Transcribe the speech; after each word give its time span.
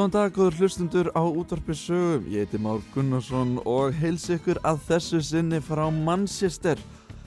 Góðan 0.00 0.12
dag, 0.14 0.30
góður 0.32 0.54
hlustundur 0.56 1.08
á 1.12 1.20
útvarpi 1.28 1.74
sögum. 1.76 2.22
Ég 2.32 2.46
heiti 2.46 2.56
Már 2.56 2.78
Gunnarsson 2.94 3.58
og 3.68 3.92
heils 3.92 4.22
ykkur 4.32 4.56
að 4.64 4.78
þessu 4.86 5.18
sinni 5.20 5.58
frá 5.60 5.82
Manchester. 5.92 6.80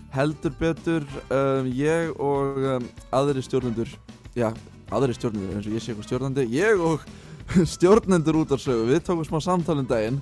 Heldur 0.10 0.56
betur 0.58 1.06
um, 1.30 1.70
ég 1.70 2.10
og 2.18 2.58
um, 2.58 2.88
aðri 3.14 3.44
stjórnendur, 3.46 3.92
já, 4.34 4.48
aðri 4.90 5.14
stjórnendur 5.14 5.60
eins 5.60 5.70
og 5.70 5.76
ég 5.78 5.86
sé 5.86 5.94
eitthvað 5.94 6.08
stjórnandi, 6.08 6.48
ég 6.50 6.82
og 6.82 7.06
stjórnendur 7.76 8.42
út 8.42 8.58
af 8.58 8.66
sögu. 8.66 8.90
Við 8.90 9.06
tókum 9.06 9.30
smá 9.30 9.38
samtalum 9.52 9.86
daginn 9.94 10.18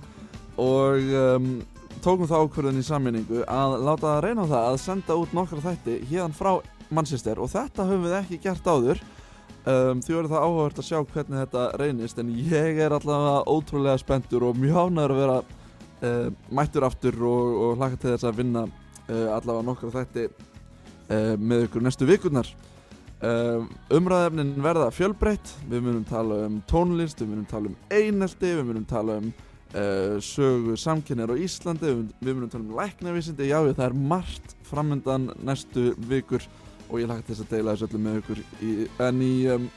og 0.59 1.15
um, 1.21 1.49
tókum 2.03 2.27
það 2.27 2.49
ákvörðin 2.49 2.83
í 2.83 2.85
sammenningu 2.89 3.45
að 3.47 3.77
láta 3.79 4.09
það 4.09 4.21
reyna 4.27 4.43
á 4.43 4.51
það 4.51 4.67
að 4.73 4.81
senda 4.89 5.19
út 5.23 5.39
nokkra 5.39 5.63
þætti 5.69 6.01
hérna 6.11 6.35
frá 6.35 6.51
Manchester 6.91 7.39
og 7.39 7.55
þetta 7.55 7.87
höfum 7.87 8.09
við 8.09 8.19
ekki 8.19 8.43
gert 8.43 8.67
áður. 8.67 9.05
Um, 9.61 9.99
því 10.01 10.15
verður 10.15 10.31
það 10.31 10.43
áhugavert 10.47 10.79
að 10.81 10.85
sjá 10.87 10.99
hvernig 11.05 11.37
þetta 11.37 11.63
reynist 11.77 12.17
en 12.17 12.29
ég 12.33 12.79
er 12.81 12.93
allavega 12.95 13.43
ótrúlega 13.45 13.99
spenntur 14.01 14.47
og 14.47 14.55
mjög 14.57 14.87
ánæður 14.87 15.11
að 15.13 15.19
vera 15.19 15.35
uh, 16.01 16.31
mættur 16.49 16.85
aftur 16.87 17.17
og, 17.29 17.51
og 17.65 17.75
hlaka 17.77 17.99
til 18.01 18.09
þess 18.15 18.25
að 18.25 18.39
vinna 18.39 18.63
uh, 18.65 19.27
allavega 19.35 19.67
nokkra 19.67 19.91
þætti 19.93 20.23
uh, 20.31 21.35
með 21.37 21.67
ykkur 21.67 21.85
næstu 21.85 22.07
vikurnar. 22.09 22.49
Um, 23.21 23.67
umræðefnin 23.93 24.55
verða 24.65 24.87
fjölbreytt 24.97 25.53
við 25.69 25.85
munum 25.85 26.09
tala 26.09 26.39
um 26.47 26.57
tónlist, 26.65 27.21
við 27.21 27.29
munum 27.35 27.45
tala 27.51 27.69
um 27.69 27.77
einelti, 27.93 28.55
við 28.57 28.65
munum 28.65 28.89
tala 28.89 29.21
um 29.21 29.31
sögu 29.71 30.73
samkynnar 30.75 31.31
á 31.31 31.39
Íslandi 31.39 31.93
við 32.19 32.33
munum 32.33 32.49
tala 32.51 32.65
um 32.65 32.73
læknavísindi. 32.75 33.45
Já 33.47 33.61
það 33.61 33.85
er 33.85 33.93
margt 33.95 34.57
framöndan 34.67 35.29
næstu 35.45 35.93
vikur 36.09 36.43
og 36.91 36.99
ég 36.99 37.09
lagt 37.09 37.29
þess 37.29 37.45
að 37.45 37.55
deila 37.55 37.75
þessu 37.75 37.87
öllu 37.87 38.01
með 38.03 38.19
ykkur 38.21 38.41
í, 38.43 38.71
en 39.07 39.23
í 39.23 39.33
um, 39.55 39.69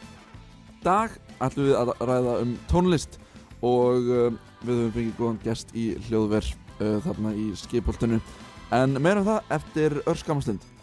dag 0.85 1.15
ætlum 1.39 1.71
við 1.71 1.79
að 1.79 1.93
ræða 2.11 2.37
um 2.43 2.55
tónlist 2.71 3.19
og 3.65 4.11
um, 4.11 4.39
við 4.65 4.81
höfum 4.83 4.95
fengið 4.99 5.17
góðan 5.21 5.41
gest 5.45 5.75
í 5.79 5.87
hljóðver 6.09 6.51
uh, 6.51 6.99
þarna 7.07 7.35
í 7.39 7.49
skipoltinu 7.59 8.21
en 8.75 8.99
meira 8.99 9.23
um 9.23 9.29
það 9.29 9.57
eftir 9.59 9.99
örskamastund 10.11 10.74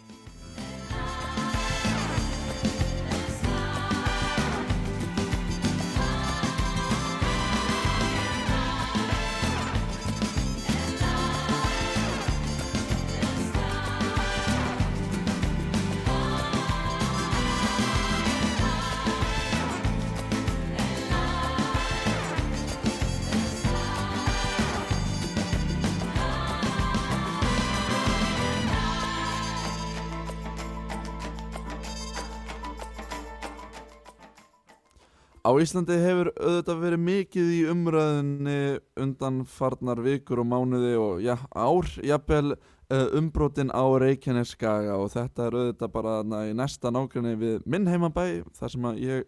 Íslandi 35.58 35.96
hefur 35.98 36.28
auðvitað 36.38 36.82
verið 36.84 37.00
mikið 37.02 37.48
í 37.50 37.60
umræðinni 37.72 38.58
undan 39.02 39.42
farnar 39.50 39.98
vikur 40.04 40.42
og 40.42 40.48
mánuði 40.48 40.92
og 41.00 41.22
já, 41.24 41.34
ár, 41.50 41.88
jafnvel 42.06 42.54
uh, 42.54 43.06
umbrotin 43.18 43.72
á 43.74 43.84
Reykjaneskaga 44.02 44.96
og 45.02 45.10
þetta 45.12 45.48
er 45.48 45.56
auðvitað 45.58 45.94
bara 45.96 46.16
þarna 46.20 46.42
í 46.46 46.54
næsta 46.56 46.92
nágrinni 46.94 47.34
við 47.40 47.66
minn 47.66 47.90
heimabæ 47.90 48.24
þar 48.58 48.74
sem 48.74 48.86
að 48.90 49.02
ég 49.02 49.26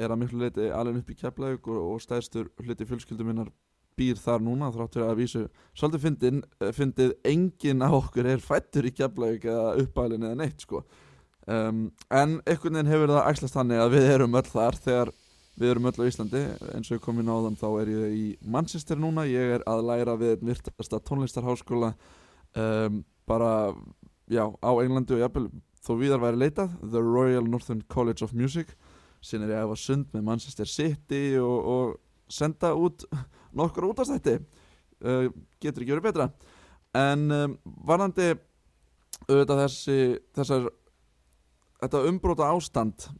er 0.00 0.14
að 0.14 0.20
miklu 0.22 0.40
leiti 0.40 0.70
alveg 0.72 1.02
upp 1.02 1.12
í 1.12 1.18
Keflavík 1.20 1.70
og, 1.70 1.80
og 1.92 2.04
stæðstur 2.06 2.48
hluti 2.62 2.88
fjölskyldu 2.88 3.26
minnar 3.28 3.50
býr 4.00 4.16
þar 4.16 4.44
núna 4.46 4.70
þráttur 4.72 5.04
að 5.04 5.18
vísu 5.20 5.46
svolítið 5.76 6.06
fyndin, 6.06 6.44
uh, 6.62 6.70
fyndið 6.76 7.16
enginn 7.28 7.84
á 7.84 7.90
okkur 7.92 8.32
er 8.32 8.44
fættur 8.44 8.88
í 8.88 8.94
Keflavík 8.96 9.48
eða 9.50 9.74
uppælin 9.84 10.24
eða 10.24 10.40
neitt 10.40 10.64
sko. 10.64 10.84
Um, 11.50 11.88
en 12.12 12.38
einhvern 12.44 12.78
veginn 12.78 12.92
hefur 12.92 13.10
það 13.10 13.28
æslast 13.32 13.56
þannig 13.56 13.82
að 13.82 13.94
við 13.96 14.08
erum 14.14 14.38
öll 14.38 14.46
þar 14.46 14.76
þegar 14.84 15.12
Við 15.58 15.72
erum 15.74 15.88
öll 15.90 15.98
á 15.98 16.08
Íslandi, 16.08 16.40
eins 16.72 16.88
og 16.88 16.96
ég 16.96 17.02
kom 17.04 17.18
inn 17.20 17.28
á 17.28 17.36
þann 17.44 17.58
þá 17.58 17.68
er 17.82 17.90
ég 17.92 18.12
í 18.16 18.26
Manchester 18.48 19.00
núna, 19.00 19.26
ég 19.28 19.56
er 19.58 19.64
að 19.68 19.82
læra 19.88 20.14
við 20.20 20.36
einn 20.36 20.50
virtasta 20.52 21.00
tónlistarháskóla 21.04 21.90
um, 22.56 23.02
bara, 23.28 23.74
já, 24.30 24.44
á 24.46 24.70
Englandi 24.80 25.16
og 25.16 25.24
jafnvel 25.24 25.50
þó 25.84 25.92
viðar 26.00 26.22
væri 26.22 26.40
leitað, 26.44 26.76
The 26.84 27.02
Royal 27.04 27.48
Northern 27.48 27.82
College 27.92 28.24
of 28.24 28.32
Music, 28.36 28.72
sín 29.20 29.44
er 29.44 29.52
ég 29.52 29.58
að 29.58 29.66
hafa 29.66 29.80
sund 29.82 30.14
með 30.14 30.26
Manchester 30.30 30.70
City 30.70 31.24
og, 31.42 31.58
og 31.74 32.32
senda 32.32 32.72
út 32.78 33.04
nokkur 33.58 33.90
útastætti, 33.90 34.38
uh, 35.04 35.28
getur 35.60 35.84
ekki 35.84 35.96
verið 35.96 36.08
betra, 36.08 36.30
en 36.96 37.26
um, 37.34 37.58
varðandi 37.88 38.32
auðvitað 39.26 39.64
þessi, 39.66 39.98
þessar, 40.38 40.70
þetta 41.82 42.06
umbróta 42.08 42.48
ástand 42.54 43.10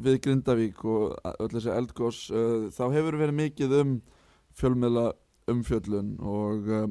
við 0.00 0.18
Grindavík 0.24 0.84
og 0.88 1.16
öll 1.34 1.50
þessi 1.52 1.72
eldgós 1.74 2.24
uh, 2.32 2.68
þá 2.72 2.84
hefur 2.94 3.18
verið 3.20 3.38
mikið 3.40 3.76
um 3.80 3.94
fjölmiðla 4.56 5.06
umfjöllun 5.52 6.14
og 6.20 6.68
uh, 6.70 6.88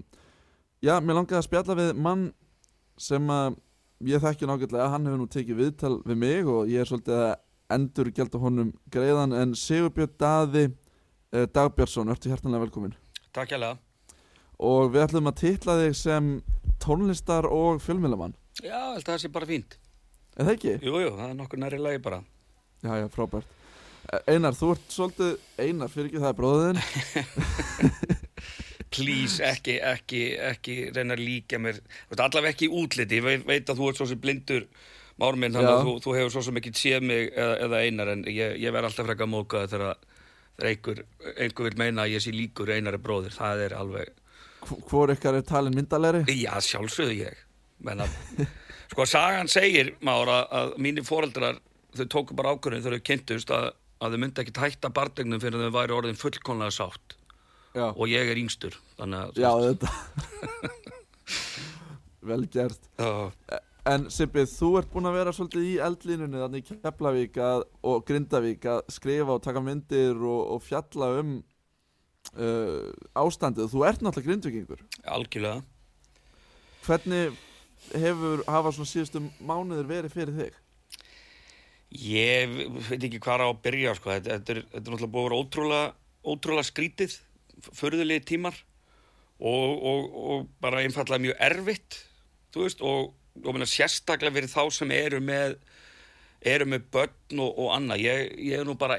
já, 0.84 1.00
mér 1.00 1.22
langaði 1.22 1.40
að 1.40 1.48
spjalla 1.48 1.78
við 1.80 1.94
mann 1.98 2.28
sem 3.02 3.30
að 3.34 3.58
ég 4.06 4.22
þekki 4.22 4.50
nákvæmlega, 4.50 4.90
hann 4.94 5.08
hefur 5.08 5.22
nú 5.22 5.30
tekið 5.32 5.62
viðtal 5.62 5.96
við 6.06 6.22
mig 6.26 6.50
og 6.50 6.70
ég 6.70 6.84
er 6.84 6.90
svolítið 6.90 7.22
að 7.22 7.32
endur 7.72 8.12
gælda 8.12 8.42
honum 8.42 8.74
greiðan 8.92 9.38
en 9.38 9.56
Sigurbjörn 9.58 10.18
Daði 10.20 10.68
uh, 10.70 11.48
Dagbjörnsson, 11.48 12.12
ertu 12.14 12.30
hjartanlega 12.30 12.68
velkomin 12.68 12.98
Takk 13.32 13.56
hjá 13.56 13.78
og 14.62 14.92
við 14.94 15.06
ætlum 15.08 15.30
að 15.32 15.40
titla 15.42 15.78
þig 15.80 15.96
sem 15.98 16.28
tónlistar 16.82 17.48
og 17.50 17.82
fjölmiðlamann. 17.82 18.36
Já, 18.62 18.98
það 19.02 19.24
sé 19.24 19.32
bara 19.34 19.50
fínt. 19.50 19.78
Er 20.38 20.48
það 20.48 20.54
ekki? 20.56 20.76
Jú, 20.86 20.94
jú, 21.02 21.14
það 21.18 21.28
er 21.28 21.38
nokkur 21.40 21.62
næri 21.62 21.80
lagi 21.82 22.02
bara 22.04 22.22
Já, 22.82 22.96
já, 22.98 23.06
frábært. 23.14 23.46
Eh, 24.12 24.22
Einar, 24.34 24.56
þú 24.58 24.72
ert 24.74 24.88
svolítið 24.96 25.36
Einar, 25.62 25.92
fyrir 25.94 26.08
ekki 26.10 26.22
það 26.24 26.32
er 26.32 26.38
bróðin 26.40 26.80
Please, 28.92 29.38
ekki, 29.46 29.76
ekki, 29.88 30.22
ekki 30.44 30.74
reyna 30.96 31.16
að 31.16 31.22
líka 31.24 31.60
mér. 31.62 31.78
Allavega 32.18 32.52
ekki 32.52 32.68
útliti 32.76 33.20
Ég 33.22 33.46
veit, 33.48 33.70
að 33.70 33.78
þú 33.80 33.92
ert 33.92 34.00
svo 34.02 34.08
sem 34.10 34.20
blindur 34.24 34.66
Márminn, 35.22 35.54
þannig 35.54 35.76
að 35.76 35.84
þú, 35.86 35.94
þú 36.08 36.16
hefur 36.18 36.34
svo 36.34 36.44
sem 36.48 36.58
ekki 36.60 36.74
séð 36.76 37.06
mig 37.06 37.30
eða, 37.30 37.54
eða 37.68 37.82
einar 37.86 38.12
En 38.16 38.26
ég, 38.28 38.58
ég 38.64 38.74
verð 38.74 38.90
alltaf 38.90 39.08
frekka 39.08 39.28
mókað 39.30 39.70
þegar, 39.76 40.02
þegar 40.58 40.72
einhver, 40.74 41.04
einhver 41.38 41.70
vil 41.70 41.80
meina 41.84 42.08
að 42.08 42.16
ég 42.18 42.26
sé 42.26 42.34
líkur 42.36 42.74
einari 42.74 43.00
bróðir. 43.02 43.36
Það 43.38 43.64
er 43.68 43.78
alveg, 43.78 44.12
Hvor 44.90 45.14
ykkar 45.14 45.38
er 45.40 45.46
talin 45.46 45.78
myndalegri? 45.78 46.26
já, 46.42 46.54
sjálfsögðu 46.66 47.16
ég. 47.22 47.38
Menna, 47.86 48.06
sko, 48.92 49.06
sagan 49.10 49.50
segir, 49.50 49.94
Mára, 50.06 50.42
að 50.50 50.76
mínir 50.82 51.06
foreldrar 51.08 51.62
Þau 51.92 52.06
tóku 52.14 52.38
bara 52.38 52.54
ákvörðin 52.56 52.86
þegar 52.86 53.00
þau 53.00 53.08
kynntust 53.10 53.56
að, 53.56 53.66
að 54.00 54.14
þau 54.14 54.22
myndi 54.24 54.44
ekki 54.44 54.64
hætta 54.64 54.94
bardegnum 54.96 55.42
fyrir 55.44 55.66
þau 55.66 55.76
væri 55.76 55.98
orðin 55.98 56.20
fullkonlega 56.20 56.76
sátt 56.76 57.18
Já, 57.72 57.88
og 57.92 58.06
ég 58.12 58.32
er 58.32 58.40
yngstur 58.40 58.76
þannig 59.00 59.20
að 59.26 59.42
já 59.44 59.52
þetta 59.66 59.92
Vel 62.32 62.44
gert 62.52 62.90
Já, 63.00 63.32
En 63.90 64.04
Sippi, 64.14 64.44
þú 64.46 64.76
ert 64.78 64.92
búinn 64.94 65.10
að 65.10 65.16
vera 65.18 65.32
svolítið 65.34 65.64
í 65.66 65.78
eldlínunni 65.82 66.38
þannig 66.38 66.68
í 66.68 66.76
Keflavík 66.84 67.38
að, 67.42 67.64
og 67.90 68.04
Grindavík 68.06 68.68
að 68.70 68.82
skrifa 68.94 69.34
og 69.34 69.42
taka 69.42 69.64
myndir 69.66 70.20
og, 70.22 70.42
og 70.54 70.62
fjalla 70.62 71.08
um 71.18 71.32
uh, 72.38 72.92
ástandið. 73.18 73.72
Þú 73.74 73.86
ert 73.90 74.06
náttúrulega 74.06 74.28
grindvikingur. 74.30 74.84
algjörlega 75.02 75.64
Hvernig 76.86 77.42
hefur, 77.98 78.46
hafa 78.46 78.76
svona 78.76 78.92
síðustu 78.92 79.24
mánuður 79.42 79.90
verið 79.90 80.14
fyrir 80.14 80.38
þig? 80.38 80.61
Ég 81.92 82.52
veit 82.88 83.04
ekki 83.04 83.20
hvað 83.20 83.46
að 83.48 83.58
byrja 83.66 83.96
sko. 83.98 84.14
þetta, 84.16 84.38
þetta, 84.38 84.54
er, 84.54 84.62
þetta 84.72 84.82
er 84.82 84.94
náttúrulega 84.94 85.14
búið 85.16 85.24
að 85.24 85.30
vera 85.30 85.42
ótrúlega, 85.42 85.88
ótrúlega 86.32 86.70
skrítið, 86.70 87.18
förðulegi 87.76 88.24
tímar 88.32 88.56
og, 89.42 89.84
og, 89.92 90.02
og 90.32 90.48
bara 90.64 90.82
einfallega 90.86 91.26
mjög 91.26 91.44
erfitt 91.50 92.00
veist 92.56 92.82
og, 92.84 93.14
og 93.42 93.54
meina, 93.56 93.68
sérstaklega 93.70 94.36
fyrir 94.36 94.52
þá 94.52 94.64
sem 94.76 94.92
eru 94.96 95.22
með 95.24 95.56
eru 96.42 96.66
með 96.70 96.88
börn 96.94 97.42
og, 97.44 97.52
og 97.54 97.72
annað 97.76 98.04
ég, 98.06 98.34
ég 98.50 98.62
er 98.62 98.68
nú 98.68 98.76
bara 98.80 98.98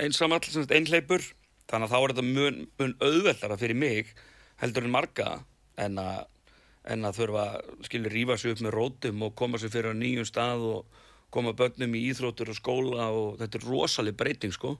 einsamall, 0.00 0.42
einhleipur 0.72 1.24
þannig 1.70 1.86
að 1.86 1.92
þá 1.92 1.98
er 1.98 2.14
þetta 2.14 2.26
mun, 2.28 2.60
mun 2.80 2.94
auðveldara 3.00 3.58
fyrir 3.60 3.78
mig 3.78 4.12
heldur 4.62 4.86
en 4.88 4.94
marga 4.94 5.28
en 5.80 6.00
að 6.00 6.24
en 6.90 7.06
að 7.06 7.20
þurfa, 7.20 7.46
skilur, 7.86 8.14
rífa 8.14 8.36
sig 8.40 8.54
upp 8.54 8.62
með 8.64 8.74
rótum 8.74 9.22
og 9.26 9.36
koma 9.38 9.60
sér 9.60 9.72
fyrir 9.74 9.94
á 9.94 10.00
nýjum 10.00 10.26
stað 10.26 10.66
og 10.66 11.00
koma 11.32 11.54
börnum 11.56 11.94
í 11.96 12.02
íþróttur 12.10 12.50
og 12.52 12.58
skóla 12.58 13.06
og 13.14 13.38
þetta 13.40 13.58
er 13.60 13.68
rosaleg 13.68 14.18
breyting, 14.18 14.52
sko. 14.54 14.74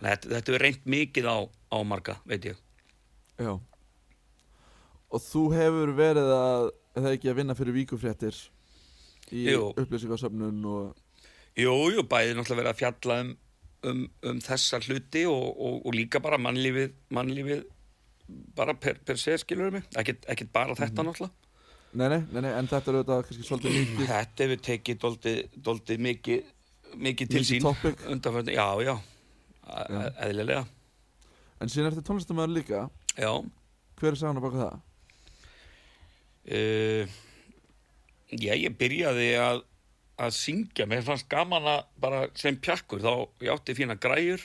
Að 0.00 0.10
þetta, 0.10 0.32
þetta 0.34 0.52
er 0.52 0.64
reynd 0.66 0.90
mikið 0.96 1.30
á, 1.30 1.36
á 1.46 1.78
marga, 1.88 2.18
veit 2.28 2.50
ég. 2.50 2.58
Já. 3.40 3.54
Og 5.06 5.22
þú 5.22 5.46
hefur 5.54 5.94
verið 5.96 6.34
að, 6.34 6.68
eða 6.98 7.14
ekki 7.14 7.30
að 7.30 7.40
vinna 7.40 7.56
fyrir 7.56 7.76
víkufréttir 7.78 8.42
í 9.32 9.48
upplýsingarsöfnun 9.54 10.60
og... 10.68 11.02
Jú, 11.56 11.72
jú, 11.94 12.02
bæði 12.04 12.34
náttúrulega 12.36 12.60
verið 12.60 12.72
að 12.74 12.80
fjalla 12.82 13.20
um, 13.22 13.30
um, 13.88 14.02
um 14.28 14.42
þessa 14.44 14.82
hluti 14.84 15.22
og, 15.30 15.46
og, 15.54 15.78
og 15.88 15.96
líka 15.96 16.20
bara 16.20 16.40
mannlífið, 16.42 16.92
mannlífið 17.16 17.64
bara 18.56 18.74
per, 18.74 18.98
per 19.06 19.18
se, 19.20 19.36
skilur 19.42 19.74
mig. 19.74 19.84
Ekkert, 19.96 20.26
bara 20.54 20.74
þetta 20.78 21.04
náttúrulega. 21.06 21.34
Nei, 21.96 22.08
nei, 22.12 22.42
nei, 22.42 22.50
en 22.52 22.66
þetta 22.68 22.90
er 22.90 22.96
auðvitað 22.98 23.20
kannski 23.28 23.44
svolítið 23.46 23.76
mikið 23.76 24.08
Þetta 24.10 24.44
hefur 24.44 24.62
tekið 24.66 24.98
doldið, 25.64 26.00
mikið, 26.04 26.48
mikið 27.06 27.30
til 27.32 27.44
sín. 27.46 27.68
Undanförnum, 28.12 28.50
já, 28.52 28.66
já, 28.84 28.96
Já. 29.66 29.86
já. 29.88 30.02
eðlilega. 30.26 30.66
En 31.62 31.72
síðan 31.72 31.88
ertu 31.92 32.04
tónlistamæður 32.04 32.52
líka 32.58 32.82
Já. 33.16 33.30
Hver 33.96 34.12
er 34.12 34.26
að 34.28 34.42
baka 34.44 34.60
það? 34.60 34.82
Uh, 36.46 37.14
já, 38.36 38.52
ég 38.54 38.76
byrjaði 38.78 39.30
að, 39.40 39.62
að 40.20 40.36
syngja, 40.36 40.86
mér 40.90 41.06
fannst 41.06 41.30
gaman 41.32 41.64
að 41.70 41.80
bara 42.02 42.26
sem 42.38 42.58
pjakkur, 42.60 43.00
þá 43.02 43.46
ég 43.46 43.54
átti 43.54 43.74
fína 43.78 43.96
græjur, 43.98 44.44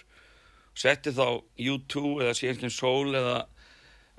setti 0.74 1.12
þá 1.14 1.26
U2 1.60 2.06
eða 2.24 2.38
Sérskinn 2.40 2.74
Soul 2.74 3.12
eða 3.20 3.42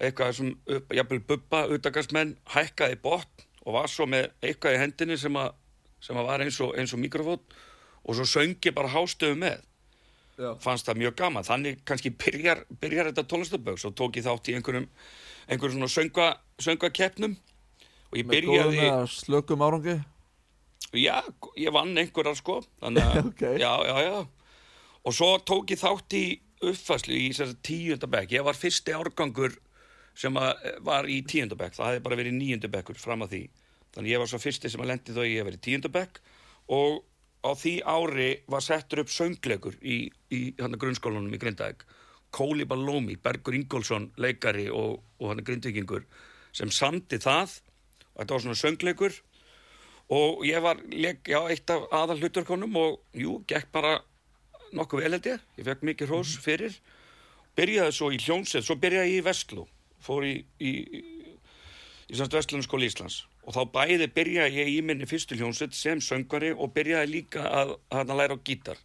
eitthvað 0.03 0.33
sem 0.39 0.53
jafnvel 0.97 1.21
bubba, 1.29 1.65
utakastmenn, 1.77 2.37
hækkaði 2.55 2.99
botn 3.05 3.47
og 3.63 3.77
var 3.77 3.91
svo 3.91 4.09
með 4.11 4.31
eitthvað 4.43 4.77
í 4.77 4.81
hendinni 4.83 5.19
sem 5.21 5.37
að, 5.39 5.53
sem 6.03 6.19
að 6.19 6.27
var 6.31 6.43
eins 6.43 6.59
og, 6.65 6.73
eins 6.79 6.95
og 6.97 7.03
mikrofón 7.03 7.43
og 8.03 8.17
svo 8.19 8.27
söngi 8.27 8.73
bara 8.75 8.91
hástöfu 8.91 9.37
með 9.39 9.61
Já. 10.41 10.49
fannst 10.65 10.89
það 10.89 10.99
mjög 11.05 11.15
gaman, 11.21 11.45
þannig 11.47 11.83
kannski 11.87 12.11
byrjar, 12.19 12.65
byrjar 12.83 13.11
þetta 13.13 13.27
tónlistabögg, 13.31 13.79
svo 13.79 13.93
tók 13.95 14.17
ég 14.19 14.25
þátt 14.27 14.49
í 14.51 14.55
einhverjum, 14.57 14.87
einhverjum 15.47 15.77
svona 15.79 15.93
sönga, 15.93 16.29
söngakeppnum 16.59 17.37
og 17.37 18.17
ég 18.19 18.27
Með 18.27 18.35
byrjaði, 18.41 18.81
eða 18.89 19.03
slökum 19.13 19.63
árangi? 19.63 19.99
já, 20.99 21.21
ég 21.61 21.73
vann 21.77 21.93
einhverjar 22.01 22.39
sko, 22.41 22.59
þannig 22.83 23.07
að, 23.13 23.21
Ok. 23.31 23.45
já, 23.61 23.71
já, 23.87 23.97
já, 24.09 24.17
og 25.05 25.15
svo 25.21 25.31
tók 25.47 25.71
ég 25.77 25.81
þátt 25.85 26.17
í 26.19 26.25
uppfæslu 26.63 27.15
í 27.21 27.29
þessari 27.31 27.61
tíundabæk, 27.69 28.35
ég 28.41 28.49
var 28.49 28.59
fyrsti 28.59 28.97
árgangur 28.97 29.55
sem 30.19 30.37
að 30.37 30.67
var 30.85 31.09
í 31.09 31.23
tíundabæk, 31.29 31.77
það 31.77 31.91
hefði 31.91 32.05
bara 32.05 32.19
verið 32.21 32.37
níundabækur 32.39 33.01
fram 33.01 33.25
að 33.25 33.35
því, 33.35 33.43
þannig 33.95 34.13
ég 34.13 34.23
var 34.23 34.31
svo 34.31 34.41
fyrsti 34.43 34.71
sem 34.73 34.83
að 34.85 34.93
lendi 34.93 35.17
þó 35.17 35.23
ég 35.25 35.39
hef 35.41 35.49
verið 35.49 35.65
tíundabæk 35.67 36.21
og 36.77 37.01
á 37.43 37.51
því 37.59 37.75
ári 37.83 38.29
var 38.51 38.63
settur 38.63 39.03
upp 39.03 39.11
söngleikur 39.11 39.75
í, 39.83 40.07
í 40.31 40.41
hann 40.61 40.79
grunnskólanum 40.79 41.35
í 41.35 41.41
Grindavík. 41.43 41.83
Kóli 42.33 42.65
Balómi, 42.65 43.19
Bergur 43.21 43.57
Ingólfsson 43.59 44.09
leikari 44.17 44.69
og, 44.73 45.03
og 45.21 45.33
hann 45.33 45.45
grindvikingur 45.45 46.07
sem 46.55 46.71
samdi 46.73 47.19
það. 47.21 47.59
Og 48.15 48.23
þetta 48.23 48.37
var 48.37 48.45
svona 48.47 48.61
söngleikur. 48.63 49.19
Og 50.13 50.47
ég 50.47 50.63
var 50.65 50.81
leik, 50.93 51.27
já, 51.29 51.41
eitt 51.51 51.71
af 51.73 51.85
aðal 51.93 52.21
hluturkonum 52.21 52.79
og 52.79 52.99
jú, 53.17 53.41
gekk 53.49 53.71
bara 53.75 53.99
nokkuð 54.73 55.03
vel 55.03 55.15
held 55.17 55.29
ég, 55.29 55.45
ég 55.59 55.69
fekk 55.69 55.87
mikið 55.89 56.13
hrós 56.13 56.35
fyrir. 56.41 56.77
Byrjaði 57.59 57.95
svo 57.97 58.09
í 58.13 58.21
hljónsett, 58.23 58.65
svo 58.65 58.79
byrjaði 58.81 59.17
ég 59.17 59.21
í 59.21 59.27
Vestló 59.27 59.67
fór 60.03 60.27
í, 60.29 60.35
í, 60.61 60.73
í, 60.73 61.03
í 62.11 62.19
samt 62.19 62.35
Vestlunarskóli 62.37 62.91
Íslands 62.91 63.23
og 63.43 63.57
þá 63.57 63.63
bæði 63.75 64.09
byrjaði 64.15 64.61
ég 64.63 64.73
í 64.75 64.81
minni 64.87 65.09
fyrstu 65.11 65.39
hljónsett 65.39 65.75
sem 65.77 66.03
söngari 66.03 66.53
og 66.53 66.75
byrjaði 66.77 67.13
líka 67.13 67.47
að, 67.49 67.77
að, 67.91 68.17
læra 68.19 68.39
á 68.39 68.45
gítar 68.45 68.83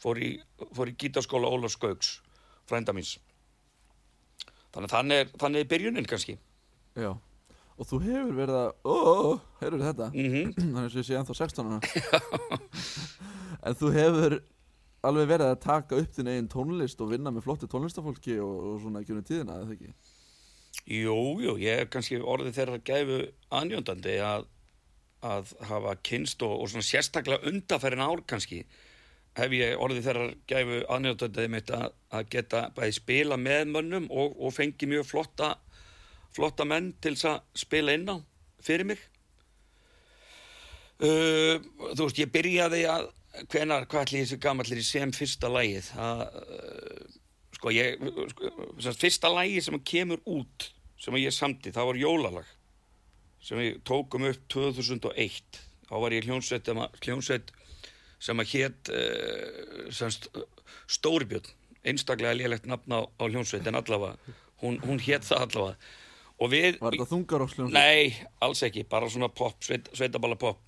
fór 0.00 0.20
í, 0.20 0.32
fór 0.76 0.90
í 0.90 0.96
gítarskóla 0.98 1.52
Ólaf 1.52 1.76
Skauks 1.76 2.18
frænda 2.68 2.96
míns 2.96 3.18
þannig 4.74 4.90
þannig 4.90 5.22
er, 5.22 5.30
þannig 5.38 5.64
er 5.64 5.70
byrjunin 5.70 6.10
kannski 6.10 6.38
Já. 6.94 7.10
Og 7.74 7.86
þú 7.90 7.98
hefur 8.04 8.34
verið 8.38 8.56
að, 8.60 8.68
ó, 8.86 8.94
ó, 8.94 9.14
heyrður 9.58 9.86
þetta? 9.88 10.10
mm 10.14 10.50
Þannig 10.60 10.80
að 10.84 10.98
ég 11.00 11.06
sé 11.08 11.16
ennþá 11.18 11.34
16 11.40 11.72
ára. 11.74 11.78
en 13.66 13.78
þú 13.80 13.90
hefur 13.96 14.36
alveg 15.04 15.30
verið 15.32 15.50
að 15.50 15.62
taka 15.64 15.98
upp 15.98 16.12
þinn 16.14 16.30
eigin 16.30 16.50
tónlist 16.52 17.02
og 17.02 17.10
vinna 17.10 17.32
með 17.34 17.48
flottu 17.48 17.68
tónlistafólki 17.70 18.38
og, 18.44 18.54
og 18.70 18.76
svona 18.84 19.02
ekki 19.02 19.16
unni 19.16 19.26
tíðina, 19.26 19.58
eða 19.64 19.74
ekki? 19.74 19.90
Jú, 20.84 21.40
jú, 21.40 21.54
ég 21.62 21.80
hef 21.80 21.92
kannski 21.94 22.18
orðið 22.20 22.58
þeirra 22.58 22.80
gæfu 22.84 23.20
anjóndandi 23.54 24.18
að, 24.20 24.48
að 25.24 25.54
hafa 25.70 25.94
kynst 26.04 26.42
og, 26.44 26.58
og 26.60 26.68
svona 26.72 26.84
sérstaklega 26.84 27.48
undarfærin 27.48 28.04
ár 28.04 28.24
kannski 28.28 28.64
hef 29.38 29.54
ég 29.56 29.80
orðið 29.80 30.08
þeirra 30.08 30.26
gæfu 30.50 30.82
anjóndandi 30.96 31.46
mitt 31.54 31.72
að, 31.74 31.88
að 32.12 32.28
geta 32.34 32.66
bæði 32.76 32.98
spila 32.98 33.40
með 33.40 33.72
mönnum 33.72 34.10
og, 34.12 34.36
og 34.36 34.54
fengi 34.54 34.90
mjög 34.90 35.08
flotta, 35.08 35.54
flotta 36.36 36.68
menn 36.68 36.92
til 37.00 37.14
þess 37.16 37.30
að 37.32 37.64
spila 37.64 37.96
inn 37.96 38.10
á 38.10 38.16
fyrir 38.64 38.88
mig. 38.92 39.00
Uh, 41.02 41.58
þú 41.96 42.06
veist, 42.06 42.20
ég 42.22 42.30
byrjaði 42.34 42.84
að 42.86 43.08
hvenar, 43.50 43.88
hvað 43.90 44.04
ætli 44.04 44.20
ég 44.20 44.28
þessi 44.28 44.42
gamallir 44.42 44.84
sem 44.86 45.10
fyrsta 45.14 45.50
lagið 45.50 45.90
að 45.98 46.20
uh, 46.28 47.20
sko 47.64 47.72
ég 47.72 47.96
sko, 48.34 48.50
fyrsta 48.92 49.30
lagi 49.32 49.62
sem 49.64 49.80
kemur 49.80 50.20
út 50.28 50.68
sem 51.00 51.16
ég 51.16 51.32
samti, 51.32 51.72
það 51.72 51.90
var 51.90 52.00
jólalag 52.00 52.50
sem 53.44 53.60
við 53.60 53.78
tókum 53.88 54.26
upp 54.28 54.44
2001 54.52 55.60
þá 55.88 55.94
var 56.00 56.12
ég 56.12 56.28
hljónsveit 56.28 56.68
hljónsveit 57.04 57.52
sem 58.20 58.40
að 58.40 58.52
hétt 58.52 58.90
uh, 58.92 59.88
semst, 59.92 60.28
Stóribjörn 60.88 61.48
einstaklega 61.84 62.36
lélegt 62.36 62.68
nafn 62.68 62.92
á, 62.96 63.00
á 63.04 63.24
hljónsveit 63.24 63.66
en 63.68 63.80
allavega, 63.80 64.36
hún, 64.60 64.78
hún 64.84 65.00
hétt 65.00 65.24
það 65.28 65.46
allavega. 65.48 65.92
Og 66.40 66.50
við 66.50 66.78
Var 66.80 66.96
þetta 66.96 67.10
þungaróksljónsveit? 67.10 67.76
Nei, 67.76 68.28
alls 68.44 68.62
ekki, 68.66 68.86
bara 68.88 69.08
svona 69.12 69.28
pop, 69.28 69.58
sveit, 69.64 69.90
sveitaballa 69.92 70.38
pop. 70.40 70.62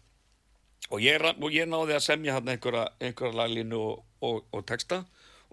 Og 0.92 1.00
ég, 1.02 1.24
og 1.40 1.48
ég 1.54 1.66
náði 1.68 1.96
að 1.96 2.04
semja 2.04 2.36
hann 2.36 2.52
einhverja, 2.52 2.84
einhverja 3.00 3.40
laglínu 3.40 3.80
og, 3.80 4.04
og, 4.24 4.44
og 4.52 4.66
texta 4.68 5.02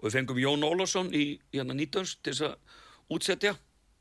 og 0.04 0.10
við 0.10 0.18
fengum 0.18 0.40
Jón 0.42 0.66
Ólafsson 0.68 1.14
í, 1.16 1.38
hann 1.56 1.72
að 1.72 1.78
nýtönst 1.80 2.20
til 2.20 2.34
þess 2.34 2.50
að 2.50 3.14
útsetja 3.16 3.54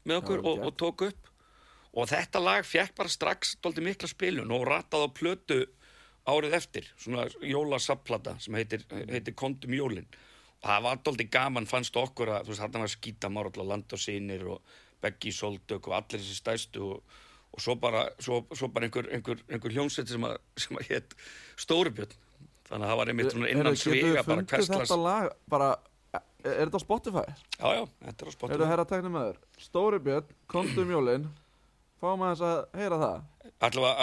með 0.03 0.19
okkur 0.19 0.41
og, 0.43 0.65
og 0.67 0.75
tók 0.75 1.05
upp. 1.07 1.29
Og 1.93 2.09
þetta 2.09 2.41
lag 2.43 2.65
fekk 2.67 2.97
bara 2.97 3.11
strax 3.13 3.53
dóldi 3.63 3.85
mikla 3.85 4.09
spilun 4.11 4.51
og 4.51 4.65
rattaði 4.67 5.07
á 5.07 5.15
plötu 5.15 5.59
árið 6.27 6.57
eftir, 6.57 6.87
svona 6.99 7.27
jólasapplata 7.39 8.35
sem 8.43 8.55
heitir, 8.59 8.83
heitir 8.91 9.35
Kondum 9.39 9.75
Jólin. 9.77 10.07
Og 10.59 10.67
það 10.67 10.85
var 10.89 11.03
dóldi 11.05 11.27
gaman 11.31 11.69
fannst 11.69 11.95
okkur 11.99 12.33
að 12.35 12.49
þú 12.49 12.53
veist, 12.53 12.63
þarna 12.65 12.83
var 12.83 12.93
skítamár 12.95 13.51
allar 13.51 13.69
land 13.71 13.95
og 13.95 14.01
sínir 14.01 14.43
og 14.55 14.75
Beggi 15.03 15.31
Soldök 15.35 15.87
og 15.87 15.97
allir 15.99 16.19
þessi 16.19 16.35
stæstu 16.39 16.83
og, 16.97 17.15
og 17.53 17.63
svo 17.63 17.77
bara, 17.79 18.05
svo, 18.23 18.41
svo 18.55 18.71
bara 18.75 18.87
einhver, 18.87 19.07
einhver, 19.13 19.39
einhver 19.51 19.75
hljónsett 19.75 20.11
sem 20.11 20.27
að, 20.27 20.37
að 20.71 20.85
hétt 20.89 21.15
Stóribjörn 21.59 22.15
þannig 22.69 22.85
að 22.85 22.91
það 22.91 22.99
var 22.99 23.11
einmitt 23.11 23.35
innan 23.35 23.77
svega 23.79 24.23
bara 24.27 24.45
hverslas 24.47 24.85
þetta 24.85 24.99
lag, 24.99 25.27
bara, 25.51 25.73
er, 26.43 26.53
er 26.59 26.67
þetta 26.69 26.79
á 26.79 26.85
Spotify? 26.85 27.25
já, 27.59 27.67
já, 27.77 27.83
þetta 28.07 28.25
er 28.25 28.27
á 28.27 28.31
Er 28.31 28.35
spotum 28.37 28.53
þetta 28.57 28.69
herra 28.71 28.85
teknum 28.89 29.15
með 29.17 29.27
þér? 29.29 29.41
Stóri 29.65 29.99
Björn, 30.05 30.29
komdu 30.51 30.83
um 30.85 30.93
jólin, 30.95 31.27
fáum 32.03 32.23
aðeins 32.27 32.43
að 32.47 32.79
heyra 32.81 33.01
það. 33.03 33.17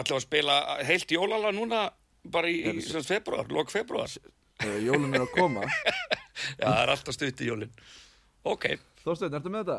ætlum 0.01 0.21
að 0.21 0.25
spila 0.27 0.59
heilt 0.89 1.15
jólala 1.17 1.53
núna 1.57 1.81
bara 2.31 2.49
í, 2.53 2.61
Er 2.69 2.81
í 2.81 2.85
sem 2.85 3.03
februar, 3.07 3.49
lok 3.53 3.71
februar 3.73 4.09
já, 4.09 4.21
Eh, 4.61 4.77
Jólin 4.85 5.15
er 5.17 5.23
að 5.25 5.31
koma. 5.33 5.63
það 6.61 6.81
er 6.83 6.91
alltaf 6.93 7.15
stutt 7.17 7.41
í 7.41 7.47
jólin 7.49 7.71
ok, 8.45 8.67
Þorsteinn, 9.05 9.37
ertu 9.39 9.49
með 9.53 9.63
þetta? 9.65 9.79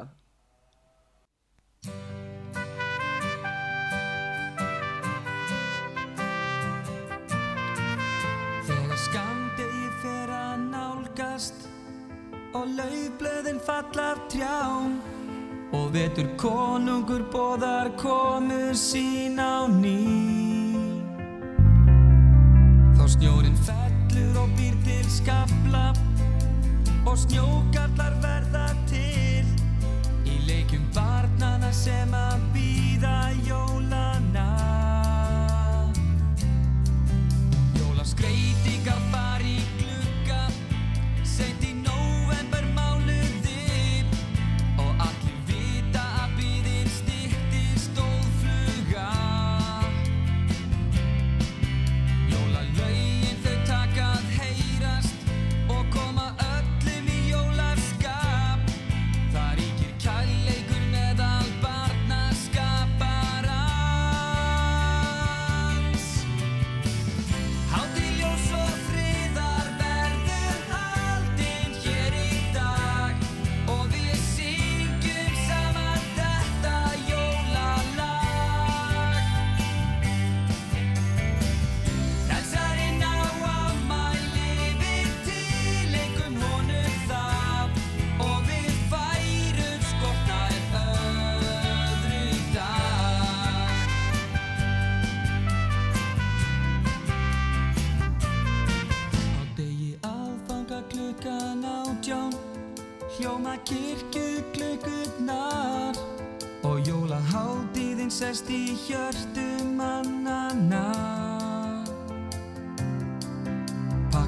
Og 12.62 12.68
laufblöðin 12.78 13.60
falla 13.66 14.12
af 14.12 14.20
trjám. 14.30 15.00
Og 15.74 15.94
vetur 15.94 16.28
konungur 16.38 17.24
bóðar 17.34 17.90
komu 17.98 18.74
sín 18.76 19.40
á 19.40 19.66
ný. 19.66 19.98
Þá 22.98 23.04
snjórin 23.16 23.58
fellur 23.66 24.44
og 24.44 24.50
býr 24.58 24.76
til 24.86 25.08
skafla 25.10 25.88
og 27.06 27.18
snjókallar 27.24 28.20
verða 28.22 28.68
til. 28.92 29.48
Í 30.28 30.36
leikjum 30.46 30.86
barnana 30.94 31.72
sem 31.74 32.14
að 32.14 32.46
býða 32.54 32.71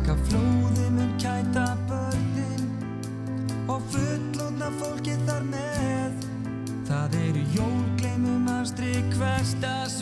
Pakka 0.04 0.20
flóði 0.28 0.90
mun 0.92 1.12
kæta 1.16 1.78
börnin 1.88 2.66
Og 3.72 3.80
fullóna 3.88 4.68
fólki 4.76 5.16
þar 5.24 5.46
með. 5.48 6.26
Það 6.90 7.16
eru 7.22 7.44
jólgleimum 7.56 8.50
að 8.52 8.66
strik 8.74 9.16
hverstas 9.16 10.02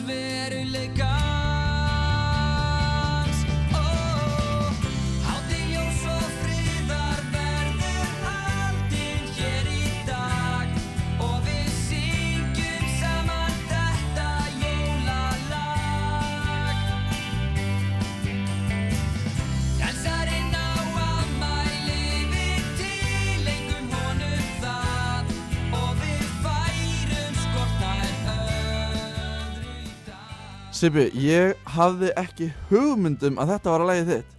Sipi, 30.82 31.04
ég 31.22 31.52
hafði 31.76 32.08
ekki 32.18 32.48
hugmyndum 32.72 33.36
að 33.38 33.52
þetta 33.54 33.70
var 33.74 33.84
að 33.84 33.90
lagið 33.92 34.08
þitt 34.10 34.32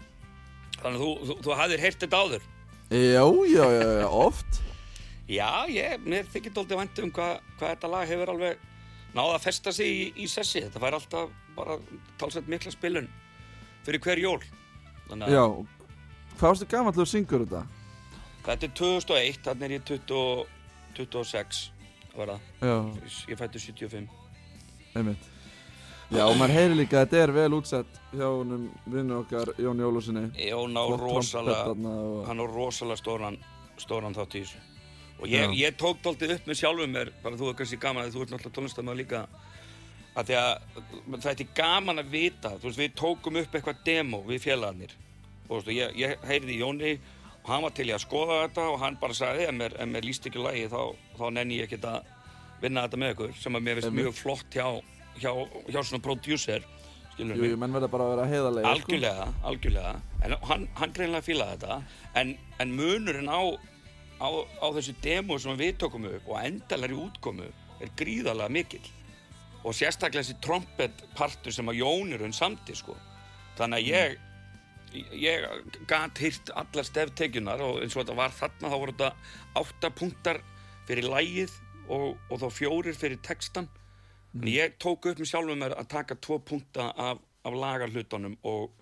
Þannig 0.81 0.97
að 0.97 1.03
þú, 1.03 1.11
þú, 1.29 1.35
þú 1.45 1.53
hafðir 1.55 1.79
heyrt 1.85 2.01
þetta 2.03 2.19
áður. 2.19 2.47
Já, 2.91 3.23
já, 3.47 3.63
já, 3.71 3.85
já, 4.01 4.07
oft 4.11 4.57
Já, 5.37 5.47
ég, 5.71 6.03
mér 6.03 6.27
þykir 6.33 6.55
dóldi 6.57 6.79
vænt 6.81 6.99
um 6.99 7.13
hvað 7.15 7.37
hva 7.61 7.69
þetta 7.69 7.91
lag 7.93 8.09
hefur 8.11 8.31
alveg 8.33 8.65
náða 9.15 9.37
að 9.37 9.45
festa 9.45 9.71
sig 9.71 9.87
í, 9.87 10.03
í 10.19 10.27
sessi. 10.27 10.65
Þetta 10.65 10.81
fær 10.83 10.97
alltaf 10.97 11.31
bara 11.55 11.77
talsett 12.19 12.49
mikla 12.51 12.73
spilun 12.75 13.07
fyrir 13.87 14.03
hver 14.03 14.19
jól. 14.19 14.41
Þannig 15.07 15.29
að 15.29 15.37
Já, 15.37 15.43
hvað 16.33 16.47
varstu 16.49 16.67
gamall 16.73 16.95
þú 16.97 17.05
syngur 17.13 17.45
þetta? 17.45 17.63
þetta 18.43 18.67
er 18.67 18.73
2001, 18.81 19.39
þannig 19.47 19.69
er 19.69 19.77
ég 19.77 19.85
20, 19.93 20.43
26 20.99 21.61
var 22.17 22.33
það. 22.33 22.49
Já, 22.67 22.75
Ég 23.31 23.39
fættu 23.39 23.63
75. 23.63 24.11
einmitt 24.99 25.32
Já, 26.13 26.27
og 26.29 26.35
maður 26.37 26.53
heyri 26.53 26.75
líka 26.77 26.99
að 26.99 27.07
þetta 27.07 27.21
er 27.23 27.31
vel 27.33 27.55
útsett 27.57 27.95
hjá 28.11 28.27
honum 28.27 28.67
vinnu 28.93 29.15
okkar 29.23 29.49
Jón 29.57 29.79
Jólusinni 29.81 30.27
Jón 30.45 30.75
á 30.77 30.83
rosalega, 31.01 31.71
hann 32.27 32.43
á 32.43 32.45
rosalega 32.45 32.99
stóran, 33.01 33.37
stóran 33.81 34.13
þátt 34.13 34.37
í 34.37 34.43
þessu. 34.43 34.61
Og 35.23 35.31
ég, 35.31 35.55
ég 35.57 35.73
tók 35.79 36.03
dóltið 36.05 36.35
upp 36.35 36.51
með 36.51 36.59
sjálfum 36.59 36.93
mér, 36.93 37.09
bara 37.23 37.39
þú 37.39 37.49
er 37.49 37.57
kannski 37.57 37.81
gaman 37.81 38.05
að 38.05 38.13
þú 38.13 38.21
ert 38.27 38.35
náttúrulega 38.35 38.57
tónlistamæður 38.59 39.01
líka, 39.01 39.23
að 40.13 40.29
því 40.29 40.37
að 40.43 41.19
það 41.25 41.29
er 41.33 41.51
gaman 41.63 42.03
að 42.03 42.13
vita, 42.13 42.53
þú 42.59 42.69
veist, 42.69 42.81
við 42.83 42.95
tókum 43.01 43.41
upp 43.41 43.57
eitthvað 43.57 43.83
demo 43.89 44.21
við 44.29 44.45
félagarnir. 44.45 44.95
Og 45.49 45.55
veist, 45.57 45.73
ég, 45.73 45.97
ég 45.97 46.25
heyrði 46.29 46.53
í 46.53 46.61
Jóni 46.61 46.95
og 47.41 47.49
hann 47.55 47.65
var 47.65 47.73
til 47.73 47.89
í 47.89 47.95
að 47.97 48.05
skoða 48.05 48.41
þetta 48.45 48.69
og 48.69 48.81
hann 48.85 49.01
bara 49.01 49.17
sagði, 49.17 49.47
ef 49.49 49.57
mér, 49.57 49.79
mér 49.89 50.05
líst 50.05 50.29
ekki 50.29 50.45
lagi 50.45 50.67
þá, 50.69 50.81
þá 51.17 51.25
nenni 51.39 51.57
ég 51.63 51.71
ekkert 51.71 51.89
að 51.89 52.11
vinna 52.61 52.85
þetta 52.85 53.01
með 53.01 53.15
ykkur, 53.17 53.37
sem 53.41 53.57
að 53.57 53.65
mér 53.65 53.81
finnst 53.81 53.97
mjög 53.97 54.19
flott 54.19 54.53
hjá, 54.53 54.67
hjá, 55.19 55.31
hjá 55.69 55.79
svona 55.81 56.01
prodúser, 56.03 56.65
skilur 57.13 57.37
Jú, 57.37 57.51
jú, 57.51 57.59
menn 57.61 57.75
verða 57.75 57.91
bara 57.93 58.07
að 58.07 58.15
vera 58.15 58.25
heiðarlega 58.31 58.73
algjörlega, 58.73 59.27
algjörlega. 59.49 59.93
En 60.23 60.35
hann, 60.49 60.65
hann 60.79 60.95
greinlega 60.95 61.27
fílaði 61.27 61.59
þetta. 61.59 61.77
En, 62.21 62.35
en 62.63 62.75
munurinn 62.77 63.29
á, 63.29 63.41
á, 64.23 64.27
á 64.63 64.67
þessu 64.77 64.95
demo 65.03 65.37
sem 65.41 65.57
við 65.59 65.77
tókum 65.83 66.09
upp 66.09 66.29
og 66.33 66.41
endalari 66.41 66.97
útkomu 66.97 67.49
er 67.83 67.95
gríðarlega 67.99 68.53
mikill. 68.53 68.85
Og 69.63 69.75
sérstaklega 69.77 70.25
þessi 70.25 70.41
trompetpartur 70.43 71.55
sem 71.55 71.69
að 71.71 71.81
Jónirun 71.83 72.35
samti 72.35 72.75
sko. 72.75 72.97
Þannig 73.57 73.83
að 73.83 73.91
ég 73.93 74.21
ég 74.93 75.45
gat 75.89 76.19
hýrt 76.21 76.51
allar 76.57 76.85
steftekjunar 76.85 77.61
og 77.65 77.79
eins 77.81 77.95
og 77.95 78.03
þetta 78.03 78.17
var 78.17 78.33
þarna 78.35 78.69
þá 78.69 78.75
voru 78.77 78.93
þetta 78.93 79.61
átta 79.61 79.91
punktar 79.97 80.41
fyrir 80.87 81.07
lægið 81.09 81.55
og, 81.87 82.19
og 82.29 82.41
þá 82.43 82.47
fjórir 82.53 82.97
fyrir 82.97 83.21
textan 83.25 83.69
en 84.41 84.49
ég 84.49 84.77
tók 84.81 85.05
upp 85.09 85.21
með 85.21 85.29
sjálfum 85.29 85.61
mér 85.61 85.75
að 85.77 85.91
taka 85.93 86.17
tvo 86.17 86.39
punkta 86.41 86.89
af, 86.97 87.21
af 87.45 87.53
lagarhlutunum 87.53 88.37
og, 88.49 88.73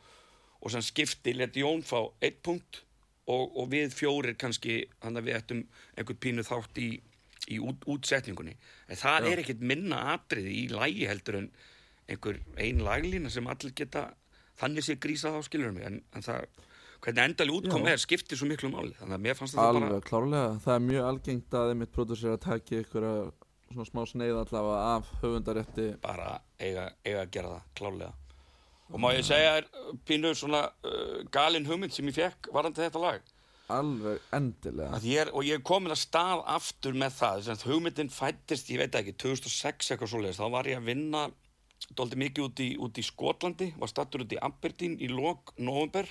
og 0.61 0.73
sem 0.73 0.85
skipti 0.85 1.33
leti 1.35 1.63
Jón 1.65 1.83
fá 1.83 1.99
eitt 2.23 2.41
punkt 2.45 2.83
og, 3.27 3.51
og 3.57 3.69
við 3.71 3.93
fjórir 3.95 4.37
kannski 4.39 4.83
þannig 5.01 5.21
að 5.21 5.27
við 5.27 5.39
ættum 5.39 5.61
einhvern 5.97 6.21
pínu 6.25 6.45
þátt 6.47 6.81
í, 6.81 6.89
í 7.51 7.59
út, 7.59 7.85
útsetningunni. 7.89 8.55
En 8.87 8.99
það 8.99 9.29
er 9.31 9.43
ekkert 9.43 9.67
minna 9.73 10.01
atriði 10.15 10.55
í 10.63 10.65
lægi 10.71 11.07
heldur 11.09 11.41
en 11.43 11.51
einhver 12.11 12.41
ein 12.59 12.81
laglína 12.83 13.31
sem 13.31 13.47
allir 13.47 13.75
geta 13.77 14.09
þannig 14.61 14.85
sé 14.85 14.97
grísað 15.01 15.39
á 15.39 15.41
skilur 15.45 15.73
mig? 15.75 15.85
En, 15.87 16.01
en 16.15 16.25
það, 16.25 16.47
hvernig 17.03 17.23
endali 17.29 17.55
útkom 17.55 17.87
Já. 17.87 17.93
er 17.93 18.01
skiptir 18.01 18.39
svo 18.39 18.49
miklu 18.49 18.71
máli. 18.73 18.95
Þannig 18.99 19.17
að 19.17 19.23
mér 19.27 19.37
fannst 19.39 19.57
þetta 19.57 19.69
Alveg, 19.69 19.93
bara 19.93 20.07
klárlega, 20.07 20.49
það 20.65 20.75
er 20.75 20.83
mjög 20.87 21.07
algengt 21.11 21.59
að 21.61 21.73
einmitt 21.73 21.95
pródúsir 21.95 22.33
að 22.33 22.43
taki 22.47 22.81
ykkur 22.81 23.07
svona 23.75 23.89
smá 23.89 24.01
sneið 24.09 24.41
allavega 24.43 24.81
af 24.95 25.13
höfundarétti. 25.21 25.87
Bara 26.03 26.33
eiga, 26.59 26.89
eiga 27.05 27.23
að 27.25 27.31
gera 27.35 27.53
það 27.55 27.69
klálega 27.79 28.15
og 28.91 28.99
má 28.99 29.11
ég 29.15 29.23
segja 29.25 29.53
þér 29.55 29.67
pínu 30.07 30.31
svona 30.35 30.65
uh, 30.67 31.21
galin 31.31 31.67
hugmynd 31.67 31.93
sem 31.95 32.07
ég 32.09 32.17
fekk 32.17 32.49
varandi 32.55 32.83
þetta 32.83 33.01
lag? 33.01 33.29
Alveg 33.71 34.23
endilega. 34.35 34.99
Ég 35.07 35.21
er, 35.23 35.29
og 35.31 35.47
ég 35.47 35.59
er 35.59 35.63
komin 35.63 35.93
að 35.93 36.01
stað 36.01 36.41
aftur 36.51 36.97
með 36.99 37.15
það 37.21 37.37
sem 37.37 37.55
sagt, 37.55 37.67
hugmyndin 37.69 38.11
fættist, 38.11 38.71
ég 38.73 38.81
veit 38.81 38.97
ekki 38.99 39.15
2006 39.15 39.93
eitthvað 39.93 40.11
svoleiðis, 40.11 40.41
þá 40.41 40.57
var 40.57 40.67
ég 40.67 40.81
að 40.81 40.89
vinna 40.91 41.29
dóldi 41.97 42.19
mikið 42.19 42.47
út 42.49 42.63
í, 42.63 42.67
út 42.83 42.99
í 42.99 43.05
Skotlandi 43.05 43.71
var 43.79 43.89
stattur 43.89 44.25
út 44.25 44.35
í 44.35 44.41
Aberdeen 44.43 44.99
í 45.01 45.07
lok 45.11 45.55
november 45.57 46.09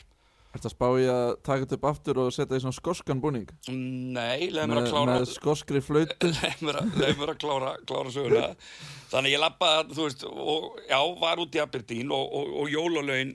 Að 0.50 0.72
spá 0.72 0.86
í 0.98 1.04
að 1.06 1.28
taka 1.46 1.62
þetta 1.62 1.76
upp 1.76 1.84
aftur 1.86 2.18
og 2.18 2.32
setja 2.34 2.58
í 2.58 2.62
svona 2.64 2.74
skoskan 2.74 3.20
búning? 3.22 3.46
Nei, 3.70 4.50
leið 4.50 4.66
mér 4.66 4.80
að 4.80 4.88
klára 4.90 5.14
með 5.14 5.28
skoskri 5.30 5.82
flautu? 5.84 6.30
Leið 6.34 6.64
mér 6.66 7.32
að, 7.32 7.36
klára, 7.38 7.70
klára 7.86 8.10
söguna. 8.10 8.48
Þannig 9.12 9.36
ég 9.36 9.42
lappaði, 9.44 9.94
þú 9.94 10.08
veist 10.08 10.24
og, 10.26 10.66
já, 10.90 10.98
var 11.22 11.42
út 11.44 11.54
í 11.54 11.62
Aberdeen 11.62 12.10
og, 12.16 12.34
og, 12.40 12.50
og 12.64 12.74
jólalögin 12.74 13.32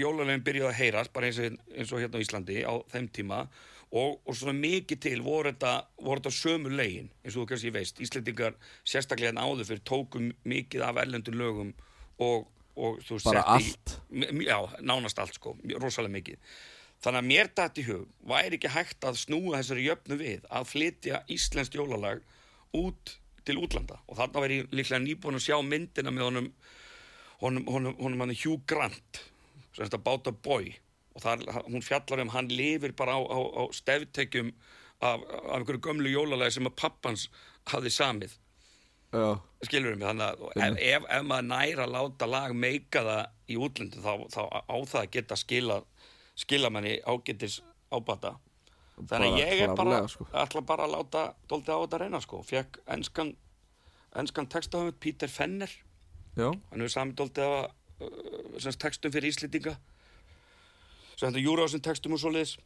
jólalögin 0.00 0.44
byrjuði 0.48 0.70
að 0.70 0.78
heyrast 0.80 1.12
bara 1.12 1.28
eins 1.28 1.42
og, 1.44 1.60
eins 1.76 1.92
og 1.92 2.02
hérna 2.02 2.20
á 2.20 2.24
Íslandi 2.24 2.58
á 2.64 2.74
þeim 2.94 3.12
tíma. 3.20 3.44
Og, 3.92 4.16
og 4.24 4.34
svona 4.34 4.56
mikið 4.56 5.04
til 5.04 5.20
voru 5.22 5.52
þetta, 5.52 5.76
voru 6.00 6.24
þetta 6.24 6.36
sömu 6.40 6.72
lögin 6.72 7.12
eins 7.20 7.36
og 7.36 7.44
þú 7.44 7.48
kannski 7.52 7.76
veist, 7.76 8.00
Íslendingar 8.02 8.56
sérstaklega 8.80 9.36
en 9.36 9.44
áður 9.44 9.68
fyrir 9.68 9.84
tókum 9.86 10.32
mikið 10.48 10.88
af 10.88 11.04
erlendum 11.04 11.36
lögum 11.36 11.76
og, 12.16 12.48
Bara 12.76 13.42
í- 13.42 13.52
allt. 13.56 13.94
M- 14.10 14.42
já, 14.44 14.58
nánast 14.80 15.18
allt 15.22 15.34
sko, 15.38 15.56
rosalega 15.80 16.12
mikið. 16.18 16.38
Þannig 17.04 17.20
að 17.22 17.28
mér 17.30 17.50
dætt 17.54 17.78
í 17.80 17.84
hug 17.90 18.06
væri 18.24 18.56
ekki 18.58 18.70
hægt 18.72 19.04
að 19.04 19.18
snúa 19.20 19.58
þessari 19.60 19.84
jöfnu 19.86 20.16
við 20.20 20.46
að 20.50 20.68
flytja 20.70 21.22
íslenskt 21.28 21.76
jólalag 21.76 22.22
út 22.76 23.16
til 23.44 23.58
útlanda? 23.60 23.98
Og 24.08 24.16
þarna 24.18 24.42
væri 24.46 24.62
líklega 24.72 25.02
nýbúin 25.04 25.36
að 25.38 25.44
sjá 25.48 25.58
myndina 25.62 26.10
með 26.10 26.24
honum 26.30 26.48
honum, 27.42 27.66
honum, 27.68 27.96
honum 28.00 28.20
hann 28.24 28.32
Hugh 28.34 28.62
Grant 28.66 29.20
sem 29.76 29.84
þetta 29.84 30.00
báta 30.00 30.32
boy. 30.32 30.72
Og 31.16 31.22
þar, 31.24 31.44
hún 31.68 31.84
fjallar 31.84 32.20
um 32.24 32.32
hann 32.32 32.48
lifir 32.48 32.92
bara 32.96 33.16
á, 33.16 33.20
á, 33.24 33.38
á 33.60 33.62
steftekjum 33.76 34.50
af, 35.00 35.20
af 35.20 35.52
einhverju 35.60 35.80
gömlu 35.84 36.12
jólalagi 36.12 36.56
sem 36.56 36.68
að 36.68 36.76
pappans 36.80 37.28
hafði 37.72 37.92
samið 37.92 38.36
Já, 39.16 39.28
skilur 39.64 39.96
mig? 39.96 40.06
Þannig 40.06 40.26
að 40.28 40.80
ef, 40.84 41.06
ef, 41.08 41.22
maður 41.24 41.46
næra 41.48 41.86
að 41.86 41.94
láta 41.94 42.28
lag 42.28 42.56
meika 42.56 43.02
það 43.06 43.52
í 43.52 43.58
útlöndu 43.66 44.02
þá, 44.04 44.12
þá 44.34 44.42
á 44.68 44.76
það 44.90 45.00
að 45.02 45.12
geta 45.16 45.38
skila 45.40 45.78
skila 46.36 46.70
manni 46.72 46.98
ágetis 47.06 47.62
ábata. 47.90 48.36
Þannig 48.96 49.34
að 49.34 49.40
ég 49.42 49.64
er 49.64 49.74
bara 49.76 50.02
sko. 50.08 50.26
ætla 50.32 50.62
bara 50.66 50.86
að 50.86 50.94
láta 50.96 51.24
dóldi 51.48 51.72
á 51.72 51.78
þetta 51.82 52.00
reyna 52.02 52.20
sko. 52.24 52.42
Fekk 52.44 52.80
enskan 52.92 53.34
enskan 54.16 54.48
textahöfund 54.52 55.00
Peter 55.00 55.28
Fenner. 55.28 55.72
Já, 56.36 56.50
hann 56.52 56.80
hefur 56.80 56.92
sami 56.92 57.16
dóldi 57.16 57.44
af 57.44 57.72
uh, 58.00 58.72
textum 58.80 59.12
fyrir 59.12 59.36
þetta 61.16 61.40
Júrásin 61.40 61.84
textum 61.84 62.16
og 62.16 62.20
svoleiðis. 62.20 62.58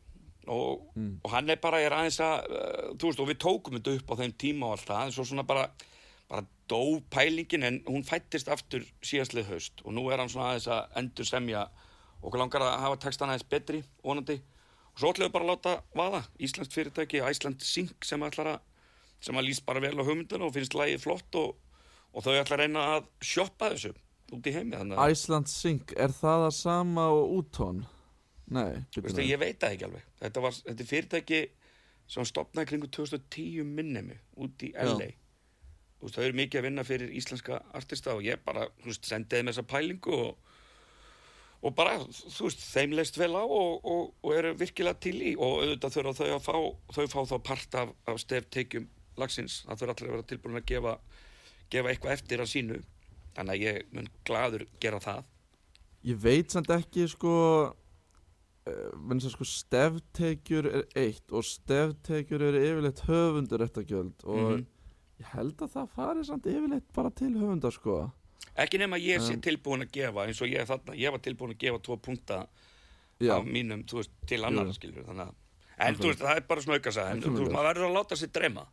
Og, 0.50 0.86
og 1.22 1.30
hann 1.30 1.50
er 1.52 1.60
bara, 1.62 1.78
er 1.84 1.94
aðeins 1.94 2.18
að 2.24 2.46
uh, 2.48 2.86
þú 2.98 3.10
veist, 3.10 3.20
og 3.22 3.28
við 3.28 3.40
tókum 3.44 3.76
þetta 3.76 3.92
upp 3.98 4.10
á 4.10 4.14
þeim 4.22 4.32
tíma 4.40 4.66
og 4.66 4.72
allt 4.76 4.88
það, 4.88 5.02
en 5.04 5.14
svo 5.14 5.26
svona 5.28 5.44
bara 5.46 5.66
bara 6.30 6.46
dó 6.70 7.00
pælingin 7.10 7.66
en 7.66 7.80
hún 7.88 8.06
fættist 8.06 8.48
aftur 8.52 8.84
síðastlið 9.02 9.50
haust 9.50 9.82
og 9.84 9.94
nú 9.96 10.06
er 10.10 10.22
hann 10.22 10.30
svona 10.30 10.52
aðeins 10.52 10.68
að 10.70 10.98
endur 11.02 11.28
semja 11.28 11.66
okkur 12.20 12.40
langar 12.40 12.64
að 12.64 12.80
hafa 12.84 13.00
textan 13.04 13.32
aðeins 13.32 13.48
betri 13.50 13.82
vonandi. 14.04 14.38
Og 14.94 15.02
svo 15.02 15.10
ætlum 15.10 15.28
við 15.28 15.34
bara 15.34 15.46
að 15.46 15.50
láta 15.50 15.72
vaða. 15.96 16.20
Íslands 16.42 16.74
fyrirtæki, 16.74 17.22
Æsland 17.24 17.64
Sync 17.64 18.06
sem 18.06 18.22
ætlar 18.26 18.54
að 18.54 18.60
sem 19.20 19.36
að 19.36 19.50
lýst 19.50 19.66
bara 19.66 19.82
vel 19.84 19.96
á 20.00 20.04
hugmyndinu 20.04 20.48
og 20.48 20.54
finnst 20.54 20.76
lægið 20.76 21.02
flott 21.02 21.38
og, 21.40 21.56
og 22.14 22.24
þau 22.24 22.32
ætla 22.38 22.56
að 22.56 22.62
reyna 22.62 22.84
að 22.96 23.08
sjoppa 23.24 23.70
þessu 23.74 23.92
út 24.32 24.46
í 24.46 24.54
heimi 24.54 24.80
Iceland 25.10 25.50
Sync, 25.50 25.94
er 25.98 26.14
það 26.14 26.46
að 26.48 26.54
sama 26.56 27.08
og 27.12 27.34
útón? 27.40 27.82
Nei, 28.50 28.82
byrju 28.94 29.26
ég 29.26 29.40
veit 29.40 29.58
það 29.60 29.74
ekki 29.76 29.86
alveg. 29.86 30.06
Þetta, 30.22 30.44
var, 30.44 30.54
þetta 30.66 30.84
er 30.84 30.90
fyrirtæki 30.90 31.40
sem 32.10 32.26
stopnaði 32.26 32.70
kringu 32.72 32.88
2010 32.90 33.74
minnemi 33.76 34.16
út 34.40 34.64
í 34.66 34.72
LA 34.74 35.10
Þú 35.12 35.19
veist, 36.02 36.14
þau 36.16 36.24
eru 36.24 36.38
mikið 36.40 36.60
að 36.60 36.66
vinna 36.68 36.84
fyrir 36.84 37.12
íslenska 37.16 37.60
artista 37.76 38.14
og 38.16 38.22
ég 38.26 38.40
bara 38.44 38.68
veist, 38.84 39.04
sendiði 39.08 39.46
með 39.46 39.54
þessa 39.54 39.66
pælingu 39.72 40.14
og, 40.16 40.36
og 41.62 41.74
bara, 41.76 41.98
veist, 42.00 42.64
þeim 42.72 42.94
leist 42.96 43.18
vel 43.20 43.32
á 43.36 43.42
og, 43.44 43.80
og, 43.84 44.14
og 44.22 44.36
eru 44.36 44.54
virkilega 44.60 44.98
til 45.00 45.16
í. 45.20 45.34
Og 45.36 45.64
auðvitað 45.64 45.96
þurfa 45.98 46.14
þau 46.20 46.30
að 46.36 46.46
fá 46.46 46.54
þau 46.96 47.06
fá 47.14 47.20
þá 47.32 47.36
part 47.50 47.74
af, 47.82 47.92
af 48.06 48.22
steftekjum 48.22 48.88
lagsins, 49.20 49.60
það 49.66 49.82
þurfa 49.82 49.96
allir 49.98 50.08
að 50.10 50.16
vera 50.16 50.30
tilbúin 50.32 50.60
að 50.62 50.70
gefa 50.72 50.94
gefa 51.70 51.92
eitthvað 51.92 52.16
eftir 52.16 52.40
að 52.42 52.50
sínu. 52.50 52.80
Þannig 53.36 53.52
að 53.54 53.62
ég 53.62 53.92
mun 53.94 54.08
gladur 54.26 54.64
gera 54.82 54.98
það. 55.02 55.20
Ég 56.08 56.16
veit 56.18 56.50
samt 56.50 56.70
ekki 56.74 57.04
sko 57.12 57.34
sem 58.70 59.30
sko 59.32 59.46
steftekjur 59.48 60.66
er 60.70 60.84
eitt 60.98 61.32
og 61.34 61.44
steftekjur 61.46 62.42
eru 62.44 62.60
yfirleitt 62.60 63.00
höfundur 63.08 63.64
eftir 63.64 63.86
gjöld 63.88 64.24
og 64.24 64.40
Mhm. 64.40 64.66
Ég 65.20 65.28
held 65.34 65.60
að 65.66 65.74
það 65.76 65.92
fari 65.96 66.24
samt 66.24 66.48
yfirleitt 66.48 66.88
bara 66.96 67.12
til 67.12 67.34
höfundar 67.36 67.74
sko 67.74 68.00
ekki 68.60 68.80
nema 68.80 68.98
ég 69.00 69.22
sé 69.22 69.36
Um. 69.36 69.44
tilbúin 69.44 69.84
að 69.84 69.92
gefa 69.94 70.26
eins 70.26 70.40
og 70.42 70.50
ég 70.50 70.66
þarna, 70.68 70.96
ég 70.98 71.14
var 71.14 71.22
tilbúin 71.24 71.54
að 71.54 71.62
gefa 71.64 71.82
tvo 71.84 71.96
punta 72.00 72.40
Já, 73.20 73.34
af 73.36 73.44
mínum, 73.44 73.84
veist, 73.84 74.12
til 74.26 74.40
annara 74.44 74.72
Jú. 74.72 74.78
skilur 74.78 75.04
þannig 75.04 75.28
að, 75.28 75.34
en 75.84 75.96
þú 75.98 76.06
veist, 76.08 76.22
það 76.24 76.38
er 76.38 76.46
bara 76.48 76.62
svona 76.64 76.78
auka 76.78 76.90
en 76.90 76.94
þú 76.94 77.02
veist, 77.04 77.26
Algjörlega. 77.26 77.56
maður 77.56 77.68
verður 77.68 77.88
að 77.88 77.96
láta 77.98 78.16
sér 78.16 78.30
dreyma 78.32 78.64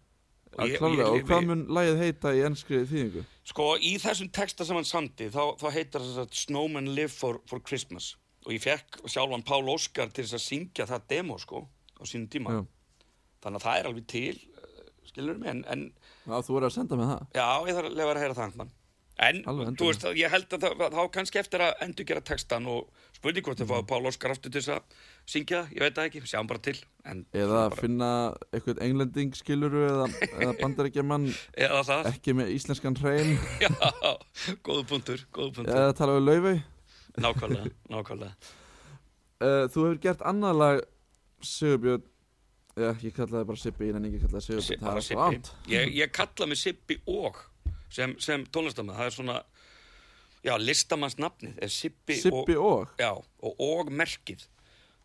ja, 0.58 0.78
klálega, 0.80 1.10
og 1.12 1.26
hvað 1.28 1.50
mun 1.50 1.66
lagið 1.78 2.00
heita 2.04 2.32
í 2.32 2.44
ennskri 2.48 2.80
þýðingu? 2.88 3.26
sko, 3.52 3.66
í 3.84 3.92
þessum 4.00 4.32
texta 4.32 4.66
sem 4.66 4.80
hann 4.80 4.88
samti 4.88 5.28
þá, 5.34 5.44
þá 5.60 5.68
heitar 5.76 6.06
þess 6.06 6.22
að 6.24 6.40
Snowman 6.40 6.88
Live 6.96 7.12
for, 7.12 7.42
for 7.50 7.60
Christmas 7.60 8.14
og 8.48 8.56
ég 8.56 8.64
fekk 8.64 9.02
sjálfan 9.04 9.44
Pál 9.44 9.68
Óskar 9.68 10.14
til 10.16 10.24
þess 10.24 10.40
að 10.40 10.46
syngja 10.46 10.88
það 10.88 11.10
demo, 11.12 11.38
sko, 11.44 11.66
á 12.00 12.04
sínum 12.08 12.32
tíma 12.32 12.56
Já. 12.56 12.62
þannig 13.44 13.60
að 13.60 13.68
það 13.68 13.82
er 13.82 13.92
alveg 13.92 14.08
til 14.16 14.40
skilur 15.12 15.44
mig, 15.44 15.52
en, 15.52 15.66
en 15.68 15.86
Já, 16.28 16.36
þú 16.44 16.58
verður 16.58 16.68
að 16.70 16.76
senda 16.76 17.00
með 17.00 17.14
það 17.14 17.40
Já, 17.40 17.48
ég 17.70 17.78
þarf 17.80 17.88
að 17.92 17.98
lefa 18.02 18.14
að 18.18 18.22
heyra 18.26 18.38
það. 18.42 18.68
En, 19.18 19.38
þú 19.74 19.88
veist, 19.88 20.04
ég 20.14 20.30
held 20.30 20.52
að 20.54 20.62
það, 20.68 20.82
þá 20.94 21.00
kannski 21.16 21.40
eftir 21.42 21.62
að 21.66 21.80
endur 21.82 22.06
gera 22.06 22.22
textan 22.22 22.68
og 22.70 22.92
spurning 23.18 23.46
hvort 23.48 23.58
þau 23.64 23.66
fáið 23.72 23.88
Pál 23.90 24.06
Óskar 24.12 24.34
aftur 24.36 24.52
til 24.54 24.62
þess 24.62 24.74
að 24.76 25.00
syngja, 25.34 25.62
ég 25.74 25.82
veit 25.82 25.96
það 25.98 26.10
ekki, 26.12 26.22
sjáum 26.30 26.50
bara 26.52 26.62
til. 26.68 26.76
En, 27.02 27.24
Eða 27.34 27.64
bara, 27.64 27.80
finna 27.82 28.10
eitthvað 28.54 28.84
englending 28.86 29.34
skiluru 29.40 29.82
eða, 29.88 30.06
eða 30.38 30.54
bandarækjaman 30.60 31.26
ekki 32.12 32.36
með 32.38 32.52
íslenskan 32.60 33.00
hreim 33.02 33.34
já, 33.66 33.72
góðu 34.62 34.86
punktur, 34.94 35.26
góðu 35.34 35.56
punktur. 35.58 35.74
eða 35.74 35.98
tala 35.98 36.20
við 36.20 36.28
laufey 36.30 36.62
Nákvæmlega, 37.18 37.74
nákvæmlega. 37.90 38.54
uh, 39.42 39.64
Þú 39.74 39.88
hefur 39.88 40.00
gert 40.06 40.22
annað 40.30 40.62
lag 40.62 40.84
Sigurbjörn 41.42 42.06
Já, 42.78 42.92
ég 43.02 43.14
kallaði 43.18 43.48
bara 43.50 43.58
Sippi, 43.62 43.88
en 43.90 44.06
ég 44.06 44.20
kallaði 44.22 44.44
Si- 44.46 44.60
Sigurbjörn 44.68 45.02
Það 45.02 45.12
er 45.16 45.22
ánt 45.28 45.52
Ég, 45.72 45.94
ég 45.98 46.12
kalla 46.14 46.48
mig 46.52 46.60
Sippi 46.62 47.00
og 47.10 47.40
sem, 47.90 48.14
sem 48.22 48.44
tónlistamæð, 48.54 49.00
það 49.00 49.06
er 49.10 49.16
svona, 49.16 49.38
já, 50.46 50.54
listamannsnafnið 50.62 51.64
Sippi, 51.72 52.20
og, 52.32 52.52
og, 52.60 52.94
já, 53.00 53.10
og, 53.16 53.56
og 53.64 53.90
merkið. 53.96 54.44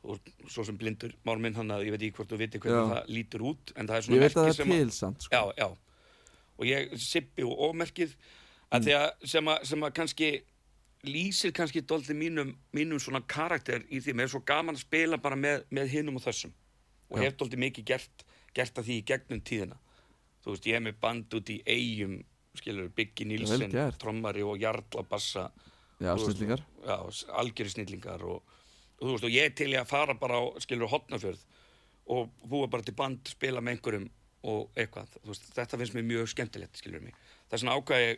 Og 0.03 0.19
svo 0.51 0.65
sem 0.67 0.75
blindur, 0.77 1.13
már 1.25 1.39
minn 1.39 1.55
hann 1.55 1.71
að 1.71 1.85
ég 1.87 1.95
veit 1.95 2.03
ekki 2.09 2.17
hvort 2.19 2.33
þú 2.33 2.39
viti 2.41 2.59
hvernig 2.59 2.81
Já. 2.81 2.89
það 2.97 3.11
lítur 3.15 3.45
út, 3.53 3.73
en 3.79 3.87
það 3.87 3.97
er 4.01 4.07
svona 4.09 4.17
Ég 4.17 4.23
veit 4.25 4.37
að 4.37 4.43
merki 4.43 4.51
það 4.51 4.57
sem 4.59 4.73
er 4.75 4.81
til 4.83 4.95
samt 4.97 5.23
sko. 5.29 5.37
já, 5.37 5.43
já 5.63 5.69
og 6.59 6.65
ég 6.69 6.97
sippi 7.01 7.45
og 7.47 7.61
ómerkið 7.71 8.17
að 8.75 8.89
því 8.89 8.97
að 8.99 9.29
sem 9.31 9.49
að, 9.55 9.63
sem 9.71 9.87
að 9.87 9.93
kannski 10.01 10.31
lýsir 11.07 11.55
kannski 11.55 11.83
dóldi 11.87 12.15
mínum, 12.19 12.51
mínum 12.75 12.99
svona 13.03 13.23
karakter 13.31 13.87
í 13.95 14.03
því 14.03 14.15
mér 14.19 14.27
er 14.29 14.33
svo 14.35 14.43
gaman 14.47 14.75
að 14.77 14.83
spila 14.85 15.19
bara 15.23 15.39
með, 15.39 15.65
með 15.71 15.89
hinnum 15.95 16.19
og 16.19 16.27
þessum 16.27 16.53
og 17.12 17.20
hef 17.22 17.38
dóldi 17.38 17.61
mikið 17.61 17.88
gert, 17.92 18.25
gert 18.57 18.79
að 18.79 18.88
því 18.88 18.98
í 18.98 19.07
gegnum 19.12 19.42
tíðina. 19.44 19.79
Þú 20.42 20.55
veist, 20.55 20.68
ég 20.68 20.79
hef 20.79 20.87
með 20.88 21.01
band 21.05 21.37
út 21.38 21.53
í 21.53 21.59
eigum 21.68 22.16
skilur, 22.59 22.88
Biggi 22.96 23.27
Nílsen, 23.29 23.72
trommari 24.01 24.42
og 24.44 24.59
Jarla 24.61 25.05
Bassa. 25.09 25.51
Já, 26.03 26.16
snillingar. 26.18 26.64
já, 26.83 26.96
algjöri 27.38 27.70
snillingar 27.70 28.25
og, 28.27 28.42
og 28.98 29.05
þú 29.05 29.12
veist, 29.12 29.27
og 29.29 29.35
ég 29.37 29.55
til 29.55 29.70
í 29.70 29.79
að 29.79 29.92
fara 29.92 30.16
bara 30.18 30.40
á, 30.42 30.44
skilur, 30.64 30.90
hotnafjörð 30.90 31.44
og 32.11 32.33
búa 32.42 32.66
bara 32.66 32.83
til 32.83 32.96
band, 32.98 33.31
spila 33.31 33.62
með 33.62 33.77
einhverjum 33.77 34.09
og 34.51 34.75
eitthvað, 34.75 35.14
þú 35.22 35.31
veist, 35.31 35.46
þetta 35.55 35.79
finnst 35.79 35.94
mér 35.94 36.09
mjög 36.09 36.33
skemmtilegt, 36.33 36.81
skilur 36.81 37.05
mig, 37.05 37.14
það 37.46 37.55
er 37.55 37.62
svona 37.62 37.77
ákvæði 37.79 38.16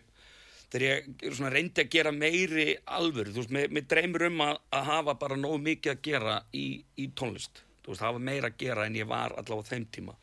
þegar 0.73 0.87
ég 0.89 1.37
svona 1.37 1.53
reyndi 1.53 1.85
að 1.85 1.93
gera 1.93 2.15
meiri 2.17 2.67
alvöru, 2.97 3.35
þú 3.35 3.43
veist, 3.43 3.53
mér, 3.53 3.69
mér 3.77 3.87
dreymir 3.91 4.27
um 4.31 4.41
að, 4.47 4.57
að 4.79 4.89
hafa 4.89 5.17
bara 5.21 5.39
nógu 5.39 5.61
mikið 5.67 5.93
að 5.93 6.03
gera 6.09 6.39
í, 6.57 6.65
í 6.97 7.11
tónlist, 7.13 7.61
veist, 7.93 8.05
hafa 8.05 8.23
meira 8.23 8.51
að 8.51 8.59
gera 8.65 8.87
en 8.87 8.97
ég 8.97 9.09
var 9.09 9.35
allavega 9.37 9.69
á 9.69 9.71
þeim 9.73 9.87
tíma. 9.93 10.17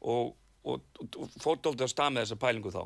Og, 0.00 0.34
og, 0.68 0.84
og, 1.08 1.38
fótóldi 1.40 1.86
að 1.86 1.92
stað 1.94 2.14
með 2.14 2.26
þessa 2.26 2.40
pælingu 2.44 2.74
þá. 2.74 2.82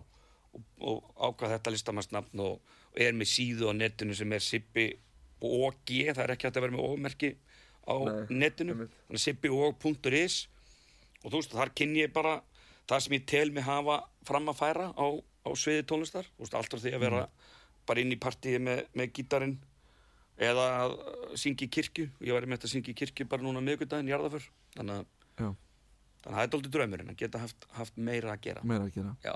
Og, 0.53 0.63
og 0.85 1.11
ákvað 1.17 1.57
þetta 1.57 1.73
listamannsnafn 1.75 2.45
og, 2.45 2.79
er 2.93 3.17
með 3.17 3.31
síðu 3.33 3.71
á 3.71 3.73
netinu 3.73 4.15
sem 4.17 4.33
er 4.37 4.45
Sippi 4.45 4.87
og 5.43 5.79
G, 5.89 6.07
það 6.13 6.25
er 6.27 6.35
ekki 6.35 6.49
hægt 6.49 6.59
að 6.61 6.67
vera 6.67 6.77
með 6.77 6.89
ómerki 6.93 7.31
á 7.89 7.95
Nei, 8.07 8.39
netinu. 8.45 8.87
sippiog.is 9.19 10.37
og 11.23 11.31
þú 11.31 11.39
veist, 11.39 11.55
þar 11.57 11.73
kynni 11.75 12.05
ég 12.05 12.13
bara 12.15 12.37
það 12.91 13.05
sem 13.05 13.17
ég 13.17 13.27
tel 13.31 13.49
mig 13.55 13.67
hafa 13.67 14.03
fram 14.27 14.51
að 14.53 14.61
færa 14.61 14.87
á, 14.95 15.07
á 15.19 15.51
sviði 15.59 15.87
tónlistar. 15.89 16.29
Þú 16.37 16.45
veist, 16.45 16.57
allt 16.59 16.71
frá 16.71 16.83
því 16.83 16.95
að 16.95 17.05
vera 17.07 17.25
bara 17.89 18.03
inn 18.03 18.15
í 18.15 18.21
partíi 18.21 18.61
með, 18.63 18.85
með 18.95 19.13
gítarinn 19.19 19.57
eða 20.43 20.67
að 20.83 20.95
syngja 21.43 21.67
í 21.69 21.73
kirkju. 21.79 22.07
Ég 22.27 22.37
væri 22.37 22.49
með 22.51 22.59
þetta 22.61 22.69
að 22.71 22.75
syngja 22.77 22.93
í 22.95 22.99
kirkju 23.03 23.27
bara 23.33 23.47
núna 23.47 23.63
miðgudaginn 23.65 24.11
jarðaför 24.13 24.47
þannig 24.77 25.03
að, 25.03 25.57
það 26.27 26.39
er 26.45 26.53
dóldi 26.55 26.71
draumurinn 26.77 27.13
að 27.13 27.19
geta 27.25 27.41
haft, 27.43 27.67
haft 27.79 27.97
meira 27.99 28.35
að 28.37 28.45
gera. 28.49 28.63
Meira 28.67 28.87
að 28.89 28.97
gera. 29.01 29.17
Já, 29.27 29.35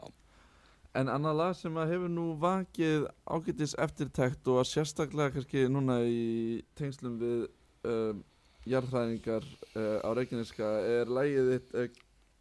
En 0.97 1.11
annað 1.13 1.35
lag 1.37 1.51
sem 1.59 1.75
að 1.77 1.91
hefur 1.93 2.09
nú 2.09 2.23
vakið 2.41 3.03
ágætis 3.29 3.75
eftirtækt 3.85 4.47
og 4.49 4.63
að 4.63 4.69
sérstaklega 4.71 5.35
kannski 5.35 5.67
núna 5.69 5.99
í 6.09 6.63
tengslum 6.79 7.19
við 7.21 7.43
um, 7.91 8.23
jarðhræðingar 8.65 9.45
uh, 9.77 9.99
á 10.01 10.09
Reykjaneska 10.17 10.71
er 10.95 11.13
lægið 11.13 11.51
þitt 11.53 11.75
uh, 11.83 11.99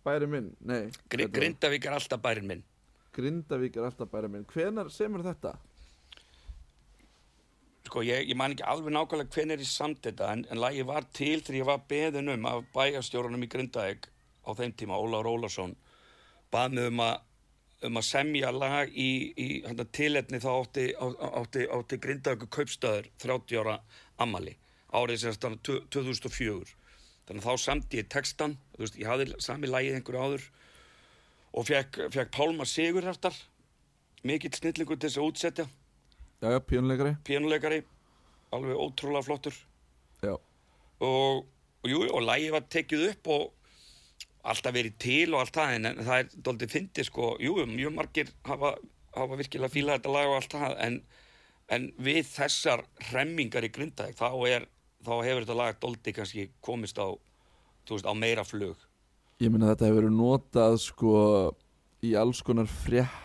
bæri 0.08 0.30
minn? 0.32 0.48
Nei, 0.64 0.86
var- 0.88 1.34
Grindavík 1.36 1.90
er 1.90 1.98
alltaf 1.98 2.24
bærin 2.24 2.48
minn. 2.54 2.64
Grindavík 3.18 3.76
er 3.76 3.90
alltaf 3.90 4.14
bæri 4.16 4.32
minn. 4.32 4.48
Hvenar 4.54 4.88
semur 4.94 5.26
þetta? 5.28 5.52
Sko 7.86 8.02
ég, 8.06 8.26
ég 8.30 8.38
man 8.40 8.54
ekki 8.56 8.66
alveg 8.66 8.94
nákvæmlega 8.96 9.34
hvenær 9.36 9.62
ég 9.62 9.70
samt 9.70 10.02
þetta 10.06 10.32
en, 10.34 10.44
en 10.52 10.62
lagi 10.62 10.84
var 10.88 11.06
til 11.14 11.38
þegar 11.42 11.60
ég 11.60 11.70
var 11.70 11.86
beðin 11.90 12.32
um 12.34 12.50
af 12.50 12.66
bæjarstjórunum 12.76 13.46
í 13.46 13.50
Grindavík 13.52 14.10
á 14.46 14.50
þeim 14.58 14.74
tíma, 14.78 14.98
Ólaur 14.98 15.30
Ólarsson 15.30 15.76
bað 16.54 16.76
mig 16.78 16.92
um 16.92 17.02
um 17.86 18.00
að 18.00 18.06
semja 18.08 18.50
lag 18.56 18.90
í, 18.90 19.10
í 19.38 19.48
hana, 19.66 19.84
tilefni 19.94 20.40
þá 20.42 20.48
átti, 20.56 20.86
á- 20.96 21.42
átti, 21.42 21.66
átti 21.70 22.00
Grindavík 22.02 22.48
kaupstöður 22.50 23.10
30 23.22 23.60
ára 23.62 23.76
ammali 24.18 24.56
árið 24.96 25.28
stann 25.36 25.60
2004 25.62 26.72
þannig 27.28 27.42
að 27.42 27.48
þá 27.50 27.64
samti 27.66 28.00
ég 28.00 28.10
textan 28.10 28.56
veist, 28.80 28.98
ég 28.98 29.10
hafði 29.10 29.36
sami 29.44 29.70
lagið 29.70 30.00
einhverju 30.00 30.24
áður 30.24 30.48
og 31.56 31.68
fekk, 31.68 32.00
fekk 32.16 32.32
Pálma 32.36 32.66
Sigurhjartar 32.70 33.36
mikill 34.26 34.54
snillingur 34.56 34.98
til 34.98 35.10
þess 35.10 35.20
að 35.22 35.30
útsetja 35.30 35.68
Já, 36.44 36.52
já, 36.52 36.60
pínuleikari 36.60 37.16
pínuleikari, 37.26 37.84
alveg 38.54 38.80
ótrúlega 38.80 39.26
flottur. 39.26 39.56
Já, 40.24 40.36
og, 40.36 41.46
og 41.84 41.90
jú, 41.90 42.02
og 42.10 42.26
lægi 42.26 42.52
var 42.54 42.66
tekið 42.72 43.06
upp 43.12 43.32
og 43.36 43.46
alltaf 44.46 44.76
verið 44.76 44.98
til 45.02 45.34
og 45.34 45.42
allt 45.42 45.58
það 45.58 45.76
en, 45.76 45.88
en 45.90 46.02
það 46.06 46.22
er 46.22 46.42
doldið 46.48 46.74
fyndið 46.76 47.08
sko, 47.10 47.30
jú, 47.42 47.58
mjög 47.70 47.96
margir 47.96 48.32
hafa, 48.46 48.76
hafa 49.16 49.40
virkilega 49.40 49.74
fílað 49.74 50.00
þetta 50.00 50.16
lag 50.16 50.30
og 50.30 50.38
allt 50.40 50.56
það 50.58 50.76
en, 50.86 50.98
en 51.74 51.88
við 52.08 52.22
þessar 52.30 52.86
hremmingar 53.10 53.66
í 53.66 53.72
Grindavík 53.74 54.20
þá, 54.20 54.30
er, 54.52 54.68
þá 55.06 55.14
hefur 55.18 55.48
þetta 55.48 55.60
lag 55.62 55.80
doldið 55.82 56.18
kannski 56.20 56.50
komist 56.66 57.02
á, 57.02 57.10
þú 57.88 57.98
veist, 57.98 58.10
á 58.10 58.14
meira 58.14 58.46
flug. 58.46 58.78
Ég 59.42 59.52
meina 59.52 59.74
þetta 59.74 59.90
hefur 59.90 60.04
verið 60.04 60.18
notað 60.20 60.80
sko 60.84 61.16
í 62.06 62.14
alls 62.20 62.44
konar 62.46 62.70
frétta 62.70 63.25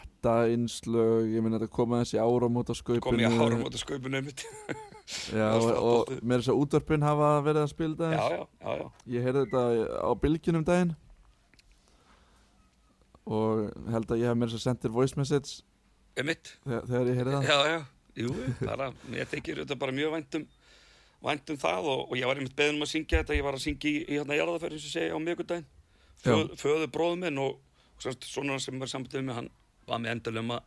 innslög, 0.54 1.28
ég 1.33 1.44
meina 1.44 1.59
þetta 1.59 1.72
koma 1.74 2.00
þessi 2.02 2.20
áramóta 2.20 2.76
skaupinu 2.76 3.04
kom 3.04 3.20
ég 3.22 3.30
að 3.30 3.40
hára 3.40 3.61
móta 3.61 3.80
skaupinu 3.80 4.20
um 4.20 4.30
þetta 4.30 4.76
Já, 5.35 5.46
og, 5.56 5.70
og 5.74 6.11
með 6.22 6.42
þess 6.42 6.52
að 6.52 6.61
útvarpin 6.62 7.02
hafa 7.02 7.30
verið 7.42 7.64
að 7.64 7.72
spila 7.72 7.96
þetta 7.98 8.11
já, 8.14 8.26
já, 8.30 8.42
já, 8.62 8.74
já, 8.78 8.85
Ég 9.11 9.24
heyrði 9.26 9.40
þetta 9.46 9.62
á 10.06 10.11
bylgjunum 10.22 10.66
daginn. 10.68 10.92
Og 13.30 13.64
held 13.90 14.14
að 14.14 14.22
ég 14.22 14.30
hef 14.30 14.38
með 14.38 14.52
þess 14.52 14.61
að 14.61 14.66
sendir 14.68 14.94
voice 14.94 15.18
message 15.18 15.64
þegar, 16.14 16.87
þegar 16.87 17.11
ég 17.11 17.18
heyrði 17.18 17.35
það. 17.35 17.50
Já, 17.50 17.59
já, 17.72 17.80
jú, 18.22 18.37
bara, 18.62 18.90
mér 19.11 19.30
þykir 19.30 19.62
þetta 19.64 19.78
bara 19.83 19.96
mjög 19.98 20.14
væntum 20.14 20.46
væntum 21.20 21.59
það 21.61 21.90
og, 21.92 22.04
og 22.09 22.16
ég 22.18 22.28
var 22.30 22.38
einmitt 22.40 22.56
beðin 22.56 22.78
um 22.78 22.87
að 22.87 22.92
syngja 22.94 23.20
þetta, 23.20 23.37
ég 23.37 23.46
var 23.46 23.59
að 23.59 23.64
syngja 23.66 23.90
í, 23.90 23.98
í 24.06 24.16
hérna 24.16 24.38
jarðaferðin 24.38 24.83
sem 24.83 24.94
segja 24.94 25.16
á 25.16 25.20
miðgudaginn 25.20 25.68
Föð, 26.20 26.54
föðu 26.61 26.88
bróðu 26.92 27.18
minn 27.22 27.40
og, 27.40 27.59
og 27.96 28.16
svona 28.28 28.59
sem 28.61 28.80
var 28.80 28.90
samtöðu 28.92 29.24
með 29.26 29.38
hann 29.38 29.50
var 29.86 29.98
með 30.02 30.10
endal 30.16 30.36
um 30.42 30.50
að 30.56 30.62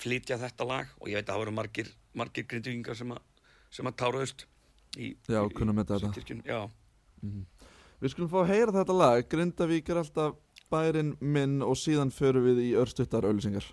flytja 0.00 0.38
þetta 0.40 0.66
lag 0.66 0.86
og 1.00 1.08
ég 1.08 1.18
veit 1.20 1.26
að 1.28 1.32
það 1.34 1.40
voru 1.44 1.54
margir, 1.56 1.88
margir 2.16 2.46
grindvíkingar 2.48 2.96
sem 2.96 3.14
sem 3.70 3.86
að 3.86 3.96
táraðust 4.02 4.46
í, 4.98 5.14
Já, 5.28 5.44
í- 5.46 5.54
kunnum 5.54 5.76
þetta 5.82 5.98
í 6.00 6.06
þetta. 6.10 6.42
Já, 6.46 6.60
Við 8.00 8.10
skulum 8.14 8.30
fá 8.32 8.38
að 8.40 8.48
heyra 8.54 8.72
þetta 8.72 8.94
lag. 8.96 9.26
Grindavík 9.28 9.90
er 9.92 9.98
alltaf 10.00 10.36
bærin 10.72 11.10
minn 11.20 11.60
og 11.62 11.76
síðan 11.76 12.10
förum 12.14 12.46
við 12.48 12.62
í 12.64 12.68
örstuttar 12.80 13.26
auðlýsingar 13.28 13.66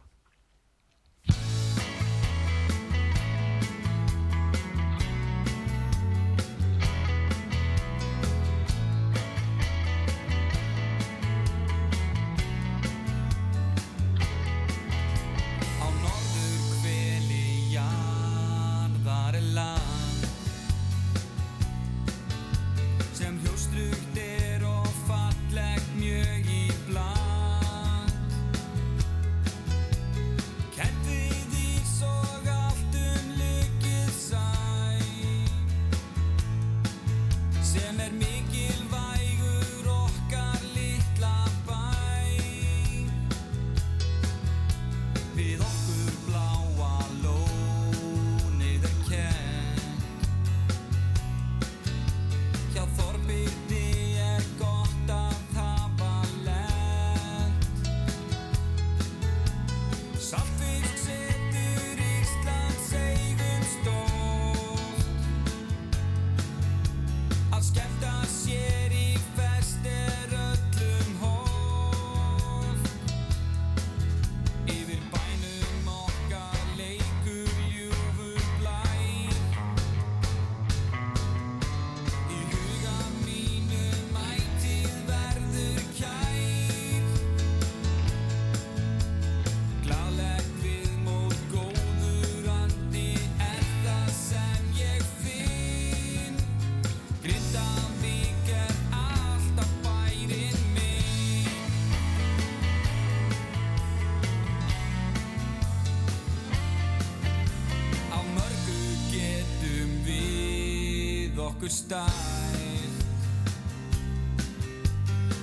við 111.68 111.74
okkur 111.74 111.76
stælt 111.76 112.48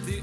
Því 0.05 0.17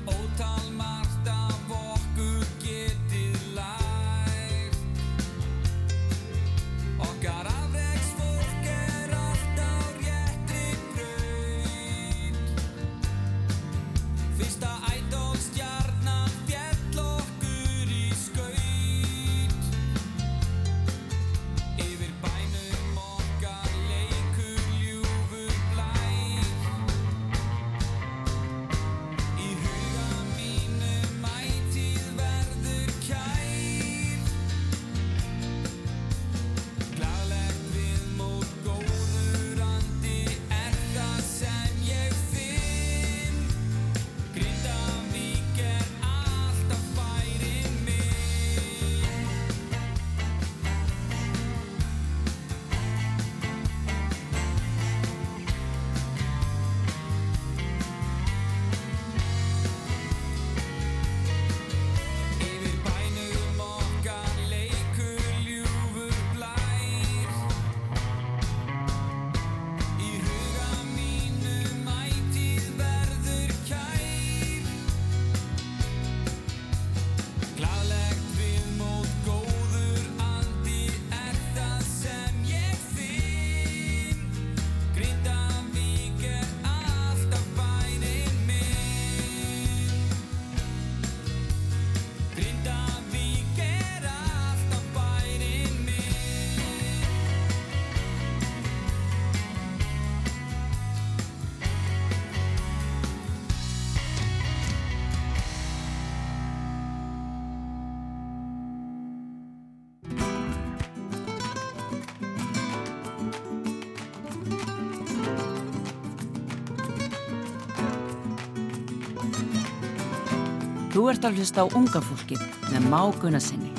Þú 121.01 121.07
ert 121.09 121.23
að 121.25 121.39
hlusta 121.41 121.63
á 121.65 121.73
unga 121.73 121.97
fólkið 122.05 122.43
með 122.69 122.83
máguna 122.91 123.39
sinni. 123.41 123.70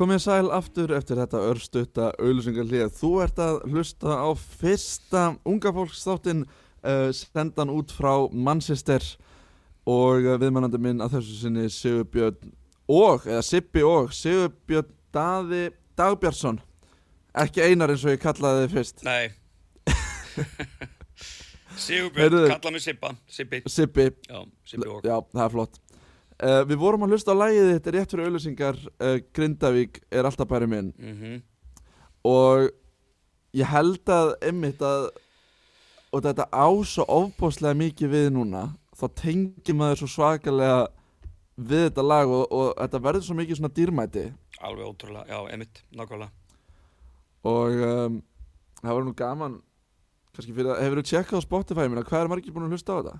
Komið 0.00 0.22
sæl 0.24 0.46
aftur 0.56 0.94
eftir 0.96 1.18
þetta 1.20 1.40
örstutta 1.44 2.04
auðlusingarlið. 2.16 2.86
Þú 2.96 3.08
ert 3.20 3.40
að 3.44 3.58
hlusta 3.68 4.14
á 4.16 4.32
fyrsta 4.32 5.24
unga 5.44 5.72
fólksþáttinn 5.76 6.46
uh, 6.46 7.10
sendan 7.12 7.68
út 7.68 7.92
frá 7.92 8.14
Manchester 8.32 9.04
og 9.84 10.24
uh, 10.24 10.38
viðmannandi 10.40 10.80
minn 10.80 11.04
að 11.04 11.18
þessu 11.18 11.36
sinni 11.42 11.66
Sigurbjörn 11.68 12.54
og, 12.88 13.28
eða 13.28 13.42
Sippi 13.44 13.84
og, 13.84 14.08
Sigurbjörn 14.16 14.88
Daði 15.12 15.66
Dagbjörnsson. 16.00 16.62
Ekki 17.44 17.68
einar 17.68 17.92
eins 17.92 18.06
og 18.08 18.14
ég 18.14 18.24
kallaði 18.24 18.64
þið 18.64 18.78
fyrst. 18.78 19.04
Nei 19.04 19.36
Sigurbjörn, 21.84 22.24
Heyrðu. 22.24 22.46
kalla 22.54 22.72
mig 22.72 22.86
Sippa 22.88 23.12
Sippi, 23.28 23.60
Sippi, 23.68 24.08
já, 24.24 24.40
Sippi 24.64 24.88
og 24.88 25.04
já, 25.04 25.18
það 25.36 25.44
er 25.44 25.54
flott. 25.58 25.82
Uh, 26.40 26.62
við 26.64 26.78
vorum 26.80 27.02
að 27.04 27.14
hlusta 27.14 27.34
á 27.36 27.40
lægið 27.40 27.66
þitt 27.74 27.88
rétt 27.92 28.12
fyrir 28.14 28.28
auðlusingar 28.30 28.76
uh, 28.80 29.16
Grindavík 29.36 29.98
er 30.08 30.24
alltaf 30.24 30.48
bæri 30.48 30.68
minn. 30.70 30.92
mm 30.96 31.40
og 32.26 32.68
ég 33.56 33.64
held 33.64 34.10
að 34.12 34.34
einmitt 34.44 34.82
að 34.84 35.06
og 36.10 36.24
þetta 36.24 36.46
á 36.52 36.68
svo 36.84 37.06
ofbáslega 37.06 37.78
mikið 37.78 38.12
við 38.12 38.26
núna 38.34 38.66
þá 38.98 39.06
tengir 39.22 39.76
maður 39.78 40.02
svo 40.02 40.10
svakalega 40.16 40.82
við 41.56 41.86
þetta 41.88 42.04
lag 42.04 42.28
og, 42.28 42.44
og 42.50 42.68
þetta 42.76 43.02
verður 43.06 43.26
svo 43.26 43.38
mikið 43.38 43.60
svona 43.60 43.74
dýrmæti 43.76 44.26
Alveg 44.60 44.90
ótrúlega, 44.90 45.24
já, 45.30 45.38
emitt, 45.54 45.82
nákvæmlega 45.96 46.30
og 47.48 47.82
um, 47.88 48.20
það 48.82 48.96
var 48.96 49.06
nú 49.06 49.14
gaman 49.16 49.58
kannski 50.34 50.52
fyrir 50.52 50.74
að, 50.74 50.82
hefur 50.84 51.00
þú 51.00 51.06
tjekkað 51.08 51.40
á 51.40 51.46
Spotify 51.46 51.86
minna, 51.88 52.04
hvað 52.04 52.26
er 52.26 52.32
margir 52.34 52.54
búin 52.54 52.68
að 52.68 52.76
hlusta 52.76 52.92
á 52.92 52.98
þetta? 53.00 53.14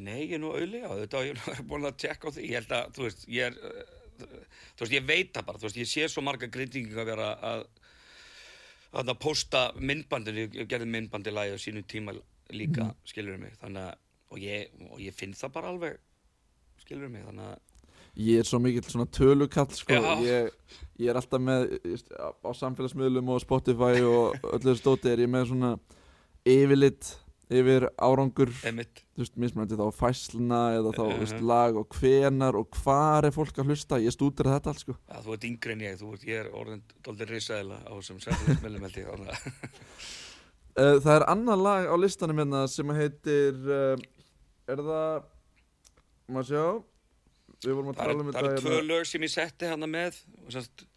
Nei, 0.00 0.22
ég 0.24 0.38
er 0.38 0.40
nú 0.40 0.52
auðlega, 0.54 0.94
þetta 1.02 1.18
var 1.18 1.26
ég 1.28 1.40
er 1.52 1.64
búin 1.68 1.88
að 1.88 1.98
tjekka 2.00 2.30
á 2.30 2.34
því, 2.34 2.44
ég 2.48 2.60
held 2.60 2.76
að, 2.76 2.92
þú 2.96 3.06
veist, 3.06 3.24
ég 3.28 3.50
er, 3.50 3.80
þú 4.22 4.84
veist, 4.84 4.94
ég 4.96 5.08
veit 5.08 5.32
það 5.34 5.48
bara, 5.48 5.60
þú 5.60 5.68
veist, 5.68 5.80
ég 5.82 5.90
sé 5.90 6.06
svo 6.08 6.24
marga 6.24 6.48
grindingar 6.52 7.02
að 7.02 7.10
vera 7.12 7.32
að, 7.50 7.66
að, 9.02 9.12
posta 9.20 9.66
myndbandinu, 9.76 10.46
ég 10.56 10.70
gerði 10.70 10.88
myndbandi 10.94 11.34
lagi 11.34 11.56
á 11.56 11.58
sínum 11.60 11.84
tíma 11.88 12.16
líka, 12.52 12.88
mm. 12.88 13.02
skilur 13.12 13.36
mig, 13.40 13.52
þannig 13.60 13.90
að, 13.90 14.00
og 14.32 14.40
ég, 14.40 14.80
og 14.88 15.04
ég 15.04 15.18
finn 15.18 15.36
það 15.36 15.54
bara 15.58 15.74
alveg, 15.74 16.00
skilur 16.86 17.12
mig, 17.12 17.26
þannig 17.28 17.52
að, 17.52 17.60
Ég 18.20 18.42
er 18.42 18.44
svo 18.44 18.58
mikill 18.60 18.84
svona 18.84 19.06
tölukall 19.08 19.70
sko. 19.72 19.96
Ég, 20.20 20.50
ég 21.00 21.08
er 21.08 21.16
alltaf 21.16 21.40
með 21.40 21.62
ég- 21.88 22.10
á 22.12 22.50
samfélagsmiðlum 22.58 23.30
og 23.32 23.40
Spotify 23.40 24.02
og 24.04 24.36
öllu 24.50 24.66
þessu 24.66 24.82
stóti 24.82 25.08
er 25.08 25.22
ég 25.24 25.30
með 25.32 25.46
svona 25.48 25.70
yfirlit 26.44 27.14
yfir 27.52 27.86
árangur 28.02 28.50
mismunandi 29.36 29.76
þá 29.78 29.84
fæsluna 29.94 30.60
eða 30.78 30.92
þá, 30.96 31.02
þú 31.02 31.18
veist, 31.20 31.36
Mhm. 31.38 31.46
lag 31.50 31.76
og 31.76 31.88
hvenar 31.98 32.58
og 32.58 32.70
hvar 32.82 33.24
er 33.28 33.34
fólk 33.34 33.58
að 33.60 33.68
hlusta, 33.70 34.00
ég 34.00 34.14
stútir 34.14 34.48
þetta 34.48 34.72
allt, 34.72 34.82
sko. 34.84 34.96
Að 35.08 35.24
þú 35.26 35.34
ert 35.36 35.44
yngri 35.50 35.72
en 35.76 35.84
ég, 35.86 35.98
þú 36.00 36.12
ert, 36.14 36.24
ég 36.26 36.40
er 36.40 36.50
orðin 36.52 36.82
doldið 37.04 37.34
risaðila 37.34 37.78
á 37.84 37.92
þessum 37.98 38.20
sérfélagsmiðlum 38.24 38.86
held 38.86 38.96
ég, 39.02 39.06
uh, 39.12 40.98
Það 41.04 41.14
er 41.18 41.26
annað 41.28 41.62
lag 41.62 41.86
á 41.92 41.96
listanum 42.00 42.38
hérna 42.40 42.62
sem 42.68 42.88
heitir 42.96 43.58
uh, 43.68 43.96
er 44.72 44.76
það 44.80 45.24
maður 46.32 46.48
sjá? 46.48 46.64
Við 47.62 47.76
vorum 47.78 47.92
að 47.92 47.94
það 47.94 48.02
tala 48.02 48.12
eru 48.12 48.22
um 48.22 48.30
eru 48.34 48.62
tvö 48.62 48.78
lög 48.88 49.04
sem 49.06 49.22
ég 49.22 49.30
setti 49.30 49.68
hana 49.70 49.86
með, 49.86 50.16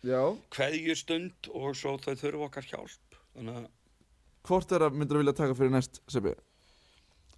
Já, 0.02 0.22
kveðjustund 0.56 1.50
og 1.54 1.76
svo 1.78 1.98
þau 2.02 2.16
þurfa 2.18 2.48
okkar 2.48 2.66
hjálp, 2.72 3.20
þannig 3.36 3.60
að, 3.60 3.68
hvort 4.48 4.72
er 4.76 4.86
að 4.88 4.98
myndir 5.00 5.18
að 5.20 5.24
vilja 5.26 5.38
taka 5.42 5.56
fyrir 5.58 5.74
næst, 5.74 6.02
Sebi? 6.12 6.36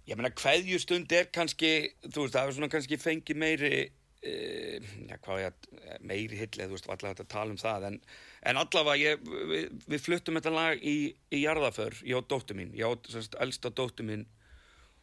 Ég 0.08 0.16
meina, 0.16 0.30
kveðjustund 0.32 1.12
er 1.12 1.26
kannski, 1.34 1.70
þú 2.08 2.24
veist, 2.24 2.34
það 2.36 2.46
er 2.48 2.54
svona 2.56 2.70
kannski 2.72 2.96
fengi 3.00 3.34
meiri, 3.36 3.72
e, 4.24 4.32
já, 5.10 5.18
hvað 5.24 5.42
ég, 5.42 5.52
að- 5.52 6.00
meiri 6.08 6.38
hillið, 6.40 6.70
þú 6.70 6.76
veist, 6.78 6.88
allavega 6.88 7.18
þetta 7.18 7.28
tala 7.34 7.52
um 7.52 7.60
það, 7.60 7.86
en, 7.90 7.98
en 8.52 8.60
allavega, 8.62 8.96
ég, 9.02 9.28
við, 9.52 9.66
við 9.92 10.04
fluttum 10.06 10.38
þetta 10.40 10.54
lag 10.54 10.80
í, 10.80 10.96
í 11.36 11.42
jarðaför, 11.42 11.98
ég 12.08 12.16
og 12.22 12.28
dóttur 12.32 12.56
mín, 12.56 12.72
ég 12.78 12.88
og, 12.88 13.04
semst, 13.12 13.36
elsta 13.44 13.68
dóttur 13.70 14.08
mín, 14.08 14.24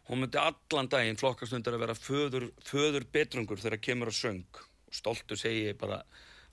hún 0.09 0.21
myndi 0.23 0.41
allan 0.41 0.89
daginn 0.89 1.21
flokkastundar 1.21 1.77
að 1.77 1.85
vera 1.85 1.97
föður, 1.97 2.49
föður 2.65 3.05
betrungur 3.13 3.61
þegar 3.61 3.81
kemur 3.85 4.09
að 4.11 4.19
söng, 4.23 4.61
og 4.89 4.93
stoltu 5.03 5.37
segi 5.37 5.67
ég 5.69 5.77
bara 5.81 6.01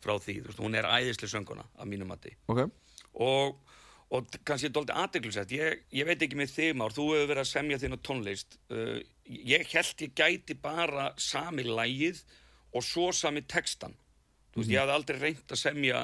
frá 0.02 0.18
því, 0.20 0.38
veist, 0.44 0.60
hún 0.60 0.76
er 0.76 0.88
æðislega 0.92 1.38
sönguna, 1.38 1.64
að 1.80 1.88
mínum 1.88 2.12
mati. 2.12 2.36
Ok, 2.52 2.66
og, 3.22 3.56
og 4.12 4.29
kannski 4.44 4.68
dóldi 4.72 4.92
aðdeglisett 4.92 5.53
ég, 5.57 5.83
ég 5.94 6.07
veit 6.09 6.20
ekki 6.20 6.37
með 6.37 6.53
þig 6.53 6.77
Már, 6.77 6.92
þú 6.92 7.09
hefur 7.14 7.31
verið 7.31 7.42
að 7.42 7.51
semja 7.53 7.81
þína 7.81 7.98
tónlist. 8.05 8.59
Uh, 8.68 9.01
ég 9.25 9.64
held 9.72 10.05
ég 10.05 10.14
gæti 10.18 10.57
bara 10.61 11.11
sami 11.16 11.64
lægið 11.64 12.20
og 12.77 12.85
svo 12.85 13.09
sami 13.16 13.44
textan 13.48 13.96
þú 14.53 14.61
veist, 14.61 14.72
ég 14.72 14.81
hafði 14.83 14.96
aldrei 14.96 15.20
reynt 15.20 15.55
að 15.55 15.61
semja 15.62 16.03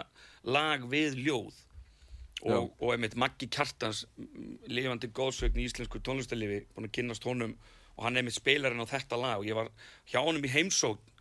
lag 0.49 0.85
við 0.89 1.19
ljóð. 1.27 1.65
Og, 2.47 2.69
og 2.79 2.93
einmitt 2.95 3.17
Maggi 3.19 3.49
Kjartans 3.51 4.05
mm, 4.15 4.69
lifandi 4.71 5.09
góðsögn 5.11 5.59
í 5.59 5.65
íslensku 5.67 5.99
tónlistarlifi 6.07 6.61
búin 6.71 6.87
að 6.87 6.95
kynnast 6.95 7.27
honum 7.27 7.57
og 7.97 8.05
hann 8.07 8.21
einmitt 8.21 8.37
spilarinn 8.37 8.85
á 8.85 8.87
þetta 8.87 9.19
lag. 9.19 9.43
Og 9.43 9.49
ég 9.49 9.59
var 9.59 9.73
hjá 10.07 10.21
honum 10.23 10.47
í 10.47 10.53
heimsókn 10.53 11.17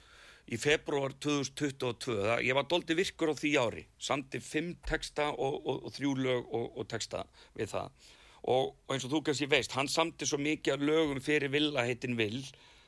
í 0.47 0.59
februar 0.61 1.15
2022 1.23 2.15
það, 2.21 2.43
ég 2.47 2.55
var 2.55 2.67
doldi 2.71 2.95
virkur 2.97 3.33
á 3.33 3.35
því 3.35 3.51
ári. 3.59 3.83
Samti 3.99 4.39
fimm 4.43 4.75
texta 4.87 5.29
og, 5.33 5.59
og, 5.67 5.83
og 5.87 5.95
þrjú 5.97 6.13
lög 6.21 6.55
og, 6.55 6.67
og 6.79 6.87
texta 6.91 7.25
við 7.57 7.73
það. 7.73 8.07
Og, 8.47 8.71
og 8.71 8.95
eins 8.95 9.05
og 9.07 9.11
þú 9.11 9.23
kannski 9.27 9.49
veist 9.51 9.75
hann 9.75 9.89
samti 9.91 10.27
svo 10.29 10.39
mikið 10.39 10.77
af 10.77 10.85
lögum 10.87 11.23
fyrir 11.23 11.51
Villa 11.51 11.83
heitin 11.83 12.15
Vill 12.19 12.45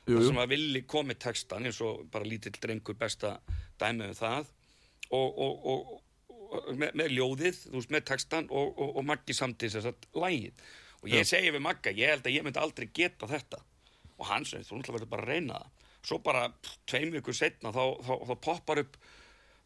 Jú, 0.08 0.16
jú. 0.16 0.28
sem 0.30 0.38
að 0.40 0.54
Villi 0.54 0.80
kom 0.88 1.10
með 1.10 1.20
textan 1.26 1.66
eins 1.68 1.80
og 1.84 2.06
bara 2.12 2.24
lítill 2.24 2.56
drengur 2.56 2.96
besta 2.98 3.36
dæmi 3.80 4.08
um 4.08 4.16
það. 4.16 4.48
Og, 5.10 5.40
og, 5.44 5.66
og, 5.72 5.90
og 6.30 6.70
með, 6.78 6.94
með 6.96 7.12
ljóðið, 7.18 7.58
þú 7.66 7.76
veist, 7.76 7.92
með 7.92 8.06
textan 8.12 8.48
og, 8.48 8.72
og, 8.78 8.94
og 8.96 9.06
Maggi 9.06 9.36
samti 9.36 9.68
þess 9.70 9.90
að 9.90 10.08
lægið 10.22 10.64
og 11.00 11.12
ég 11.12 11.28
segi 11.28 11.52
við 11.52 11.62
Magga, 11.64 11.92
ég 11.96 12.14
held 12.14 12.26
að 12.28 12.34
ég 12.36 12.44
myndi 12.44 12.60
aldrei 12.60 12.86
geta 12.92 13.28
þetta. 13.28 13.60
Og 14.20 14.26
hann 14.28 14.44
segi, 14.44 14.66
þú 14.68 14.78
náttúrulega 14.80 14.98
verður 14.98 15.12
bara 15.14 15.24
að 15.26 15.30
reyna 15.34 15.60
það 15.60 15.79
svo 16.06 16.20
bara 16.24 16.48
tveim 16.88 17.12
vikur 17.14 17.36
setna 17.36 17.72
þá, 17.74 17.84
þá, 18.04 18.14
þá 18.28 18.34
poppar 18.44 18.82
upp 18.84 18.96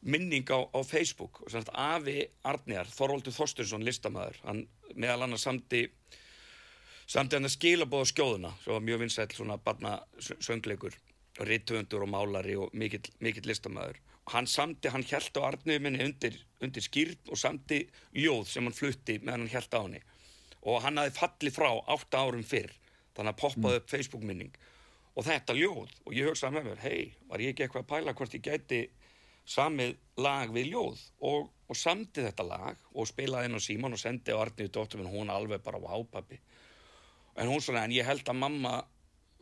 minning 0.04 0.46
á, 0.52 0.60
á 0.68 0.80
Facebook. 0.84 1.42
Og 1.44 1.52
semst 1.52 1.72
Afi 1.72 2.20
Arnjar, 2.44 2.90
Þorvaldur 2.92 3.34
Þorstursson 3.34 3.84
listamæður, 3.86 4.40
hann 4.44 4.64
meðal 4.94 5.24
annars 5.26 5.46
samti 5.46 5.86
samti 7.06 7.36
hann 7.36 7.48
að 7.48 7.56
skilabóða 7.58 8.08
skjóðuna 8.12 8.54
sem 8.62 8.72
var 8.72 8.84
mjög 8.84 9.02
vinsæll 9.04 9.30
svona 9.36 9.58
barna 9.60 9.98
söngleikur 10.20 10.96
og 11.40 11.48
rittöfundur 11.48 12.04
og 12.06 12.10
málari 12.12 12.54
og 12.56 12.72
mikill, 12.72 13.04
mikill 13.20 13.48
listamæður 13.50 13.98
og 14.24 14.32
hann 14.32 14.46
samti, 14.48 14.88
hann 14.88 15.04
held 15.04 15.36
á 15.36 15.40
Arnöðu 15.50 15.80
minni 15.84 16.04
undir, 16.04 16.36
undir 16.64 16.84
skýrn 16.84 17.28
og 17.28 17.40
samti 17.40 17.82
ljóð 18.16 18.46
sem 18.48 18.64
hann 18.64 18.76
flutti 18.76 19.18
meðan 19.20 19.44
hann 19.44 19.52
held 19.52 19.76
á 19.76 19.80
henni. 19.82 20.00
Og 20.64 20.80
hann 20.80 20.96
hafði 21.00 21.18
fallið 21.18 21.56
frá 21.58 21.68
átta 21.92 22.22
árum 22.24 22.46
fyrr 22.48 22.72
þannig 23.14 23.34
að 23.34 23.40
poppaði 23.42 23.80
upp 23.80 23.90
Facebook 23.92 24.24
minning 24.24 24.54
og 25.14 25.26
þetta 25.26 25.56
ljóð 25.56 25.92
og 26.04 26.14
ég 26.16 26.28
hugsaði 26.28 26.58
með 26.58 26.68
mér 26.70 26.84
hei, 26.84 27.02
var 27.30 27.42
ég 27.42 27.54
ekki 27.54 27.66
eitthvað 27.66 27.84
að 27.84 27.90
pæla 27.92 28.14
hvort 28.18 28.36
ég 28.36 28.44
gæti 28.44 28.80
samið 29.54 29.94
lag 30.24 30.52
við 30.54 30.70
ljóð? 30.72 31.02
Og, 31.28 31.50
og 31.68 31.78
samti 31.78 32.24
þetta 32.24 32.46
lag 32.48 32.88
og 32.92 33.08
spilaði 33.08 33.50
inn 33.50 33.58
á 33.58 33.66
Símon 33.66 33.96
og 33.96 34.00
sendi 34.00 34.34
á 34.34 34.40
Arnöðu 34.40 34.72
dóttur 34.72 35.02
minn 35.02 35.12
hún 35.12 35.32
alveg 35.32 35.62
bara 35.64 35.82
vápappi 35.82 36.40
en 37.36 37.50
hún 37.50 37.62
svona, 37.62 37.84
en 37.84 37.94
ég 37.94 38.06
held 38.06 38.26
að 38.30 38.40
mamma 38.40 38.78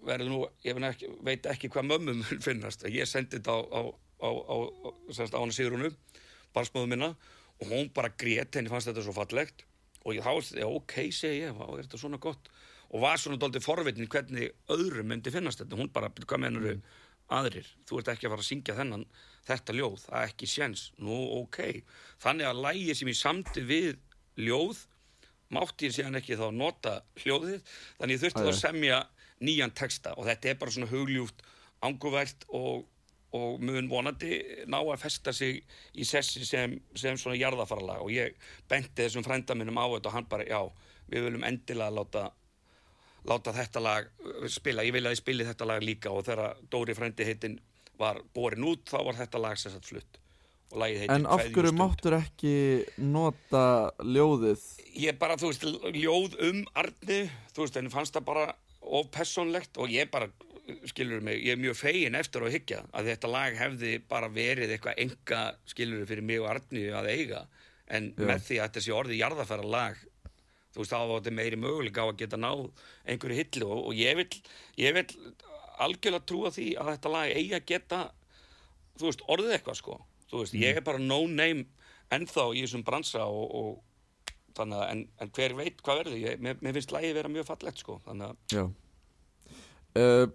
verður 0.02 0.30
nú, 0.32 0.40
ég 0.66 0.78
ekki, 0.88 1.10
veit 1.22 1.46
ekki 1.46 1.70
hvað 1.70 1.90
mömmum 1.92 2.22
finnast, 2.46 2.86
ég 2.90 3.08
sendi 3.08 3.38
þetta 3.38 3.54
á, 3.54 3.60
á, 3.62 3.80
á, 4.22 4.28
á, 4.28 4.56
á, 4.58 4.88
á 5.12 5.38
hana 5.38 5.54
Sigrunu 5.54 5.92
barsmóðu 6.52 6.90
minna 6.92 7.12
og 7.62 7.68
hún 7.70 7.92
bara 7.94 8.12
grét, 8.18 8.56
henni 8.56 8.72
fannst 8.72 8.90
þetta 8.90 9.04
svo 9.04 9.14
fallegt. 9.16 9.64
Og 10.02 10.16
ég 10.16 10.24
þá, 10.24 10.64
ok, 10.66 10.96
segi 11.14 11.44
ég, 11.44 11.54
vá, 11.54 11.68
er 11.76 11.86
þetta 11.86 12.00
svona 12.00 12.18
gott 12.22 12.50
og 12.92 13.02
var 13.02 13.20
svona 13.20 13.40
dóltið 13.40 13.64
forvitin 13.64 14.10
hvernig 14.12 14.52
öðrum 14.72 15.08
myndi 15.08 15.32
finnast 15.32 15.62
þetta, 15.62 15.78
hún 15.80 15.90
bara, 15.92 16.10
hvað 16.12 16.44
mennur 16.44 16.80
aðrir, 17.32 17.68
þú 17.88 18.00
ert 18.00 18.10
ekki 18.12 18.28
að 18.28 18.34
fara 18.34 18.44
að 18.44 18.48
syngja 18.48 18.76
þennan 18.76 19.04
þetta 19.48 19.76
ljóð, 19.76 19.98
það 20.04 20.16
er 20.18 20.32
ekki 20.32 20.48
séns. 20.50 20.82
Nú, 21.00 21.18
ok, 21.40 21.60
þannig 22.22 22.48
að 22.48 22.62
lægi 22.66 22.96
sem 22.98 23.10
ég 23.10 23.18
samti 23.18 23.64
við 23.66 23.94
ljóð 24.40 24.84
mátti 25.52 25.88
ég 25.88 25.96
síðan 25.96 26.20
ekki 26.20 26.38
þá 26.40 26.46
nota 26.56 26.94
hljóðið 27.20 27.60
þannig 27.98 28.16
ég 28.16 28.22
þurfti 28.22 28.44
þá 28.44 28.52
að 28.52 28.60
semja 28.60 29.00
nýjan 29.42 29.74
texta. 29.76 30.14
Og 30.16 30.28
þetta 30.28 30.50
er 30.50 30.60
bara 30.60 30.74
svona 30.74 30.90
hugljúft 30.92 31.42
anguvært 31.84 32.46
og, 32.56 32.86
og 33.36 33.64
mun 33.64 33.90
vonandi 33.90 34.38
ná 34.70 34.78
að 34.80 35.02
festa 35.02 35.34
sig 35.36 35.62
í 35.92 36.06
sessi 36.08 36.44
sem, 36.48 36.78
sem 36.96 37.18
svona 37.20 37.40
jarðafaralag 37.40 38.04
og 38.04 38.12
ég 38.14 38.38
benti 38.70 39.02
þessum 39.02 39.26
frænda 39.26 39.56
minnum 39.58 39.80
á 39.80 39.86
þetta 39.96 40.12
og 40.12 40.16
hann 40.16 40.30
bara, 40.30 40.46
já, 40.46 40.62
við 41.10 41.28
viljum 41.28 41.48
endilega 41.48 41.96
láta 41.98 42.28
láta 43.28 43.54
þetta 43.54 43.82
lag 43.82 44.08
uh, 44.24 44.48
spila, 44.50 44.84
ég 44.86 44.94
vil 44.96 45.04
að 45.06 45.16
ég 45.16 45.22
spili 45.22 45.46
þetta 45.46 45.68
lag 45.68 45.84
líka 45.84 46.12
og 46.12 46.26
þegar 46.26 46.58
Dóri 46.72 46.96
frændi 46.98 47.26
heitin 47.28 47.60
var 48.00 48.20
borin 48.34 48.66
út, 48.66 48.84
þá 48.90 48.98
var 49.06 49.18
þetta 49.20 49.42
lag 49.42 49.60
sagt 49.60 49.88
flutt 49.88 50.18
og 50.72 50.80
lagið 50.82 51.02
heitir 51.02 51.14
En 51.16 51.28
af 51.30 51.42
hverju 51.54 51.74
máttur 51.76 52.16
ekki 52.16 52.54
nota 52.98 53.64
ljóðið? 54.02 54.62
Ég 54.98 55.18
bara, 55.20 55.36
þú 55.40 55.52
veist, 55.52 55.66
ljóð 55.96 56.38
um 56.48 56.62
Arni, 56.78 57.20
þú 57.52 57.66
veist, 57.66 57.76
henni 57.78 57.92
fannst 57.92 58.16
það 58.16 58.28
bara 58.30 58.46
of 58.82 59.12
personlegt 59.14 59.78
og 59.80 59.92
ég 59.92 60.10
bara 60.12 60.30
skilur 60.88 61.22
mig, 61.24 61.42
ég 61.42 61.56
er 61.56 61.60
mjög 61.60 61.76
fegin 61.80 62.16
eftir 62.18 62.44
að 62.44 62.54
hyggja 62.56 62.84
að 62.94 63.10
þetta 63.12 63.30
lag 63.30 63.58
hefði 63.58 63.96
bara 64.08 64.30
verið 64.32 64.72
eitthvað 64.74 65.00
enga 65.04 65.42
skilur 65.68 66.06
fyrir 66.08 66.26
mig 66.26 66.40
og 66.42 66.48
Arni 66.54 66.86
að 66.94 67.10
eiga, 67.12 67.44
en 67.92 68.12
Já. 68.14 68.24
með 68.24 68.46
því 68.46 68.58
að 68.58 68.68
þetta 68.68 68.84
sé 68.86 68.94
orðið 68.96 69.22
jarðafæra 69.22 69.68
lag 69.74 70.02
þú 70.72 70.82
veist, 70.82 70.92
þá 70.92 70.98
þetta 71.12 71.34
meiri 71.36 71.60
möguleika 71.60 72.04
á 72.04 72.06
að 72.08 72.18
geta 72.22 72.40
náð 72.40 72.66
einhverju 73.06 73.38
hillu 73.38 73.68
og, 73.68 73.84
og 73.90 73.98
ég 73.98 74.18
vil 74.18 74.28
ég 74.80 74.96
vil 74.96 75.06
algjörlega 75.82 76.26
trúa 76.28 76.52
því 76.54 76.66
að 76.80 76.92
þetta 76.94 77.12
lag 77.12 77.36
eigi 77.36 77.54
að 77.56 77.68
geta 77.72 78.02
þú 78.98 79.08
veist, 79.08 79.24
orðið 79.32 79.56
eitthvað 79.56 79.80
sko. 79.80 79.96
Þú 80.32 80.42
veist, 80.42 80.58
ég 80.58 80.78
er 80.78 80.84
bara 80.86 81.00
no 81.00 81.22
name 81.28 81.66
ennþá 82.12 82.46
í 82.56 82.62
þessum 82.64 82.84
bransa 82.86 83.24
og, 83.24 83.56
og 83.56 84.54
þannig 84.56 84.78
að, 84.78 84.86
en, 84.92 85.02
en 85.24 85.32
hver 85.36 85.56
veit 85.56 85.82
hvað 85.84 86.02
verður. 86.02 86.20
Ég, 86.20 86.44
mér, 86.44 86.60
mér 86.60 86.76
finnst 86.76 86.94
lagið 86.94 87.18
vera 87.20 87.32
mjög 87.32 87.48
fallegt 87.48 87.82
sko 87.82 87.98
þannig 88.06 88.30
að, 88.30 88.46
Já. 88.52 88.64
Uh, 89.92 90.30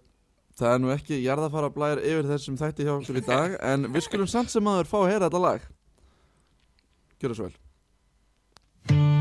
Það 0.58 0.72
er 0.74 0.80
nú 0.82 0.90
ekki 0.90 1.18
jarðafara 1.22 1.70
blæðir 1.70 2.00
yfir 2.02 2.30
þessum 2.32 2.56
þætti 2.58 2.88
hjá 2.88 2.94
okkur 2.96 3.20
í 3.20 3.24
dag 3.28 3.58
En 3.74 3.86
við 3.94 4.08
skulum 4.08 4.30
samt 4.32 4.50
sem 4.54 4.72
aður 4.72 4.90
fá 4.90 4.98
að 5.04 5.12
heyra 5.12 5.30
þetta 5.30 5.44
lag. 5.44 5.70
Gjörðu 7.22 7.38
svo 7.38 7.52
vel 7.52 9.17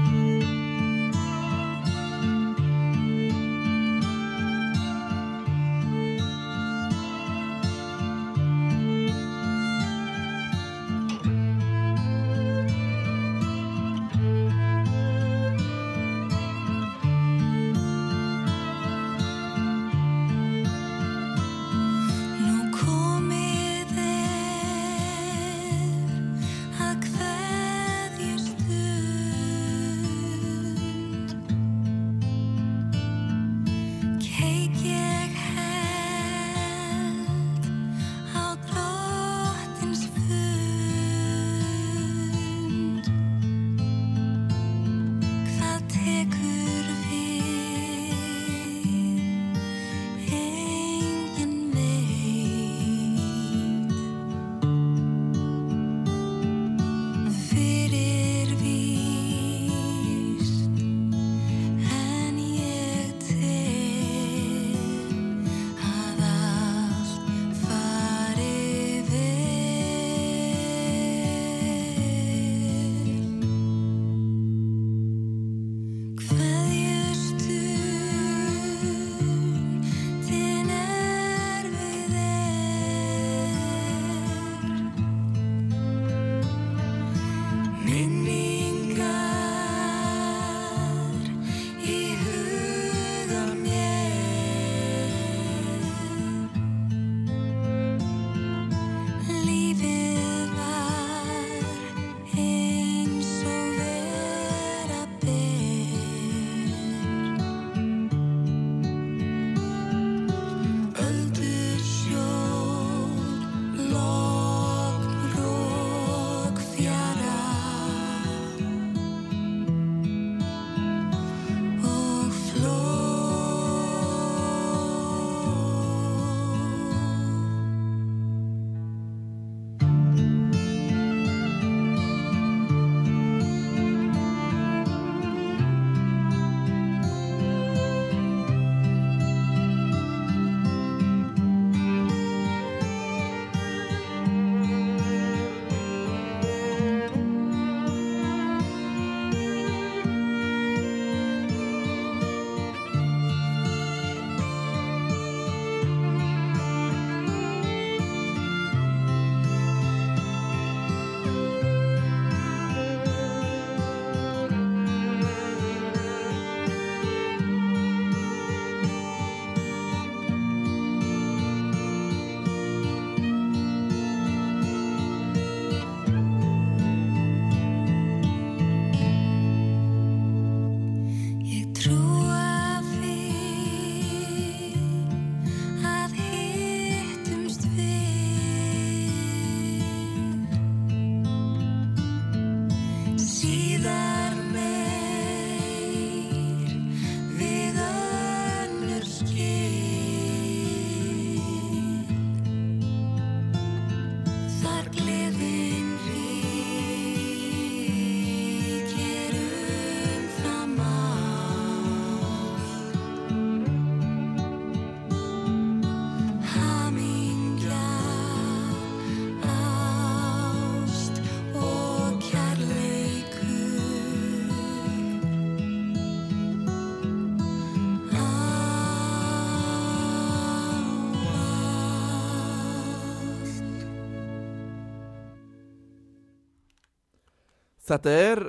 Þetta 237.86 238.10
er 238.26 238.42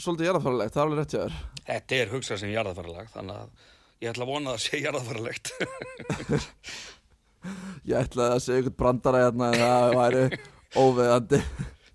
svolítið 0.00 0.28
jarðafæralegt, 0.28 0.74
það 0.74 0.80
er 0.82 0.86
alveg 0.88 0.98
rétt 1.02 1.14
hjá 1.14 1.20
þér 1.24 1.36
Þetta 1.68 1.96
er 2.00 2.12
hugsað 2.14 2.40
sem 2.42 2.50
jarðafæralag, 2.54 3.08
þannig 3.14 3.36
að 3.40 3.48
ég 4.04 4.10
ætla 4.12 4.24
að 4.26 4.32
vona 4.34 4.50
að 4.50 4.56
það 4.58 4.64
sé 4.64 4.80
jarðafæralegt. 4.84 5.52
Ég 7.84 7.98
ætlaði 8.00 8.34
að 8.38 8.42
segja 8.44 8.62
ykkur 8.62 8.74
brandara 8.80 9.18
hérna 9.26 9.48
en 9.52 9.58
það 9.60 9.94
væri 9.98 10.20
óveðandi 10.80 11.40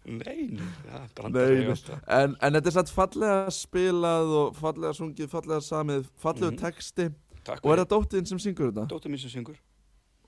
Nei, 0.10 0.44
nei, 0.58 0.68
ja, 0.90 1.00
Nei, 1.00 1.08
brandar 1.18 1.52
ég 1.54 1.60
nei. 1.64 1.72
alltaf. 1.74 2.04
en, 2.18 2.36
en 2.42 2.56
þetta 2.58 2.70
er 2.72 2.76
satt 2.76 2.92
fallega 2.94 3.54
spilað 3.54 4.32
og 4.40 4.56
fallega 4.58 4.94
sungið, 4.98 5.30
fallega 5.30 5.62
samið, 5.66 6.06
fallegu 6.22 6.52
Mhm. 6.54 6.60
texti 6.62 7.08
Takk 7.46 7.66
Og 7.66 7.74
er 7.74 7.82
það 7.84 7.90
dóttin 7.96 8.28
sem 8.30 8.40
syngur 8.42 8.70
þetta? 8.72 8.86
Dóttir 8.92 9.10
mín 9.14 9.22
sem 9.22 9.32
syngur. 9.32 9.56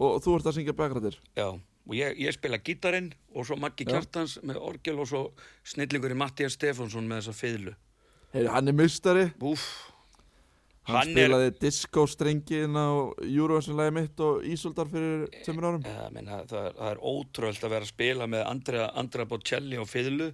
Og 0.02 0.22
þú 0.24 0.36
ert 0.40 0.48
að 0.50 0.56
syngja 0.58 0.74
bakrættir? 0.78 1.18
Já, 1.38 1.48
og 1.88 1.96
ég, 1.98 2.18
ég 2.22 2.34
spila 2.36 2.58
gítarinn 2.62 3.12
og 3.36 3.46
svo 3.48 3.58
Maggi. 3.60 3.86
Kjartans 3.90 4.38
með 4.44 4.60
orgel 4.62 5.00
og 5.02 5.08
svo 5.10 5.24
snillingur 5.64 6.12
í 6.14 6.18
Mattias 6.20 6.54
Stefánsson 6.58 7.08
með 7.10 7.24
þessa 7.24 7.38
fiðlu. 7.40 7.74
Heyri, 8.34 8.48
hann 8.48 8.68
er 8.72 8.78
mistari 8.78 9.26
Úf, 9.42 9.64
Hann, 10.88 10.96
Hann 10.98 11.10
er- 11.12 11.28
spilaði 11.30 11.50
disco-strengin 11.62 12.74
á 12.74 12.90
Eurovision-lægi 13.22 13.94
mitt 13.94 14.20
og 14.26 14.40
Ísoldar 14.50 14.88
fyrir 14.90 15.28
tveimur 15.46 15.68
árum 15.70 15.84
ja, 15.86 16.08
menna, 16.10 16.40
það, 16.50 16.64
er- 16.72 16.74
það 16.80 16.90
er 16.96 17.02
ótröld 17.12 17.60
að 17.68 17.70
vera 17.76 17.86
að 17.86 17.92
spila 17.92 18.28
með 18.28 18.46
Andrea, 18.50 18.88
Andrea 18.98 19.26
Bocelli 19.30 19.78
á 19.78 19.86
fiðlu 19.86 20.32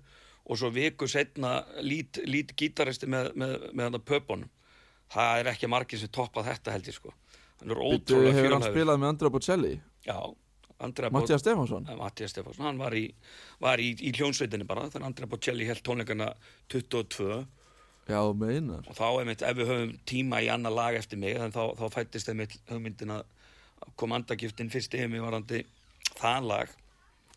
og 0.48 0.56
svo 0.62 0.70
viku 0.72 1.08
setna 1.12 1.66
lít, 1.84 2.22
lít 2.24 2.54
gítaristi 2.56 3.10
með, 3.12 3.34
með, 3.36 3.58
með 3.76 3.84
hann 3.90 4.00
að 4.00 4.06
pöpunum. 4.08 4.50
Það 5.12 5.40
er 5.42 5.50
ekki 5.52 5.68
margir 5.68 6.00
sem 6.00 6.10
toppa 6.16 6.44
þetta 6.48 6.72
held 6.78 6.88
ég 6.88 6.96
sko. 6.96 7.12
Hann 7.60 7.72
er 7.76 7.82
Býttu, 7.84 8.16
ótrúlega 8.16 8.38
hefur 8.38 8.54
hann 8.56 8.62
fjölhæfur. 8.64 8.78
spilað 8.78 9.02
með 9.04 9.12
Andra 9.12 9.30
Bocelli? 9.36 9.74
Já, 10.08 10.18
Mattias 10.80 11.42
Stefánsson? 11.42 11.88
Eh, 11.90 11.96
Mattias 11.98 12.32
Stefánsson, 12.34 12.66
hann 12.66 12.78
var 12.82 12.94
í, 12.98 13.06
var 13.64 13.82
í, 13.82 13.92
í 13.98 14.12
hljónsveitinni 14.14 14.68
bara, 14.70 14.86
þannig 14.92 15.04
að 15.04 15.10
Andrea 15.12 15.32
Bocelli 15.32 15.66
held 15.70 15.82
tónleikana 15.86 16.32
22 16.74 17.46
Já, 18.08 18.22
meinar 18.40 18.86
og 18.88 18.96
þá 18.96 19.08
einmitt, 19.20 19.42
ef 19.44 19.58
við 19.58 19.68
höfum 19.72 19.96
tíma 20.08 20.40
í 20.46 20.48
annar 20.54 20.72
lag 20.72 20.96
eftir 20.96 21.20
mig, 21.20 21.36
þannig 21.36 21.58
þá, 21.58 21.64
þá 21.82 21.98
fættist 21.98 22.30
einmitt 22.32 22.56
hugmyndin 22.70 23.12
að 23.18 23.26
kom 24.00 24.14
andagiftin 24.16 24.72
fyrst 24.74 24.96
yfir 24.96 25.10
mig 25.12 25.22
varandi 25.22 25.64
það 26.18 26.48
lag. 26.50 26.72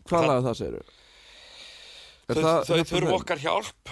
Hvað 0.05 0.15
Það- 0.15 0.29
lag 0.31 0.39
er 0.39 0.47
það, 0.47 0.61
segir 0.61 0.97
Þau, 2.31 2.63
þau 2.63 2.85
þurfa 2.87 3.15
okkar 3.17 3.41
hjálp. 3.43 3.91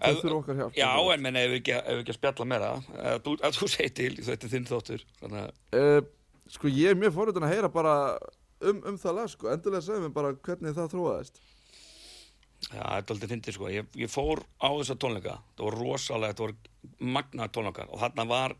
Þau 0.00 0.18
þurfa 0.20 0.36
okkar 0.42 0.58
hjálp 0.58 0.76
Já, 0.76 0.90
en 1.14 1.22
menn 1.24 1.38
ef 1.40 1.48
við 1.48 1.58
ekki, 1.62 1.72
ef 1.78 1.94
við 1.94 2.02
ekki 2.02 2.12
að 2.12 2.18
spjalla 2.18 2.46
meira, 2.52 2.70
að 3.00 3.22
þú, 3.24 3.34
þú 3.56 3.68
segir 3.72 3.94
til, 3.96 4.12
þetta 4.28 4.46
er 4.46 4.52
þinn 4.54 4.68
þáttur, 4.68 5.06
þannig 5.22 5.40
að 5.46 5.80
uh, 5.80 6.00
Sko, 6.50 6.70
ég 6.74 6.90
er 6.90 6.98
mjög 6.98 7.14
forröndin 7.14 7.46
að 7.46 7.52
heyra 7.54 7.68
bara 7.70 7.94
um, 8.60 8.82
um 8.92 8.98
það 9.00 9.16
lag, 9.18 9.32
sko 9.32 9.50
Endilega 9.52 9.86
segðu 9.86 10.06
mér 10.06 10.14
bara 10.16 10.34
hvernig 10.36 10.76
það 10.76 10.92
þróaðist 10.94 11.40
Já, 12.68 12.84
þetta 12.84 12.98
er 12.98 13.14
aldrei 13.14 13.30
fyndið 13.30 13.56
sko. 13.56 13.68
Ég, 13.72 13.86
ég 13.98 14.10
fór 14.12 14.42
á 14.60 14.68
þessa 14.68 14.96
tónleika. 15.00 15.36
Það 15.56 15.66
var 15.66 15.76
rosalega, 15.80 16.34
þetta 16.34 16.44
voru 16.44 17.12
magna 17.16 17.48
tónleikar 17.48 17.88
og 17.90 18.02
þarna 18.02 18.26
var, 18.28 18.54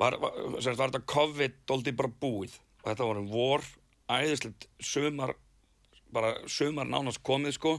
var, 0.00 0.16
var, 0.20 0.34
var, 0.58 0.82
þetta 0.82 1.00
COVID 1.14 1.56
doldi 1.70 1.94
bara 1.96 2.12
búið. 2.22 2.58
Og 2.82 2.90
þetta 2.90 3.08
voru 3.08 3.24
vor, 3.30 3.64
æðislegt 4.12 4.68
sumar, 4.84 5.34
bara 6.12 6.34
sumar 6.50 6.88
nánast 6.90 7.22
komið 7.26 7.56
sko, 7.56 7.74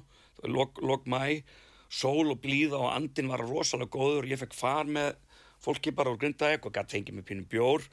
lok, 0.49 0.81
lok 0.81 1.05
mæ, 1.09 1.43
sól 1.91 2.33
og 2.33 2.41
blíða 2.41 2.81
og 2.81 2.91
andin 2.95 3.29
var 3.31 3.45
rosalega 3.45 3.93
góður. 3.93 4.31
Ég 4.33 4.41
fekk 4.41 4.57
far 4.57 4.89
með 4.89 5.13
fólki 5.61 5.93
bara 5.93 6.11
úr 6.11 6.19
grindaðeg 6.19 6.65
og 6.65 6.73
gæti 6.73 6.97
fengið 6.97 7.19
með 7.19 7.27
pínum 7.29 7.49
bjór 7.49 7.85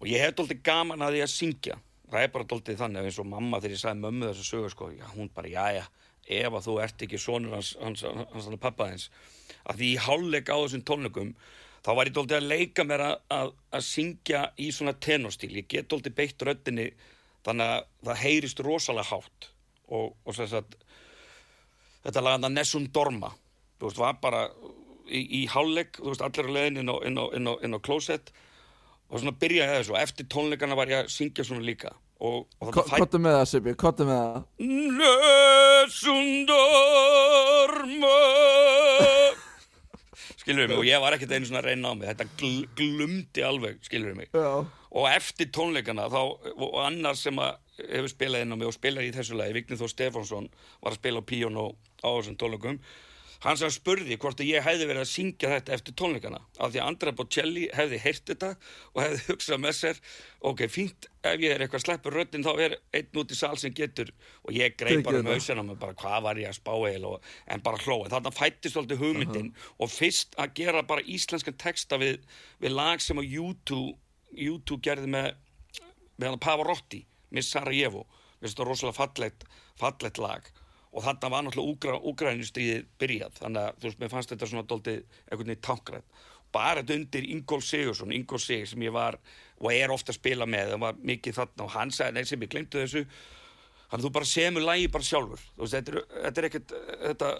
og 0.00 0.08
ég 0.08 0.22
hef 0.24 0.38
doldi 0.38 0.56
gaman 0.64 1.04
að 1.04 1.18
því 1.18 1.26
að 1.26 1.34
syngja. 1.36 1.76
Það 2.12 2.26
er 2.26 2.32
bara 2.34 2.48
doldi 2.48 2.76
þannig 2.76 3.08
eins 3.08 3.18
og 3.22 3.28
mamma 3.28 3.60
þegar 3.62 3.74
ég 3.74 3.80
sagði 3.80 4.04
mömmu 4.04 4.28
þessu 4.28 4.44
sögu 4.44 4.70
sko, 4.72 4.90
já, 4.92 5.06
hún 5.14 5.30
bara, 5.32 5.48
já, 5.48 5.64
já, 5.78 5.84
ef 6.42 6.58
að 6.58 6.66
þú 6.66 6.74
ert 6.84 7.04
ekki 7.06 7.20
sonur 7.20 7.56
hans, 7.56 7.72
hans, 7.80 8.04
hans, 8.04 8.28
hans, 8.34 8.60
pappa 8.60 8.90
þins. 8.90 9.08
Að 9.64 9.80
því 9.80 9.88
í 9.88 10.02
hálfleik 10.06 10.52
á 10.52 10.56
þessum 10.60 10.84
tónleikum 10.90 11.32
þá 11.82 11.90
var 11.96 12.10
ég 12.10 12.16
dóldi 12.18 12.36
að 12.36 12.50
leika 12.50 12.84
mér 12.84 13.06
að, 13.06 13.16
að, 13.38 13.54
að 13.72 13.86
syngja 13.88 14.42
í 14.60 14.68
svona 14.76 14.92
tenorstíl. 14.92 15.54
Ég 15.56 15.70
get 15.72 15.88
dóldi 15.88 16.12
beitt 16.12 16.44
röddinni 16.44 16.90
þannig 17.46 17.72
að 17.72 17.88
það 18.10 18.22
heyrist 18.26 18.62
rosalega 18.66 19.08
hátt. 19.08 19.48
Og, 19.92 20.12
og 20.24 20.36
sem 20.36 20.48
sagt 20.52 20.76
þetta 22.04 22.22
laganda 22.24 22.52
Nessum 22.52 22.86
Dorma 22.92 23.32
þú 23.82 23.88
veist, 23.88 23.98
var 23.98 24.20
bara 24.22 24.46
í, 25.10 25.20
í 25.42 25.42
hálfleik, 25.50 25.98
þú 25.98 26.12
veist, 26.12 26.24
allir 26.24 26.48
á 26.48 26.54
leiðin 26.56 26.82
inn 26.82 26.92
á, 26.92 26.96
á, 27.26 27.52
á, 27.56 27.76
á 27.76 27.84
klósett 27.84 28.32
og 29.12 29.20
svona 29.20 29.36
byrjaði 29.42 29.74
þessu 29.78 29.92
og 29.92 30.00
eftir 30.00 30.24
tónleikana 30.32 30.74
var 30.78 30.88
ég 30.88 31.02
að 31.04 31.12
syngja 31.12 31.44
svona 31.44 31.64
líka. 31.66 31.92
Og, 32.22 32.46
og 32.62 32.70
fæ- 32.88 32.98
Kottu 33.02 33.18
með 33.20 33.34
það, 33.36 33.46
Sibi, 33.50 33.72
kottu 33.82 34.04
með 34.08 34.18
það. 34.22 34.42
Nesundorma 37.02 38.18
skilur 40.42 40.66
mig? 40.70 40.76
Og 40.78 40.86
ég 40.88 40.98
var 41.02 41.14
ekkert 41.16 41.32
einu 41.36 41.46
svona 41.48 41.60
að 41.62 41.68
reyna 41.70 41.92
á 41.92 41.94
mig. 41.94 42.08
Þetta 42.10 42.26
gl 42.40 42.54
glumdi 42.78 43.44
alveg, 43.46 43.76
skilur 43.86 44.16
mig? 44.18 44.28
Já. 44.34 44.48
Og 44.92 45.06
eftir 45.08 45.48
tónleikana 45.54 46.08
þá, 46.12 46.18
og 46.56 46.78
annar 46.82 47.16
sem 47.18 47.38
að 47.40 47.52
hefur 47.92 48.10
spilað 48.12 48.42
inn 48.44 48.52
á 48.54 48.56
mig 48.58 48.68
og 48.68 48.74
spilar 48.76 49.06
í 49.06 49.12
þessu 49.14 49.34
lagi 49.38 49.54
Vignir 49.56 49.78
Þór 49.80 49.90
Stefánsson 49.94 50.48
var 50.82 50.92
að 50.92 50.98
spila 51.00 51.22
á 51.22 51.28
píónu 51.30 51.64
á 52.04 52.08
þessum 52.18 52.36
tónleikum 52.40 52.76
hann 53.42 53.58
sem 53.58 53.72
spurði 53.74 54.18
hvort 54.22 54.40
að 54.40 54.50
ég 54.52 54.64
hefði 54.64 54.88
verið 54.88 55.02
að 55.02 55.10
syngja 55.10 55.50
þetta 55.56 55.74
eftir 55.76 55.96
tónleikana 55.98 56.40
af 56.58 56.72
því 56.72 56.80
að 56.80 56.88
Andra 56.88 57.14
Bocelli 57.18 57.64
hefði 57.74 58.00
heyrt 58.04 58.24
þetta 58.30 58.50
og 58.92 59.02
hefði 59.02 59.22
hugsað 59.28 59.62
með 59.64 59.76
sér 59.78 60.00
ok, 60.50 60.64
fínt, 60.70 61.08
ef 61.26 61.42
ég 61.42 61.54
er 61.54 61.64
eitthvað 61.64 61.84
sleppur 61.84 62.18
röddinn 62.18 62.46
þá 62.46 62.52
er 62.66 62.76
einn 62.98 63.22
út 63.22 63.34
í 63.34 63.38
sal 63.38 63.54
sem 63.60 63.74
getur 63.76 64.12
og 64.46 64.54
ég 64.56 64.76
greip 64.78 65.04
bara 65.06 65.24
hausinn 65.26 65.62
á 65.62 65.64
mig 65.66 65.80
bara 65.82 65.98
hvað 65.98 66.26
var 66.28 66.42
ég 66.42 66.52
að 66.52 66.58
spá 66.60 66.72
og, 66.72 67.30
en 67.46 67.64
bara 67.66 67.82
hlóa, 67.82 68.10
þarna 68.12 68.34
fættist 68.34 68.78
alltaf 68.78 69.02
hugmyndin 69.02 69.52
og 69.78 69.90
fyrst 69.90 70.38
að 70.38 70.54
gera 70.62 70.86
bara 70.86 71.04
íslenskan 71.04 71.58
texta 71.58 71.98
við, 72.00 72.22
við 72.62 72.76
lag 72.78 73.02
sem 73.02 73.18
á 73.18 73.24
YouTube, 73.26 73.96
YouTube 74.32 74.82
gerði 74.84 75.10
með 75.10 75.32
með 76.22 76.38
Pavarotti, 76.44 77.04
Miss 77.34 77.52
Sarajevo. 77.52 78.06
Þetta 78.42 78.66
rosalega 78.66 78.98
fallegt, 78.98 79.46
fallegt 79.78 80.18
lag 80.22 80.48
og 80.92 81.06
þarna 81.06 81.32
var 81.32 81.46
náttúrulega 81.46 81.72
Úgra, 81.72 82.00
Úgrænustríðið 82.12 82.84
byrjað, 83.00 83.38
þannig 83.40 83.62
að 83.62 83.80
þú 83.80 83.88
veist, 83.88 84.00
mér 84.02 84.12
fannst 84.12 84.34
þetta 84.34 84.48
svona 84.50 84.68
dóltið 84.68 84.98
einhvern 85.00 85.52
veginn 85.52 85.66
tákrætt 85.66 86.22
bara 86.52 86.82
þetta 86.82 86.98
undir 86.98 87.28
Ingól 87.32 87.62
Sigursson, 87.64 88.12
Ingól 88.12 88.40
Sigur 88.40 88.68
sem 88.68 88.84
ég 88.84 88.94
var 88.94 89.18
og 89.62 89.70
er 89.72 89.92
ofta 89.94 90.12
að 90.12 90.18
spila 90.20 90.48
með 90.48 90.74
það 90.74 90.82
var 90.84 90.98
mikið 91.12 91.38
þarna. 91.38 91.66
Og 91.66 91.72
hann 91.76 91.94
sagði, 91.94 92.18
nei 92.18 92.28
sem 92.28 92.44
ég 92.44 92.52
glemtu 92.52 92.82
þessu. 92.82 93.04
Þannig 93.92 93.98
að 93.98 94.06
þú 94.06 94.12
bara 94.16 94.28
semur 94.28 94.66
lagi 94.66 94.90
bara 94.92 95.06
sjálfur. 95.06 95.46
Þú 95.56 95.64
veist, 95.64 95.76
þetta 95.78 95.94
er, 95.94 96.04
þetta 96.26 96.42
er 96.42 96.48
ekkert 96.48 96.74
þetta, 97.06 97.32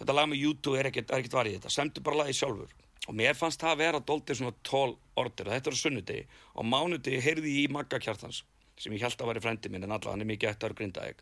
þetta 0.00 0.16
lag 0.16 0.30
með 0.30 0.42
YouTube 0.44 0.80
er 0.80 0.90
ekkert, 0.90 1.12
er 1.12 1.22
ekkert 1.22 1.38
varðið 1.38 1.58
þetta. 1.58 1.74
Semdu 1.76 2.04
bara 2.04 2.20
lagi 2.22 2.36
sjálfur. 2.38 2.74
Og 3.04 3.16
mér 3.18 3.36
fannst 3.36 3.60
það 3.60 3.74
að 3.74 3.82
vera 3.82 4.02
dóltið 4.08 4.40
svona 4.40 4.58
tól 4.64 4.96
orður 5.20 5.52
þetta 5.52 5.72
á 5.72 5.80
sunnudegi. 5.80 6.26
Og 6.56 6.68
mánudegi 6.68 7.20
heyrði 7.24 7.56
ég 7.58 7.68
í 7.68 7.72
Magga 7.72 8.00
Kjartans 8.00 8.44
sem 8.80 8.94
ég 8.96 9.04
held 9.04 9.20
að 9.20 9.30
væri 9.30 9.42
frendi 9.44 9.70
minn 9.70 9.84
en 9.86 9.92
alltaf 9.94 10.10
hann 10.10 10.24
er 10.24 10.26
mikið 10.26 10.50
eftir 10.50 10.72
að 10.72 10.80
grindaðeg 10.80 11.20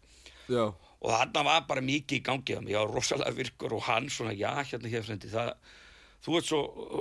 Já. 0.53 0.65
Og 1.03 1.11
þarna 1.11 1.45
var 1.49 1.65
bara 1.67 1.83
mikið 1.83 2.21
í 2.21 2.25
gangi 2.27 2.57
ég 2.57 2.77
var 2.77 2.93
rosalega 2.93 3.35
virkur 3.35 3.75
og 3.79 3.87
hann 3.89 4.11
svona 4.13 4.35
já 4.37 4.53
hérna 4.61 4.93
hér 4.93 5.07
frendi 5.07 5.31
það 5.33 5.55
þú 6.23 6.37
ert 6.39 6.47
svo 6.47 6.61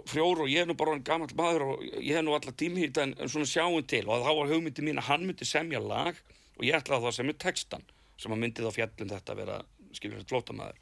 frjór 0.10 0.46
og 0.46 0.50
ég 0.50 0.64
er 0.64 0.70
nú 0.70 0.76
bara 0.78 0.98
gammal 1.06 1.30
maður 1.38 1.68
og 1.68 1.84
ég 2.00 2.16
hef 2.16 2.26
nú 2.26 2.34
í 2.34 2.40
þetta 2.42 3.04
en, 3.04 3.16
en 3.20 3.30
svona 3.30 3.50
sjáum 3.50 3.84
til. 3.86 4.08
Og 4.08 4.26
þá 4.26 4.32
var 4.40 4.50
hugmyndi 4.50 4.86
mín 4.86 5.02
að 5.02 5.12
hann 5.12 5.28
myndi 5.28 5.46
semja 5.46 5.82
lag 5.84 6.18
og 6.58 6.66
ég 6.66 6.78
ætlaði 6.78 7.06
þá 7.06 7.12
að 7.12 7.18
semja 7.20 7.38
textan 7.42 7.86
sem 8.22 8.34
að 8.34 8.42
myndi 8.44 8.66
þá 8.66 8.76
fjallum 8.76 9.12
þetta 9.12 9.34
að 9.34 9.42
vera 9.42 9.62
skilur 9.98 10.22
þetta 10.22 10.34
flótamaður 10.36 10.82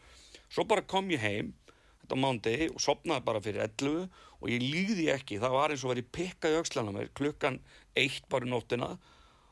svo 0.49 0.65
bara 0.69 0.85
kom 0.93 1.11
ég 1.13 1.23
heim 1.23 1.53
þetta 2.01 2.17
mándegi 2.19 2.67
og 2.73 2.81
sopnaði 2.83 3.25
bara 3.27 3.43
fyrir 3.45 3.63
11 3.67 4.25
og 4.39 4.51
ég 4.51 4.63
líði 4.63 5.07
ekki, 5.13 5.39
það 5.41 5.55
var 5.55 5.73
eins 5.73 5.85
og 5.85 5.93
verið 5.93 6.11
pikkað 6.15 6.55
í 6.55 6.59
aukslana 6.59 6.95
mér 6.95 7.13
klukkan 7.17 7.59
eitt 7.99 8.27
bara 8.31 8.47
í 8.47 8.51
nóttina 8.51 8.91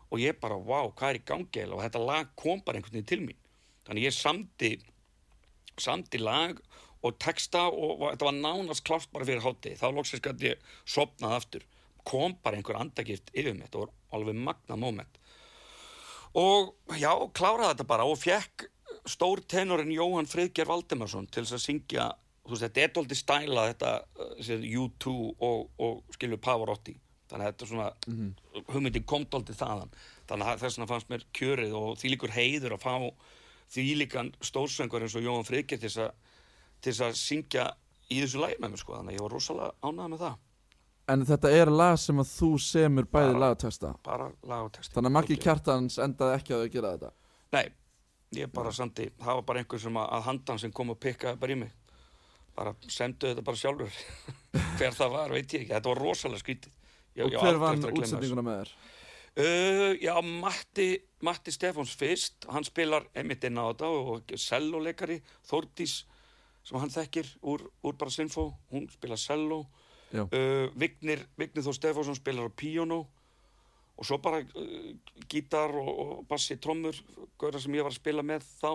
og 0.07 0.21
ég 0.21 0.37
bara, 0.41 0.57
vá, 0.59 0.87
hvað 0.95 1.09
er 1.09 1.19
í 1.19 1.25
gangi 1.27 1.65
og 1.67 1.81
þetta 1.83 2.03
lag 2.03 2.29
kom 2.39 2.61
bara 2.65 2.79
einhvern 2.79 2.95
veginn 2.95 3.09
til 3.09 3.23
mín. 3.25 3.39
Þannig 3.87 4.07
ég 4.07 4.15
samdi 4.15 4.71
samdi 5.77 6.21
lag 6.21 6.59
og 7.05 7.17
texta 7.21 7.67
og, 7.69 8.07
þetta 8.11 8.27
var 8.27 8.37
nánast 8.39 8.85
klárt 8.87 9.11
bara 9.13 9.27
fyrir 9.27 9.43
hátti 9.45 9.75
þá 9.77 9.87
loksins 9.93 10.23
gæti 10.23 10.51
ég 10.51 10.71
sopnað 10.87 11.37
aftur. 11.37 11.67
Kom 12.07 12.37
bara 12.43 12.57
einhver 12.57 12.79
andagift 12.79 13.31
yfir 13.33 13.53
mig 13.53 13.67
þetta 13.67 13.85
var 13.85 13.93
alveg 14.17 14.39
magna 14.47 14.79
moment. 14.79 15.19
Og 16.37 16.73
já, 16.99 17.11
kláraði 17.35 17.73
þetta 17.73 17.89
bara 17.89 18.07
og 18.07 18.19
fekk 18.21 18.67
stór 19.07 19.43
tenorinn 19.47 19.93
Jóhann 19.93 20.27
Friðger 20.29 20.67
Valdemarsson 20.69 21.27
til 21.31 21.43
þess 21.43 21.57
að 21.57 21.63
syngja 21.63 22.07
þú 22.47 22.53
veist, 22.53 22.63
þetta 22.63 22.83
er 22.83 22.93
doldið 22.95 23.19
stæla 23.21 23.67
þetta 23.71 23.91
sem 24.47 24.63
U2 24.63 25.13
og, 25.43 25.67
og 25.83 26.15
skilur 26.15 26.41
Pavarotti 26.43 26.95
þannig 27.27 27.43
að 27.43 27.49
þetta 27.51 27.65
er 27.65 27.71
svona 27.71 28.67
hugmyndin 28.73 29.07
kom 29.07 29.25
doldið 29.27 29.59
þaðan. 29.59 29.95
Þannig 30.29 30.51
að 30.51 30.61
þess 30.63 30.77
vegna 30.77 30.89
fannst 30.91 31.11
mér 31.11 31.25
kjörið 31.35 31.75
og 31.77 31.89
því 31.99 32.13
líkur 32.13 32.35
heiður 32.35 32.75
að 32.77 32.85
fá 32.85 32.95
því 33.73 33.87
líkan 34.01 34.31
stórsöngur 34.43 35.03
eins 35.03 35.15
og 35.17 35.25
Jóhann 35.25 35.47
Friðger 35.47 35.81
til 35.81 35.91
þess 35.91 37.01
að 37.03 37.17
syngja 37.19 37.69
í 38.07 38.21
þessu 38.21 38.41
lægi 38.41 38.59
með 38.61 38.73
mér 38.73 38.81
sko, 38.83 38.95
þannig 38.95 39.13
að 39.15 39.17
ég 39.17 39.25
var 39.25 39.35
rosalega 39.35 39.73
ánægð 39.83 40.13
með 40.13 40.23
það. 40.23 40.37
En 41.07 41.23
þetta 41.27 41.51
er 41.55 41.71
lag 41.71 41.97
sem 42.03 42.19
að 42.19 42.31
þú 42.33 42.49
semur 42.59 43.07
bæði 43.11 43.35
lagateksta 43.39 43.93
bara 44.03 44.27
lag 44.43 44.65
og 44.67 44.71
texti 44.75 44.95
Þannig 44.95 45.09
að 45.09 45.15
Maggi. 45.15 45.37
Kjartans 45.43 45.99
endaði 46.03 46.35
ekki 46.35 46.55
að 46.55 46.65
gera 46.73 46.93
þetta? 46.95 47.11
Nei, 47.55 47.65
ég 48.35 48.51
bara 48.55 48.73
sandi, 48.75 49.07
það 49.19 49.39
var 49.39 49.45
bara 49.51 49.63
einhver 49.63 49.83
sem 49.83 49.99
að, 49.99 50.09
að 50.17 50.25
handan 50.27 50.59
sem 50.63 50.73
kom 50.75 50.91
og 50.91 50.99
pikkaði 51.03 51.39
bara 51.43 51.55
í 51.55 51.59
mig. 51.63 51.71
Bara 52.57 52.73
semdu 52.91 53.29
þetta 53.29 53.45
bara 53.47 53.61
sjálfur. 53.61 54.01
Hver 54.79 54.99
það 54.99 55.15
var, 55.15 55.35
veit 55.35 55.55
ég 55.55 55.63
ekki, 55.63 55.73
þetta 55.75 55.93
var 55.93 56.03
rosalega 56.03 56.43
skrítið 56.43 56.76
Ég- 57.17 57.25
Og 57.25 57.33
hver 57.41 57.57
vann 57.61 57.83
útsendinguna 57.89 58.43
með 58.45 58.59
þér? 58.61 58.75
Uh, 59.37 59.93
já, 60.01 60.13
Matti, 60.25 60.87
Matti 61.21 61.51
Stefáns 61.53 61.91
fyrst, 61.97 62.45
hann 62.49 62.65
spilar 62.65 63.05
einmitt 63.13 63.43
inn 63.45 63.57
á 63.61 63.69
þetta 63.69 63.89
og 63.93 64.31
celloleikari, 64.33 65.19
Þórdís, 65.45 65.99
sem 66.65 66.79
hann 66.81 66.89
þekkir 66.89 67.29
úr, 67.45 67.61
úr 67.85 67.93
bara 68.01 68.09
Sinfo, 68.13 68.47
hún 68.73 68.87
spilar 68.89 69.17
cello, 69.21 69.59
uh, 70.25 70.69
Vignir, 70.73 71.21
Vignir 71.37 71.63
Þór 71.67 71.77
Stefánsson 71.77 72.17
spilar 72.17 72.49
á 72.49 72.57
píano 72.57 73.03
og 73.97 74.05
svo 74.05 74.17
bara 74.21 74.41
uh, 74.41 74.93
gítar 75.29 75.69
og, 75.69 75.87
og 75.99 76.27
bassi 76.29 76.57
trommur, 76.57 76.97
gauðra 77.37 77.61
sem 77.61 77.77
ég 77.77 77.85
var 77.85 77.93
að 77.93 78.01
spila 78.01 78.25
með 78.25 78.45
þá. 78.61 78.71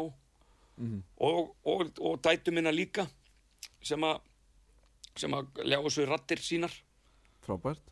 Mhm. 0.78 1.02
og, 1.20 1.50
og, 1.68 1.90
og 2.00 2.14
dætu 2.24 2.50
minna 2.54 2.70
líka 2.72 3.04
sem 3.84 4.00
að 4.08 4.22
sem 5.20 5.34
að 5.36 5.50
ljá 5.68 5.76
þessu 5.84 6.06
rattir 6.08 6.40
sínar. 6.40 6.72
Frábært. 7.44 7.91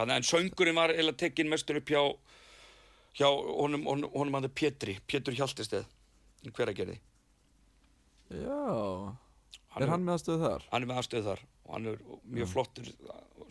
Þannig 0.00 0.16
en 0.16 0.26
söngurinn 0.30 0.78
var 0.78 0.92
eða 0.94 1.12
tekinn 1.20 1.50
mestur 1.52 1.76
upp 1.80 1.90
hjá, 1.92 2.00
hjá 3.20 3.28
honum, 3.28 3.84
honum, 3.84 4.10
honum 4.14 4.38
hann 4.38 4.48
Pétri, 4.56 4.96
Pétur 5.06 5.36
Hjaltesteð, 5.36 5.84
í 6.48 6.52
hveragerði. 6.56 6.96
Já. 8.32 8.60
Hann 9.70 9.84
er 9.86 9.92
hann 9.92 10.04
með 10.06 10.16
aðstöðu 10.16 10.42
þar? 10.44 10.64
Hann 10.72 10.82
er 10.86 10.90
með 10.90 11.00
aðstöð 11.02 11.26
þar 11.28 11.42
og 11.66 11.72
hann 11.76 11.88
er 11.92 11.98
mjög 12.34 12.48
flottur, 12.50 12.88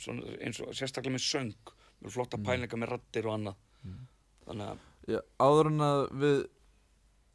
svona, 0.01 0.37
eins 0.43 0.59
og 0.63 0.71
sérstaklega 0.75 1.15
með 1.15 1.23
söng, 1.23 1.73
með 2.03 2.15
flotta 2.15 2.39
pælinga 2.43 2.79
með 2.81 2.93
rattir 2.95 3.27
og 3.29 3.37
annað. 3.37 3.59
Þannig 4.47 4.71
að, 4.73 4.87
Já, 5.09 5.19
áður 5.41 5.69
en 5.71 5.83
að 5.85 6.01
við 6.21 6.39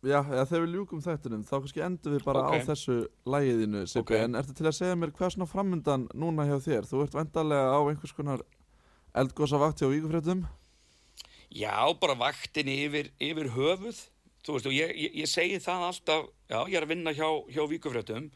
Já, 0.04 0.18
eða 0.20 0.42
þegar 0.50 0.62
við 0.66 0.74
ljúkum 0.76 1.00
þættunum 1.00 1.44
þá 1.48 1.52
kannski 1.54 1.80
endur 1.80 2.12
við 2.12 2.24
bara 2.26 2.42
Ok. 2.44 2.52
á 2.52 2.56
þessu 2.68 2.96
lægiðinu 3.24 3.86
Sipi, 3.88 4.02
Ok. 4.02 4.10
en 4.20 4.34
ertu 4.36 4.52
til 4.58 4.66
að 4.68 4.74
segja 4.76 4.98
mér 5.00 5.12
hvað 5.16 5.26
er 5.30 5.32
svona 5.32 5.48
framundan 5.48 6.04
núna 6.12 6.44
hjá 6.44 6.58
þér? 6.60 6.84
Þú 6.90 7.00
ert 7.06 7.14
vendarlega 7.16 7.70
á 7.72 7.80
einhvers 7.88 8.12
konar 8.12 8.42
eldgósa 9.14 9.60
vakti 9.62 9.86
á 9.86 9.88
víkufréttum 9.88 10.44
já, 11.54 11.94
bara 12.00 12.16
vaktinni 12.18 12.74
yfir, 12.88 13.10
yfir 13.22 13.50
höfuð. 13.54 14.02
Þú 14.44 14.56
veist, 14.56 14.68
og 14.68 14.74
ég, 14.76 14.90
ég, 14.98 15.14
ég 15.22 15.30
segi 15.30 15.60
það 15.62 15.86
alltaf, 15.88 16.26
já, 16.50 16.58
ég 16.68 16.76
er 16.76 16.84
að 16.84 16.92
vinna 16.92 17.14
hjá, 17.16 17.28
hjá 17.54 17.62
víkufréttum, 17.70 18.26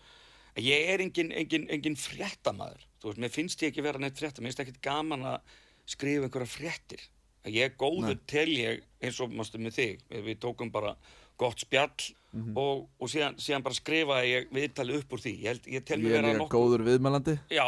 ég 0.63 0.93
er 0.95 1.05
engin, 1.05 1.33
engin, 1.37 1.67
engin 1.75 1.99
fréttamaður. 2.01 2.87
Þú 3.03 3.11
veist, 3.11 3.23
mér 3.25 3.35
finnst 3.35 3.65
ég 3.65 3.73
ekki 3.73 3.85
vera 3.85 4.01
neitt 4.01 4.19
frétta, 4.19 4.41
mér 4.41 4.55
finnst 4.55 4.65
ekkit 4.65 4.81
gaman 4.85 5.27
að 5.35 5.59
skrifa 5.89 6.29
einhverja 6.29 6.53
fréttir. 6.55 7.05
Ég 7.49 7.69
er 7.69 7.77
góður 7.81 8.17
Nei. 8.17 8.25
tel 8.29 8.49
ég 8.55 8.87
eins 9.05 9.21
og 9.25 9.35
mástu 9.37 9.61
með 9.61 9.77
þig. 9.79 10.07
Við 10.25 10.41
tókum 10.43 10.73
bara 10.73 10.95
gott 11.41 11.63
spjall 11.63 11.93
og, 12.37 12.83
og 13.01 13.09
síðan, 13.09 13.39
síðan 13.41 13.65
bara 13.65 13.77
skrifaði 13.79 14.33
ég 14.35 14.49
viðtalið 14.53 15.01
upp 15.01 15.15
úr 15.17 15.23
því. 15.25 15.33
Ég, 15.41 15.47
held, 15.49 15.69
ég 15.73 15.85
tel 15.89 15.99
er 15.99 16.13
vera 16.13 16.33
nokkuð... 16.37 16.53
góður 16.55 16.85
viðmælandi. 16.85 17.35
Já, 17.55 17.63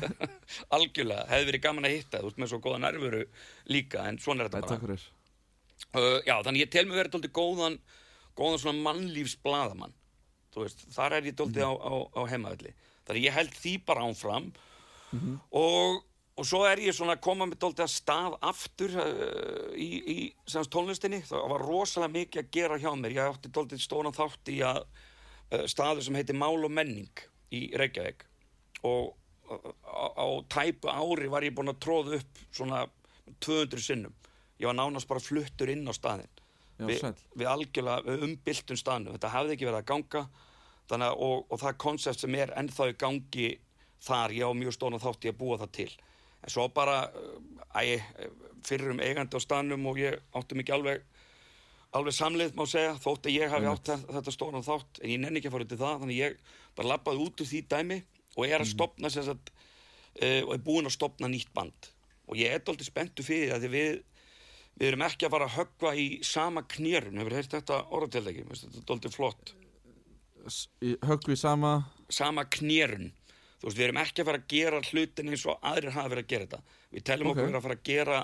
algjörlega, 0.76 1.26
hefði 1.28 1.48
verið 1.50 1.64
gaman 1.66 1.88
að 1.88 1.96
hitta, 1.96 2.22
þú 2.22 2.30
ert 2.30 2.40
með 2.40 2.52
svo 2.52 2.60
góða 2.64 2.82
nærveru 2.86 3.22
líka, 3.68 4.06
en 4.08 4.20
svona 4.22 4.46
er 4.46 4.52
þetta 4.54 4.78
bara. 4.80 4.98
Uh, 5.90 6.18
já, 6.24 6.34
þannig 6.46 6.64
ég 6.64 6.72
tel 6.72 6.86
mig 6.88 7.00
verið 7.00 7.16
dóldi 7.16 7.32
góðan, 7.36 7.78
góðan 8.38 8.62
svona 8.64 8.84
mannlífsbladamann, 8.88 9.94
þú 10.54 10.64
veist, 10.64 10.86
þar 10.96 11.18
er 11.18 11.30
ég 11.30 11.36
dóldi 11.36 11.64
á, 11.64 11.72
á, 11.72 11.94
á 12.16 12.20
heimavelli. 12.32 12.72
Þannig 13.08 13.26
ég 13.28 13.36
held 13.36 13.56
því 13.60 13.74
bara 13.88 14.06
ánfram 14.08 14.50
og, 15.50 16.00
og 16.40 16.48
svo 16.48 16.62
er 16.64 16.80
ég 16.80 16.96
svona 16.96 17.18
að 17.18 17.24
koma 17.26 17.46
með 17.48 17.58
dóldi 17.60 17.84
að 17.84 17.92
stað 17.92 18.36
aftur 18.48 18.94
uh, 18.96 19.70
í, 19.76 19.88
í 20.00 20.16
tónlistinni. 20.72 21.20
Það 21.28 21.46
var 21.52 21.64
rosalega 21.68 22.14
mikið 22.14 22.42
að 22.42 22.50
gera 22.56 22.78
hjá 22.80 22.90
mér. 22.96 23.16
Ég 23.18 23.34
átti 23.34 23.52
dóldi 23.52 23.80
stóran 23.80 24.16
þátt 24.16 24.52
í 24.52 24.60
að 24.64 24.80
uh, 24.86 25.66
staður 25.68 26.06
sem 26.06 26.16
heitir 26.16 26.38
Mál 26.40 26.56
og 26.56 26.72
menning 26.72 27.24
í 27.52 27.66
Reykjavík 27.76 28.24
og 28.88 29.12
uh, 29.52 29.70
á, 29.84 30.04
á 30.16 30.26
tæpu 30.48 30.88
ári 30.88 31.28
var 31.28 31.44
ég 31.44 31.54
búinn 31.56 31.74
að 31.74 31.82
tróða 31.84 32.20
upp 32.22 32.44
svona 32.48 32.86
200 33.44 33.84
sinnum. 33.84 34.16
Ég 34.60 34.68
var 34.70 34.80
nánast 34.80 35.08
bara 35.08 35.20
fluttur 35.20 35.72
inn 35.72 35.84
á 35.88 35.92
staðinn. 35.92 36.36
Já, 36.80 36.86
Vi, 36.88 37.00
við 37.36 37.48
algjörlega 37.48 38.04
við 38.06 38.28
umbyltum 38.30 38.80
staðnum. 38.80 39.16
Þetta 39.18 39.34
hefði 39.36 39.56
ekki 39.56 39.68
verið 39.68 39.82
að 39.82 39.90
ganga 39.92 40.28
þannig, 40.88 41.18
og, 41.20 41.42
og 41.52 41.60
það 41.60 41.82
konsept 41.84 42.24
sem 42.24 42.36
er 42.40 42.52
ennþá 42.56 42.88
í 42.90 42.96
gangi 43.00 43.50
þar, 44.00 44.32
ég 44.32 44.48
á 44.48 44.52
mjög 44.56 44.76
stóna 44.76 45.00
þátt 45.00 45.26
í 45.28 45.32
að 45.32 45.38
búa 45.42 45.58
það 45.60 45.76
til. 45.76 45.92
En 46.44 46.52
svo 46.52 46.68
bara, 46.72 47.02
uh, 47.12 47.80
æ, 47.80 48.00
fyrir 48.66 48.90
um 48.94 49.00
eigandi 49.04 49.36
á 49.36 49.40
staðnum 49.44 49.86
og 49.90 49.98
ég 50.00 50.18
átti 50.36 50.56
mikið 50.58 50.74
alveg 50.78 51.06
alveg 51.96 52.14
samleið 52.14 52.52
má 52.54 52.62
segja, 52.70 52.92
þótt 53.02 53.26
að 53.26 53.34
ég 53.34 53.50
hafi 53.50 53.66
átt 53.66 53.88
þe- 53.90 54.12
þetta 54.14 54.32
stóran 54.36 54.62
þátt, 54.62 55.00
en 55.02 55.10
ég 55.10 55.18
nenni 55.20 55.40
ekki 55.40 55.48
að 55.50 55.54
fara 55.56 55.64
út 55.66 55.72
í 55.74 55.78
það 55.80 55.96
þannig 56.04 56.20
ég 56.20 56.36
bara 56.78 56.88
lappaði 56.92 57.24
út 57.24 57.40
úr 57.42 57.48
því 57.50 57.62
dæmi 57.72 57.96
og 58.36 58.44
er 58.46 58.60
að 58.62 58.70
stopna 58.70 59.10
sem 59.10 59.24
sagt 59.26 59.50
uh, 59.50 60.42
og 60.46 60.52
er 60.54 60.62
búinn 60.68 60.86
að 60.86 60.94
stopna 60.94 61.26
nýtt 61.32 61.50
band. 61.56 61.90
Og 62.30 62.38
ég 62.38 62.52
er 62.54 62.62
doldið 62.62 62.86
spenntu 62.92 63.26
fyrir 63.26 63.58
því 63.58 63.72
við 63.74 63.90
við 64.80 64.86
erum 64.92 65.02
ekki 65.04 65.26
að 65.26 65.32
fara 65.34 65.48
að 65.50 65.56
höggva 65.58 65.90
í 65.98 66.04
sama 66.24 66.62
knérun, 66.62 67.18
hefur 67.20 67.34
heyrt 67.36 67.56
þetta 67.56 67.80
orðatildegi 67.90 68.44
þetta 68.48 68.78
er 68.78 68.86
doldið 68.88 69.16
flott 69.18 69.50
Höggvi 71.04 71.36
sama 71.36 71.72
sama 72.08 72.44
knérun 72.48 73.10
þú 73.60 73.68
veist, 73.68 73.76
við 73.78 73.84
erum 73.88 74.00
ekki 74.02 74.22
að 74.22 74.28
fara 74.30 74.40
að 74.40 74.48
gera 74.54 74.80
hlutin 74.90 75.28
eins 75.34 75.46
og 75.46 75.58
aðrir 75.70 75.92
hafa 75.96 76.08
verið 76.14 76.24
að 76.24 76.30
gera 76.32 76.46
þetta. 76.46 76.62
Við 76.96 77.04
teljum 77.10 77.30
Ok. 77.30 77.38
okkur 77.44 77.58
að 77.60 77.66
fara 77.68 77.76
að 77.78 77.84
gera 77.90 78.20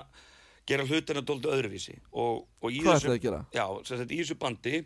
gera 0.67 0.87
hlutina 0.89 1.21
doldið 1.23 1.53
öðruvísi. 1.57 1.93
Og, 2.13 2.47
og 2.61 2.71
Hvað 2.73 2.87
þessu- 2.89 3.07
ætlaði 3.07 3.19
að 3.21 3.27
gera? 3.29 3.43
Já, 3.55 3.67
sem 3.87 3.99
sagt, 4.01 4.11
í 4.11 4.17
þessu 4.23 4.39
bandi 4.43 4.81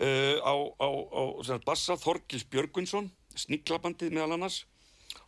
uh, 0.00 0.36
á, 0.40 0.54
á, 0.80 0.88
á 0.88 1.22
sem 1.44 1.50
sagt, 1.54 1.66
bassa 1.68 1.96
Þorkils 2.00 2.46
Björgvinsson 2.50 3.10
sníklabandið 3.36 4.14
meðal 4.14 4.38
annars. 4.38 4.62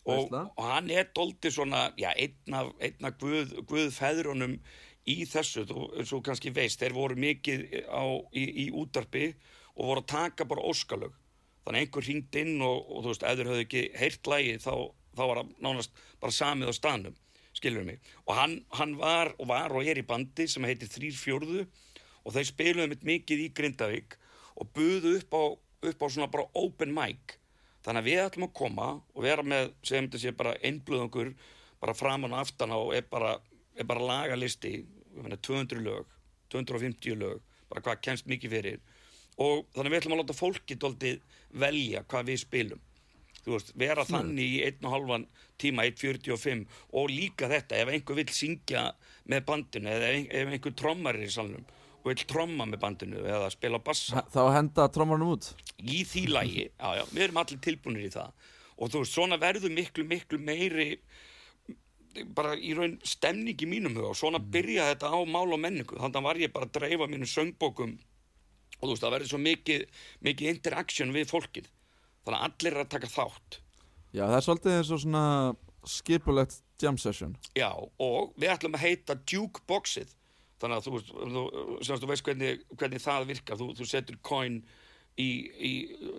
Og, 0.07 0.31
og 0.33 0.63
hann 0.65 0.89
er 0.95 1.09
doldið 1.15 1.53
svona 1.59 1.89
já, 1.99 2.09
einn 2.15 2.55
af, 2.55 2.71
einn 2.81 3.07
af 3.09 3.17
guð, 3.21 3.53
guðfeðrunum 3.69 4.57
í 5.11 5.17
þessu, 5.29 5.65
þú, 5.67 5.85
eins 5.99 6.13
og 6.15 6.23
kannski 6.27 6.51
veist. 6.55 6.81
Þeir 6.81 6.95
voru 6.97 7.19
mikið 7.19 7.67
á, 7.91 8.03
í, 8.35 8.45
í 8.65 8.67
útarpi 8.75 9.29
og 9.77 9.91
voru 9.91 10.03
að 10.03 10.09
taka 10.15 10.47
bara 10.49 10.65
óskalög 10.71 11.13
þannig 11.67 11.85
einhver 11.85 12.07
hringd 12.07 12.41
inn 12.41 12.57
og, 12.63 12.83
og 12.87 13.05
þú 13.05 13.13
veist, 13.13 13.27
ef 13.27 13.39
þeir 13.39 13.51
höfðu 13.51 13.67
ekki 13.67 13.85
heyrt 13.99 14.31
lægi 14.33 14.59
þá, 14.63 14.75
þá 15.19 15.23
var 15.23 15.41
það 15.41 15.55
nánast 15.67 16.05
bara 16.23 16.37
samið 16.39 16.71
á 16.71 16.75
staðnum 16.79 17.17
skilur 17.57 17.87
mig, 17.87 18.01
og 18.29 18.37
hann, 18.37 18.59
hann 18.77 18.95
var 19.01 19.33
og 19.41 19.49
var 19.49 19.73
og 19.73 19.89
er 19.89 20.01
í 20.01 20.07
bandi 20.07 20.47
sem 20.51 20.65
heitir 20.69 20.91
Þrýr 20.93 21.17
fjórðu 21.17 21.65
og 22.27 22.35
þeir 22.35 22.49
spiluðu 22.51 22.91
mitt 22.93 23.07
mikið 23.07 23.45
í 23.47 23.51
Grindavík 23.57 24.17
og 24.61 24.71
buðu 24.77 25.17
upp 25.21 25.37
á, 25.37 25.45
upp 25.91 26.05
á 26.05 26.07
svona 26.09 26.29
bara 26.33 26.49
open 26.59 26.93
mic. 26.97 27.37
Þannig 27.87 28.03
að 28.03 28.09
við 28.11 28.23
ætlum 28.25 28.49
að 28.49 28.57
koma 28.61 28.89
og 28.99 29.25
vera 29.25 29.45
með, 29.47 29.71
segjum 29.87 30.09
þetta 30.09 30.23
sé 30.23 30.35
bara 30.37 30.57
einblöðungur 30.67 31.33
bara 31.81 31.97
framan 31.97 32.35
og 32.35 32.43
aftan 32.43 32.75
á 32.75 32.81
er 32.97 33.07
bara, 33.09 33.37
er 33.77 33.89
bara 33.89 34.09
lagalisti 34.11 34.75
ég 34.81 35.23
meina 35.23 35.39
200 35.41 35.81
lög, 35.85 36.11
250 36.53 37.17
lög 37.21 37.41
bara 37.71 37.83
hvað 37.85 38.03
kemst 38.05 38.29
mikið 38.29 38.53
fyrir 38.53 38.81
og 39.43 39.67
þannig 39.77 39.93
við 39.93 40.01
ætlum 40.01 40.17
að 40.17 40.23
láta 40.23 40.37
fólki 40.37 40.77
dóltið 40.81 41.23
velja 41.61 42.03
hvað 42.09 42.31
við 42.31 42.43
spilum. 42.43 42.83
Þú 43.47 43.53
veist, 43.55 43.69
vera 43.79 44.03
þannig 44.07 44.55
í 44.57 44.63
einn 44.67 44.87
og 44.89 44.95
halvan 44.97 45.25
tíma, 45.61 45.85
1.45 45.87 46.65
og 46.99 47.13
líka 47.13 47.47
þetta, 47.53 47.79
ef 47.79 47.93
einhver 47.93 48.19
vill 48.19 48.33
syngja 48.35 48.89
með 49.31 49.45
bandinu 49.47 49.93
eða 49.93 50.09
ef 50.25 50.51
einhver 50.51 50.75
trommar 50.75 51.19
er 51.19 51.29
í 51.29 51.31
salnum 51.31 51.63
og 52.07 52.11
vill 52.11 52.27
tromma 52.31 52.67
með 52.67 52.83
bandinu 52.83 53.23
eða 53.23 53.53
spila 53.55 53.79
bassa. 53.83 54.25
Þá 54.35 54.43
henda 54.57 54.89
trommarnum 54.95 55.37
út. 55.37 55.53
Í 55.79 56.03
því 56.07 56.25
lægi, 56.33 56.67
já 56.83 56.91
já, 56.99 57.05
við 57.13 57.25
erum 57.29 57.41
allir 57.43 57.63
tilbúinir 57.63 58.09
í 58.09 58.13
það. 58.15 58.51
Og 58.77 58.93
þú 58.93 59.03
veist, 59.03 59.15
svona 59.15 59.39
verður 59.43 59.73
miklu, 59.75 60.05
miklu 60.11 60.43
meiri 60.43 60.91
bara 62.37 62.55
í 62.57 62.73
raun 62.77 62.97
stemning 63.05 63.61
í 63.61 63.69
mínum 63.69 63.97
og 64.01 64.15
svona 64.17 64.41
byrja 64.41 64.91
þetta 64.93 65.11
á 65.13 65.19
mál 65.29 65.51
og 65.51 65.61
menningu. 65.61 65.99
Þannig 66.01 66.27
var 66.29 66.41
ég 66.41 66.55
bara 66.55 66.69
að 66.69 66.79
dreifa 66.79 67.09
mínu 67.11 67.29
söngbókum 67.29 67.97
og 68.77 68.87
þú 68.87 68.93
veist, 68.93 69.05
það 69.05 69.15
verður 69.17 69.33
svo 69.33 69.41
mikið 69.43 69.87
mikið 70.27 70.53
interaction 70.53 71.15
við 71.15 71.31
fólkið. 71.33 71.71
Þannig 72.27 72.39
að 72.39 72.47
allir 72.49 72.77
er 72.77 72.83
að 72.83 72.93
taka 72.97 73.11
þátt. 73.13 73.59
Já, 74.13 74.25
það 74.25 74.37
er 74.37 74.47
svolítið 74.47 74.77
eins 74.77 74.93
og 74.95 75.03
svona 75.03 75.25
skipulegt 75.87 76.63
jam 76.83 76.99
session. 76.99 77.37
Já, 77.57 77.71
og 77.73 78.33
við 78.37 78.53
ætlum 78.53 78.77
að 78.77 78.87
heita 78.87 79.19
jukeboxið. 79.31 80.15
Þannig 80.61 80.79
að 80.81 80.87
þú, 80.87 81.01
þú, 81.13 81.45
semast, 81.85 82.03
þú 82.03 82.11
veist 82.11 82.27
hvernig, 82.27 82.67
hvernig 82.81 83.03
það 83.05 83.31
virkar. 83.31 83.61
Þú, 83.61 83.69
þú 83.77 83.89
setur 83.91 84.19
coin 84.25 84.61
í, 85.21 85.29
í, 85.69 85.73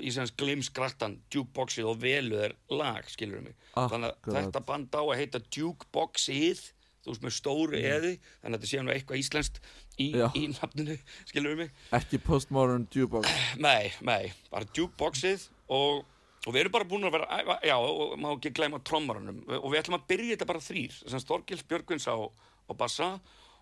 í 0.06 0.14
glimskrattan 0.40 1.20
jukeboxið 1.34 1.90
og 1.90 2.00
velu 2.02 2.40
er 2.48 2.56
lag 2.74 3.06
skilur 3.12 3.44
mig, 3.46 3.58
þannig 3.76 4.10
að 4.10 4.16
Akkurat. 4.16 4.38
þetta 4.40 4.64
band 4.72 4.98
á 4.98 5.02
að 5.04 5.20
heita 5.22 5.42
jukeboxið 5.54 6.64
þú 7.08 7.16
veist 7.16 7.24
með 7.26 7.36
stóru 7.38 7.80
eði 7.80 8.12
þannig 8.20 8.52
að 8.52 8.58
þetta 8.58 8.70
sé 8.72 8.84
nú 8.84 8.94
eitthvað 8.94 9.22
íslenskt 9.22 9.62
í, 9.98 10.10
í 10.12 10.44
nafninu, 10.52 10.98
skilur 11.30 11.58
mig? 11.62 11.72
Ekki 11.98 12.20
postmodern 12.24 12.86
jukebox. 12.94 13.32
Nei, 13.68 13.90
nei, 14.06 14.34
bara 14.52 14.68
jukeboxið 14.78 15.48
og, 15.74 16.04
og 16.44 16.52
við 16.52 16.62
erum 16.64 16.76
bara 16.78 16.90
búin 16.92 17.08
að 17.08 17.18
vera 17.18 17.30
að 17.40 17.68
já, 17.72 17.76
og 17.80 18.16
má 18.22 18.30
ekki 18.34 18.54
gleyma 18.60 18.84
trommarunum 18.86 19.42
og 19.58 19.70
við 19.72 19.82
ætlum 19.82 20.00
að 20.00 20.08
byrja 20.12 20.36
þetta 20.36 20.50
bara 20.52 20.66
þrýr 20.68 21.00
sem 21.00 21.24
Storkils 21.24 21.66
Björgvins 21.68 22.10
á, 22.12 22.16
á 22.20 22.72
bassa 22.78 23.14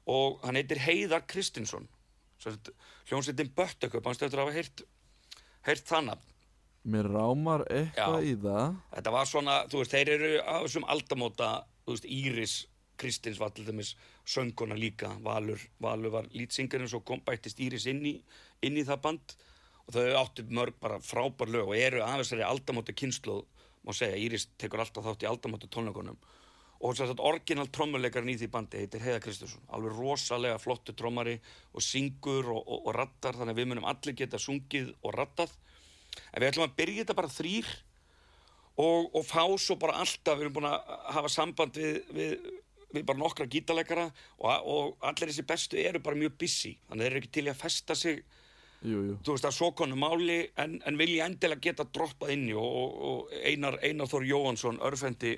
og 0.06 0.42
hann 0.46 0.60
heitir 0.60 0.82
Heiðar 0.84 1.24
Kristinsson. 1.30 1.88
Hljómsveitin 3.10 3.50
Böttökup, 3.56 4.06
hann 4.06 4.18
stöður 4.18 4.44
að 4.44 4.50
hafa 4.50 4.58
heyrt 4.60 4.84
heyrt 5.66 5.94
nafn? 6.06 6.32
Mér 6.86 7.08
rámar 7.10 7.64
eitthvað 7.66 8.28
í 8.30 8.34
það. 8.38 8.76
Þetta 8.94 9.14
var 9.16 9.30
svona, 9.30 9.56
þú 9.72 9.80
veist, 9.82 9.94
þeir 9.96 10.12
eru 10.14 10.32
á 10.46 10.56
þessum 10.62 10.86
aldamóta, 10.94 11.48
þú 11.82 11.96
veist, 11.96 12.06
Íris 12.06 12.56
Kristins 13.00 13.40
var 13.42 13.52
til 13.56 13.66
dæmis 13.68 13.96
sönguna 14.26 14.78
líka, 14.78 15.12
Valur, 15.24 15.60
Valur 15.82 16.14
var 16.14 16.30
lýtsingarinn, 16.34 16.90
svo 16.92 17.02
kom 17.06 17.24
bættist 17.26 17.60
Íris 17.64 17.88
inn 17.92 18.04
í, 18.06 18.16
inn 18.66 18.78
í 18.78 18.86
það 18.88 19.02
band. 19.08 19.36
Og 19.86 19.94
þau 19.94 20.06
áttu 20.22 20.46
mörg 20.50 20.80
bara 20.82 21.02
frábær 21.04 21.52
lög 21.54 21.70
og 21.70 21.78
eru 21.78 22.02
af 22.02 22.24
þessari 22.24 22.46
aldamóta 22.46 22.96
kynslu, 22.98 23.44
má 23.86 23.94
segja, 23.94 24.18
Íris 24.18 24.48
tekur 24.58 24.82
alltaf 24.82 25.06
þátt 25.06 25.28
í 25.28 25.30
aldamóta 25.30 25.70
tónleikunum. 25.70 26.18
Og 26.86 26.96
þess 26.98 27.14
að 27.14 27.22
orginal 27.24 27.68
trommuleikarinn 27.72 28.34
í 28.34 28.40
því 28.40 28.50
bandi 28.52 28.82
heitir 28.82 29.04
Heiða 29.04 29.22
Kristursson, 29.24 29.64
alveg 29.74 29.94
rosalega 29.96 30.58
flottu 30.60 30.94
trommari 30.98 31.38
og 31.74 31.86
syngur 31.86 32.50
og, 32.52 32.64
og, 32.66 32.90
og 32.90 32.98
rattar, 32.98 33.38
þannig 33.38 33.56
að 33.56 33.62
við 33.62 33.70
munum 33.72 33.88
allir 33.90 34.18
geta 34.18 34.42
sungið 34.42 34.92
og 35.02 35.16
rattað 35.16 35.54
en 36.32 36.42
við 36.42 36.50
ætlum 36.50 36.68
að 36.68 36.76
byrja 36.80 37.04
þetta 37.04 37.18
bara 37.18 37.32
þrýr 37.32 37.72
og, 38.76 39.16
og 39.16 39.24
fá 39.26 39.44
svo 39.62 39.78
bara 39.80 40.00
alltaf, 40.04 40.38
við 40.38 40.48
erum 40.48 40.58
búin 40.58 40.70
að 40.70 40.94
hafa 41.16 41.32
samband 41.32 41.80
við, 41.80 42.00
við, 42.16 42.50
við 42.96 43.06
bara 43.10 43.22
nokkra 43.22 43.48
gítarleikara 43.52 44.08
og, 44.10 44.50
og 44.50 45.06
allir 45.06 45.32
þessi 45.32 45.46
bestu 45.48 45.80
eru 45.82 46.02
bara 46.04 46.20
mjög 46.20 46.38
busy, 46.42 46.76
þannig 46.90 47.06
þeir 47.06 47.12
eru 47.12 47.22
ekki 47.24 47.34
til 47.40 47.48
að 47.52 47.62
festa 47.62 47.98
sig, 48.00 48.22
Jú, 48.86 49.00
jú. 49.02 49.16
þú 49.26 49.34
veist 49.34 49.48
að 49.50 49.56
svo 49.58 49.72
konu 49.78 49.98
máli 49.98 50.38
en, 50.62 50.78
en 50.86 51.00
vilja 51.00 51.26
endilega 51.26 51.64
geta 51.70 51.88
droppað 51.90 52.36
inn 52.36 52.46
og, 52.60 53.00
og, 53.10 53.34
Einar, 53.48 53.80
Einar 53.82 54.12
Þór 54.12 54.28
Jóhansson, 54.30 54.82
örfendi 54.86 55.38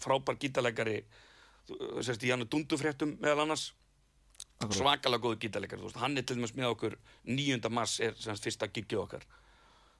frábær 0.00 0.38
gítarleikari 0.40 1.00
þú 1.70 2.04
sérst 2.04 2.24
í 2.26 2.30
hann 2.32 2.46
dundufréttum 2.50 3.16
meðal 3.20 3.44
annars. 3.46 3.70
Svakalega 4.60 5.22
góðu 5.24 5.50
veist, 5.50 5.98
hann 6.00 6.16
er 6.16 6.24
til 6.24 6.36
dæmis 6.36 6.54
með 6.56 6.72
okkur 6.74 6.96
9. 7.28 7.60
mars 7.72 7.98
er 8.00 8.14
sem 8.16 8.32
sagt 8.34 8.46
fyrsta 8.48 8.68
giggið 8.72 9.02
okkar 9.02 9.26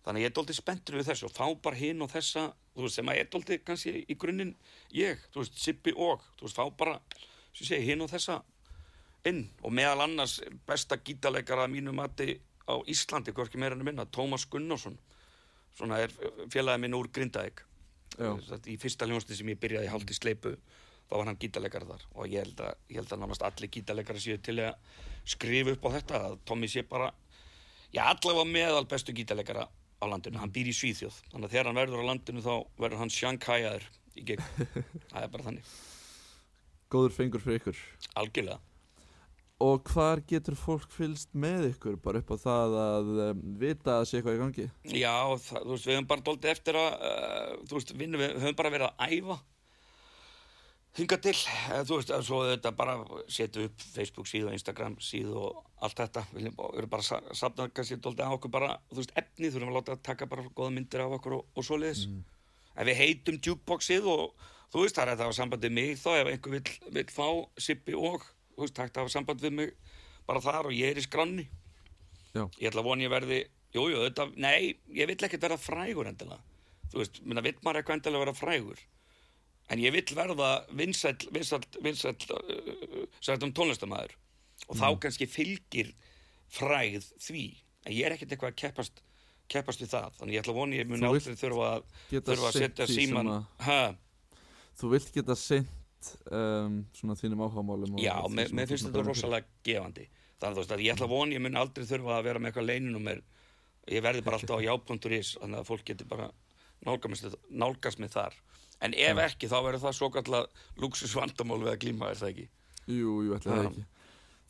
þannig 0.04 0.24
ég 0.24 0.30
er 0.30 0.36
dóltið 0.36 0.58
spenntur 0.58 0.98
við 1.00 1.10
þessu 1.10 1.28
og 1.28 1.34
fá 1.36 1.44
bara 1.62 1.76
hinn 1.80 2.02
og 2.04 2.10
þessa 2.12 2.46
veist, 2.74 2.96
sem 2.96 3.10
að 3.10 3.18
ég 3.18 3.26
er 3.26 3.32
dóltið 3.34 3.64
kannski 3.66 4.04
í 4.06 4.16
grunninn 4.20 4.54
ég, 4.96 5.20
þú 5.32 5.42
veist, 5.42 5.58
Sippi 5.60 5.94
og 5.96 6.24
þú 6.38 6.46
veist, 6.46 6.56
fá 6.56 6.64
bara, 6.80 6.96
sem 7.52 7.64
ég 7.64 7.70
segi, 7.72 7.88
hinn 7.90 8.04
og 8.04 8.12
þessa 8.12 8.40
inn. 9.28 9.44
Og 9.64 9.74
meðal 9.74 10.06
annars 10.06 10.38
besta 10.68 10.98
gítarleikara 11.04 11.66
að 11.66 11.74
mínu 11.74 11.94
mati 11.96 12.38
á 12.64 12.74
Íslandi, 12.88 13.34
hvorki 13.36 13.60
meira 13.60 13.76
en 13.76 13.82
að 13.82 13.90
minna 13.90 14.06
Tómas 14.08 14.46
Gunnarsson. 14.50 14.96
Svona 15.76 16.00
er 16.04 16.14
félagið 16.50 16.84
minn 16.84 16.96
úr 16.96 17.10
Grindavík. 17.12 17.64
Í 18.20 18.76
fyrsta 18.80 19.06
hljónsti 19.08 19.36
sem 19.38 19.52
ég 19.52 19.60
byrjaði 19.60 19.90
í 19.90 20.16
sleipu 20.16 20.56
þá 21.10 21.16
var 21.16 21.26
hann 21.26 21.40
gítarleikari 21.42 21.88
þar. 21.88 22.06
Og 22.14 22.30
ég 22.30 22.44
held 22.44 22.62
að, 22.62 22.80
ég 22.90 23.00
held 23.00 23.12
að 23.14 23.22
nánast 23.22 23.44
allir 23.46 23.70
gítarleikari 23.74 24.22
séu 24.22 24.38
til 24.38 24.56
að 24.62 24.98
skrifa 25.28 25.74
upp 25.74 25.86
á 25.86 25.90
þetta 25.98 26.20
að 26.28 26.38
Tommy 26.46 26.70
sé 26.70 26.84
bara 26.86 27.10
já 27.90 28.04
allavega 28.06 28.46
meðal 28.46 28.86
bestu 28.88 29.14
gítarleikara 29.14 29.66
á 30.00 30.04
landinu, 30.08 30.40
hann 30.40 30.52
býr 30.54 30.72
í 30.72 30.74
Svíþjóð. 30.76 31.20
Þannig 31.30 31.46
að 31.46 31.54
þegar 31.54 31.70
hann 31.70 31.80
verður 31.80 32.02
á 32.02 32.08
landinu 32.10 32.44
þá 32.44 32.54
verður 32.80 33.02
hann 33.02 33.14
sjankhæjaður 33.14 33.86
í 34.16 34.26
gegn. 34.30 34.50
Það 35.12 35.22
er 35.22 35.32
bara 35.36 35.46
þannig, 35.46 35.70
Góður 36.90 37.14
fengur 37.14 37.42
fyrir 37.44 37.60
ykkur. 37.60 37.80
Algjörlega. 38.18 38.58
Og 39.60 39.90
hvar 39.92 40.22
getur 40.24 40.56
fólk 40.56 40.88
fylst 40.90 41.34
með 41.36 41.68
ykkur? 41.74 41.98
Bara 42.00 42.22
upp 42.22 42.32
á 42.32 42.36
það 42.40 42.76
að 42.80 43.10
um, 43.26 43.42
vita 43.60 43.98
að 43.98 44.06
sé 44.08 44.18
eitthvað 44.18 44.38
í 44.38 44.40
gangi? 44.40 44.66
Já, 44.96 45.16
það, 45.44 45.66
þú 45.66 45.74
veist, 45.74 45.86
við 45.86 45.98
höfum 45.98 46.08
bara 46.10 46.24
doldið 46.30 46.52
eftir 46.54 46.78
að, 46.80 46.88
uh, 46.96 47.50
þú 47.68 47.76
veist, 47.76 47.92
við 48.00 48.16
höfum 48.24 48.56
bara 48.58 48.72
verið 48.74 48.88
að 48.88 49.12
æfa 49.18 49.36
hinga 50.98 51.16
til, 51.22 51.34
uh, 51.70 51.80
þú 51.86 51.98
veist, 52.00 52.12
svo 52.26 52.40
þetta 52.48 52.72
bara 52.76 52.96
setja 53.30 53.64
upp 53.68 53.84
Facebook 53.94 54.26
síðu 54.30 54.50
og 54.50 54.56
Instagram 54.56 54.96
síðu 55.04 55.36
og 55.38 55.60
allt 55.86 56.00
þetta, 56.02 56.24
við 56.34 56.48
erum 56.50 56.90
bara 56.92 57.02
sa- 57.06 57.22
safnað 57.36 57.72
kannski 57.76 58.00
doldið 58.02 58.26
á 58.26 58.34
okkur 58.36 58.50
bara, 58.52 58.70
þú 58.90 58.98
veist, 59.02 59.12
efni, 59.16 59.50
þurfum 59.54 59.70
að 59.70 59.78
láta 59.78 59.94
að 59.96 60.02
taka 60.10 60.26
bara 60.26 60.42
góða 60.56 60.74
myndir 60.76 61.04
af 61.04 61.14
okkur 61.20 61.36
og, 61.38 61.46
og 61.56 61.64
svoleiðis. 61.64 62.06
En 62.76 62.86
við 62.86 62.96
heitum 63.00 63.38
jukeboxið 63.42 64.04
og 64.10 64.34
þú 64.72 64.84
veist, 64.84 64.96
það 64.98 65.02
er 65.06 65.12
þetta 65.16 65.30
á 65.30 65.38
sambandi 65.38 65.70
mig 65.70 65.96
þá 65.98 66.10
ef 66.20 66.28
einhver 66.34 66.52
vill, 66.58 66.74
vill 66.98 67.08
fá 67.10 67.26
Sippi 67.58 67.94
og, 67.98 68.26
þú 68.56 68.66
veist, 68.66 68.78
hægt 68.78 68.96
að 68.98 69.02
hafa 69.06 69.14
samband 69.16 69.40
við 69.42 69.56
mig 69.56 69.72
bara 70.26 70.40
þar 70.44 70.68
og 70.70 70.76
ég 70.76 70.92
er 70.92 71.00
í 71.00 71.02
skranni 71.06 71.46
Já. 72.34 72.44
ég 72.60 72.68
ætla 72.70 72.84
að 72.84 72.86
vona 72.86 73.02
ég 73.02 73.10
verði 73.10 73.40
jú, 73.74 73.88
jú, 73.90 74.02
þetta, 74.06 74.28
nei, 74.38 74.76
ég 74.94 75.08
vill 75.10 75.18
ekkert 75.26 75.42
verða 75.42 75.58
frægur 75.58 76.06
endilega, 76.06 76.38
þú 76.92 77.00
veist, 77.02 77.18
minna 77.26 77.42
vill 77.42 77.56
maður 77.66 77.80
eitthvað 77.80 77.96
endilega 77.98 78.22
vera 78.24 78.36
frægur 78.38 78.84
en 79.70 79.82
ég 79.82 79.94
vill 79.94 80.16
verða 80.16 80.50
vinsæll, 80.76 81.18
vinsæll 81.32 82.14
uh, 82.36 83.04
sættum 83.22 83.54
tónlistamæður 83.56 84.16
og 84.68 84.78
þá 84.78 84.86
kannski 85.02 85.28
fylgir 85.30 85.94
fræð 86.50 87.06
því. 87.22 87.44
En 87.86 87.94
ég 87.96 88.06
er 88.06 88.16
ekkert 88.16 88.34
eitthvað 88.34 88.52
að 88.52 88.60
keppast 88.64 89.02
keppast 89.50 89.82
við 89.82 89.92
það, 89.94 90.16
þannig 90.20 90.36
ég 90.36 90.44
ætla 90.44 90.52
að 90.54 90.60
vona 90.60 90.78
ég 90.78 90.88
mun 90.88 91.02
Þú 91.02 91.10
vilt 91.16 91.26
aldrei 91.26 91.40
þurfa 91.40 91.70
þurfa 92.28 92.50
að 92.50 92.58
setja 92.60 92.86
síman 92.90 93.30
Þú 94.80 94.90
vilt 94.94 95.10
geta 95.16 95.36
sint 95.36 96.10
um, 96.30 96.76
svona 96.96 97.16
þínum 97.18 97.42
áhugamálum 97.44 97.96
og 97.98 98.04
já, 98.04 98.14
mér, 98.32 98.52
þú 98.52 98.66
finnst 98.70 98.86
þetta 98.86 99.04
rosalega 99.04 99.50
gefandi. 99.66 100.06
Þannig 100.40 100.70
að 100.72 100.84
ég 100.86 100.94
ætla 100.94 101.08
að 101.08 101.14
vona 101.16 101.36
ég 101.36 101.42
mun 101.44 101.58
aldrei 101.60 101.88
þurfa 101.88 102.14
að 102.16 102.28
vera 102.28 102.40
með 102.40 102.52
eitthvað 102.52 102.68
leininúmer 102.70 103.24
ég 103.90 104.04
verði 104.06 104.24
bara 104.24 104.38
alltaf 104.38 104.62
á 104.62 104.66
já.is 104.68 105.34
þannig 105.40 105.58
að 105.60 105.68
fólk 105.68 105.84
getur 105.90 106.08
bara 106.08 106.30
nálgast, 106.86 107.36
nálgast 107.50 108.00
mig 108.00 108.14
þar 108.14 108.38
en 108.80 108.94
ef 108.96 109.22
ekki 109.26 109.48
þá 109.50 109.56
verður 109.66 109.82
það 109.84 109.96
svo 109.98 110.10
kallar 110.14 110.46
luxusvandamál 110.80 111.60
við 111.64 111.72
að 111.74 111.80
glíma 111.84 112.10
er 112.10 112.20
það 112.20 112.32
ekki? 112.34 112.46
Jú, 112.90 113.14
jú, 113.26 113.34
ætli 113.36 113.50
það 113.52 113.66
ekki. 113.70 113.84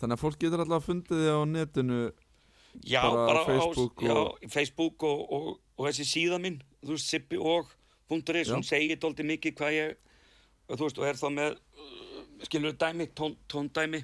Þannig 0.01 0.17
að 0.17 0.23
fólk 0.25 0.39
getur 0.41 0.63
alltaf 0.65 0.79
að 0.81 0.87
fundið 0.89 1.23
þig 1.25 1.35
á 1.35 1.41
netinu 1.51 1.99
já, 2.87 3.03
Bara 3.03 3.27
bara, 3.27 3.45
Facebook 3.49 3.97
á, 4.01 4.07
já, 4.07 4.15
og- 4.17 4.51
Facebook 4.55 5.03
og, 5.03 5.25
og, 5.37 5.49
og 5.77 5.89
þessi 5.91 6.07
síða 6.09 6.39
minn 6.41 6.61
þú 6.85 6.95
veist, 6.95 7.11
Sippi 7.11 7.37
og 7.41 7.75
.is 8.11 8.49
Já. 8.49 8.55
hún 8.57 8.65
segir 8.67 8.99
dóldi 8.99 9.23
mikið 9.23 9.55
hvað 9.59 9.75
ég 9.77 9.93
og 10.71 10.79
þú 10.79 10.87
veist, 10.87 10.99
og 10.99 11.05
er 11.07 11.19
þá 11.19 11.29
með 11.35 11.53
uh, 11.59 12.47
skilur 12.47 12.73
dæmi, 12.79 13.07
tón, 13.15 13.37
tóndæmi. 13.51 14.01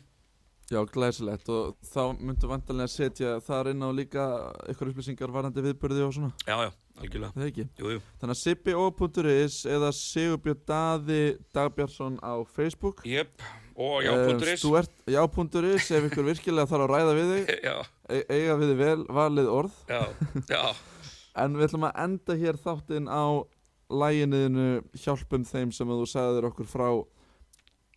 Já, 0.71 0.81
glæsilegt 0.91 1.49
og 1.49 1.77
þá 1.87 2.15
myndu 2.19 2.49
vantarlega 2.51 2.91
setja 2.91 3.37
þar 3.47 3.71
inn 3.73 3.83
á 3.87 3.91
líka 3.95 4.25
ykkur 4.71 4.91
upplýsingar 4.93 5.31
varandi 5.35 5.63
viðbörði 5.63 6.03
og 6.07 6.15
svona, 6.15 6.31
já, 6.47 6.57
já, 6.67 6.71
algjörlega. 7.01 7.67
Jú, 7.79 7.93
jú. 7.97 8.01
Þannig 8.21 8.35
að 8.35 8.41
sippi.is 8.41 9.59
eða 9.69 9.93
Sigurbjörn 9.97 10.63
Daði 10.69 11.21
Dagbjörnsson 11.57 12.19
á 12.25 12.35
Facebook. 12.49 13.03
Jöp, 13.07 13.45
og 13.77 14.03
Eh, 14.03 14.09
já.is 14.09 14.63
þú 14.65 14.73
ert, 14.81 14.95
Já.is 15.07 15.91
ef 15.91 16.09
ykkur 16.09 16.29
virkilega 16.31 16.71
þarf 16.71 16.87
að 16.87 16.93
ræða 16.95 17.17
við 17.19 17.33
þig. 17.35 17.53
E 18.07 18.21
eiga 18.31 18.55
við 18.55 18.69
þig 18.71 18.79
vel 18.79 19.05
valið 19.11 19.49
orð. 19.51 19.79
Já, 19.91 20.03
já, 20.47 20.63
En 21.43 21.57
við 21.59 21.67
ætlum 21.67 21.87
að 21.89 21.97
enda 22.05 22.37
hér 22.39 22.59
þáttinn 22.63 23.09
á 23.11 23.25
læginniðinu 23.91 24.69
Hjálpum 24.95 25.45
þeim 25.47 25.73
sem 25.75 25.91
þú 25.91 26.07
sagðir 26.09 26.47
okkur 26.49 26.69
frá 26.71 26.89
uh, 26.95 27.05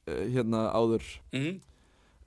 hérna 0.07 0.65
áður. 0.73 1.05
Mm. 1.31 1.59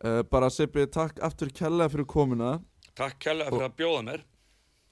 uh, 0.06 0.22
Bara 0.30 0.50
Sippi, 0.50 0.86
takk 0.86 1.18
aftur 1.20 1.50
kærlega 1.50 1.90
fyrir 1.92 2.06
komuna. 2.06 2.60
Takk 2.94 3.18
kærlega 3.18 3.50
fyrir 3.50 3.66
að 3.66 3.76
bjóða 3.82 4.04
mér 4.08 4.24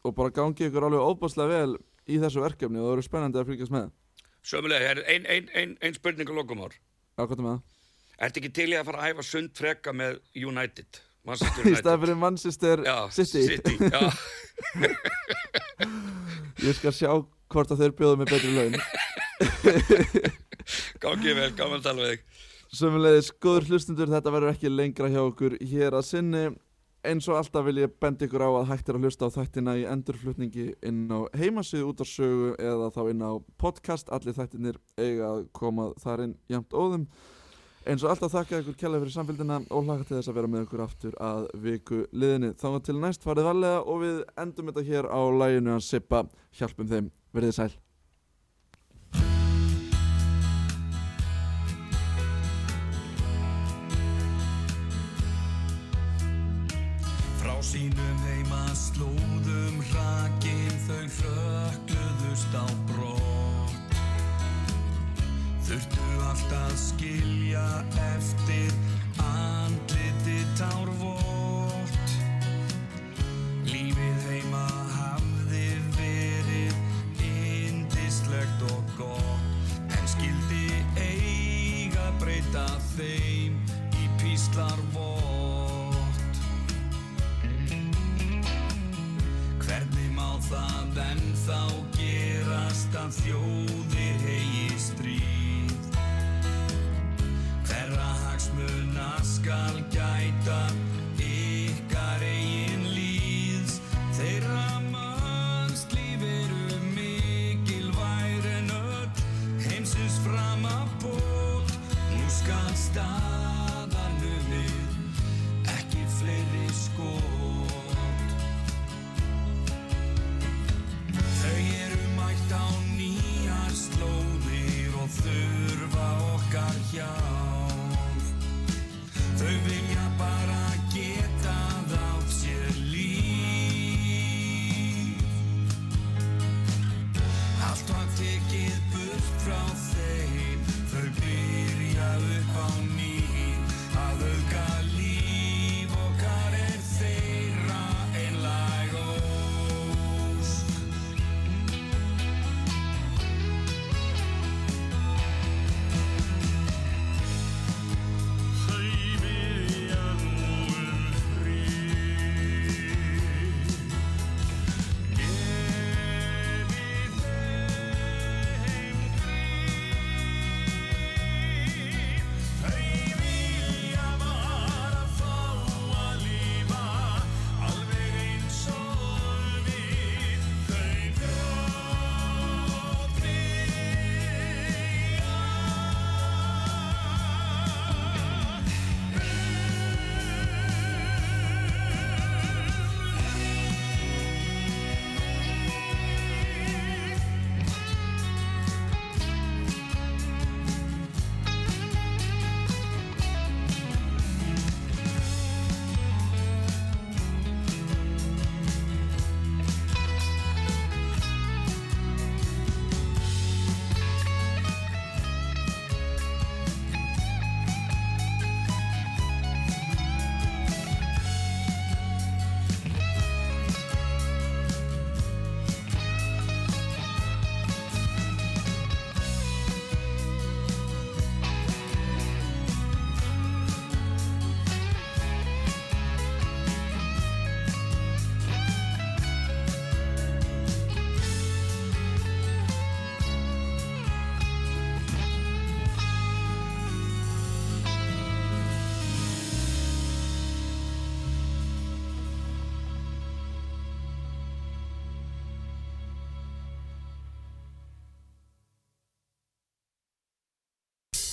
og 0.05 0.15
bara 0.17 0.33
gangi 0.35 0.69
ykkur 0.69 0.87
alveg 0.89 1.03
óbáslega 1.11 1.51
vel 1.51 1.75
í 2.11 2.17
þessu 2.23 2.41
verkefni 2.45 2.81
og 2.81 2.87
það 2.89 2.95
eru 2.97 3.07
spennandi 3.07 3.41
að 3.41 3.51
fylgjast 3.51 3.75
með. 3.75 3.91
Sömulega, 4.47 4.95
er 4.95 5.03
ein, 5.05 5.27
ein, 5.29 5.51
ein, 5.55 5.77
ein 5.85 5.97
spurning 5.97 6.31
að 6.31 6.39
lokum 6.41 6.63
ár 6.65 6.73
Ákvæmta 7.21 7.45
með 7.45 7.53
það? 7.53 7.63
Ertu 8.25 8.41
ekki 8.41 8.53
til 8.57 8.69
í 8.73 8.77
að 8.79 8.87
fara 8.89 9.03
að 9.05 9.13
æfa 9.13 9.25
sund 9.29 9.53
freka 9.57 9.93
með 9.97 10.21
United? 10.37 11.01
Manchester 11.29 11.61
Í 11.67 11.69
United. 11.69 11.83
stað 11.83 12.01
fyrir 12.05 12.19
Manchester 12.23 12.85
já, 12.87 12.97
City, 13.13 13.43
City 13.51 13.75
já. 13.93 14.01
Ég 16.67 16.77
skal 16.77 16.93
sjá 16.97 17.11
hvort 17.51 17.73
að 17.73 17.85
þeir 17.85 17.95
bjóðu 17.99 18.21
með 18.21 18.33
betri 18.33 18.51
laun. 18.57 18.77
Gangi 21.05 21.33
vel, 21.37 21.51
gaman 21.57 21.81
að 21.81 21.87
tala 21.89 22.05
við 22.07 22.15
þig 22.15 22.49
Sömulegis, 22.81 23.33
góður 23.43 23.65
hlustundur, 23.67 24.11
þetta 24.13 24.31
verður 24.31 24.53
ekki 24.53 24.71
lengra 24.71 25.09
hjá 25.11 25.21
okkur 25.25 25.57
hér 25.59 25.97
að 25.99 26.05
sinni 26.07 26.43
eins 27.07 27.29
og 27.31 27.39
alltaf 27.39 27.65
vil 27.65 27.81
ég 27.81 27.93
benda 28.03 28.27
ykkur 28.27 28.45
á 28.45 28.51
að 28.61 28.71
hægt 28.71 28.91
er 28.91 28.99
að 28.99 29.07
hlusta 29.07 29.29
á 29.29 29.35
þættina 29.37 29.75
í 29.81 29.87
endurflutningi 29.89 30.67
inn 30.87 31.03
á 31.09 31.25
heimasíðu 31.39 31.89
út 31.89 32.03
á 32.05 32.07
sögu 32.09 32.55
eða 32.61 32.91
þá 32.93 33.03
inn 33.13 33.25
á 33.25 33.33
podcast, 33.61 34.13
allir 34.13 34.37
þættinir 34.37 34.81
eiga 35.01 35.31
að 35.33 35.45
koma 35.57 35.91
þar 36.03 36.27
inn 36.27 36.39
jæmt 36.53 36.77
óðum. 36.77 37.07
Eins 37.89 38.05
og 38.05 38.13
alltaf 38.13 38.35
þakka 38.35 38.61
ykkur 38.61 38.77
kjærlega 38.77 39.07
fyrir 39.07 39.17
samfélgina 39.17 39.61
og 39.73 39.87
hlaka 39.87 40.05
til 40.05 40.19
þess 40.19 40.29
að 40.29 40.41
vera 40.41 40.53
með 40.53 40.67
ykkur 40.67 40.85
aftur 40.85 41.21
að 41.25 41.47
viku 41.65 42.03
liðinni. 42.13 42.53
Þá 42.61 42.69
til 42.85 42.99
næst 43.01 43.25
farið 43.25 43.49
varlega 43.49 43.85
og 43.85 44.03
við 44.05 44.25
endum 44.45 44.69
þetta 44.69 44.89
hér 44.91 45.09
á 45.09 45.21
læginu 45.41 45.79
að 45.79 45.87
sippa. 45.89 46.27
Hjálpum 46.61 46.93
þeim, 46.93 47.15
verðið 47.33 47.57
sæl 47.57 47.73
Frá 57.71 57.79
sínum 57.79 58.19
heima 58.27 58.75
slóðum 58.75 59.30
hrakin 59.30 59.30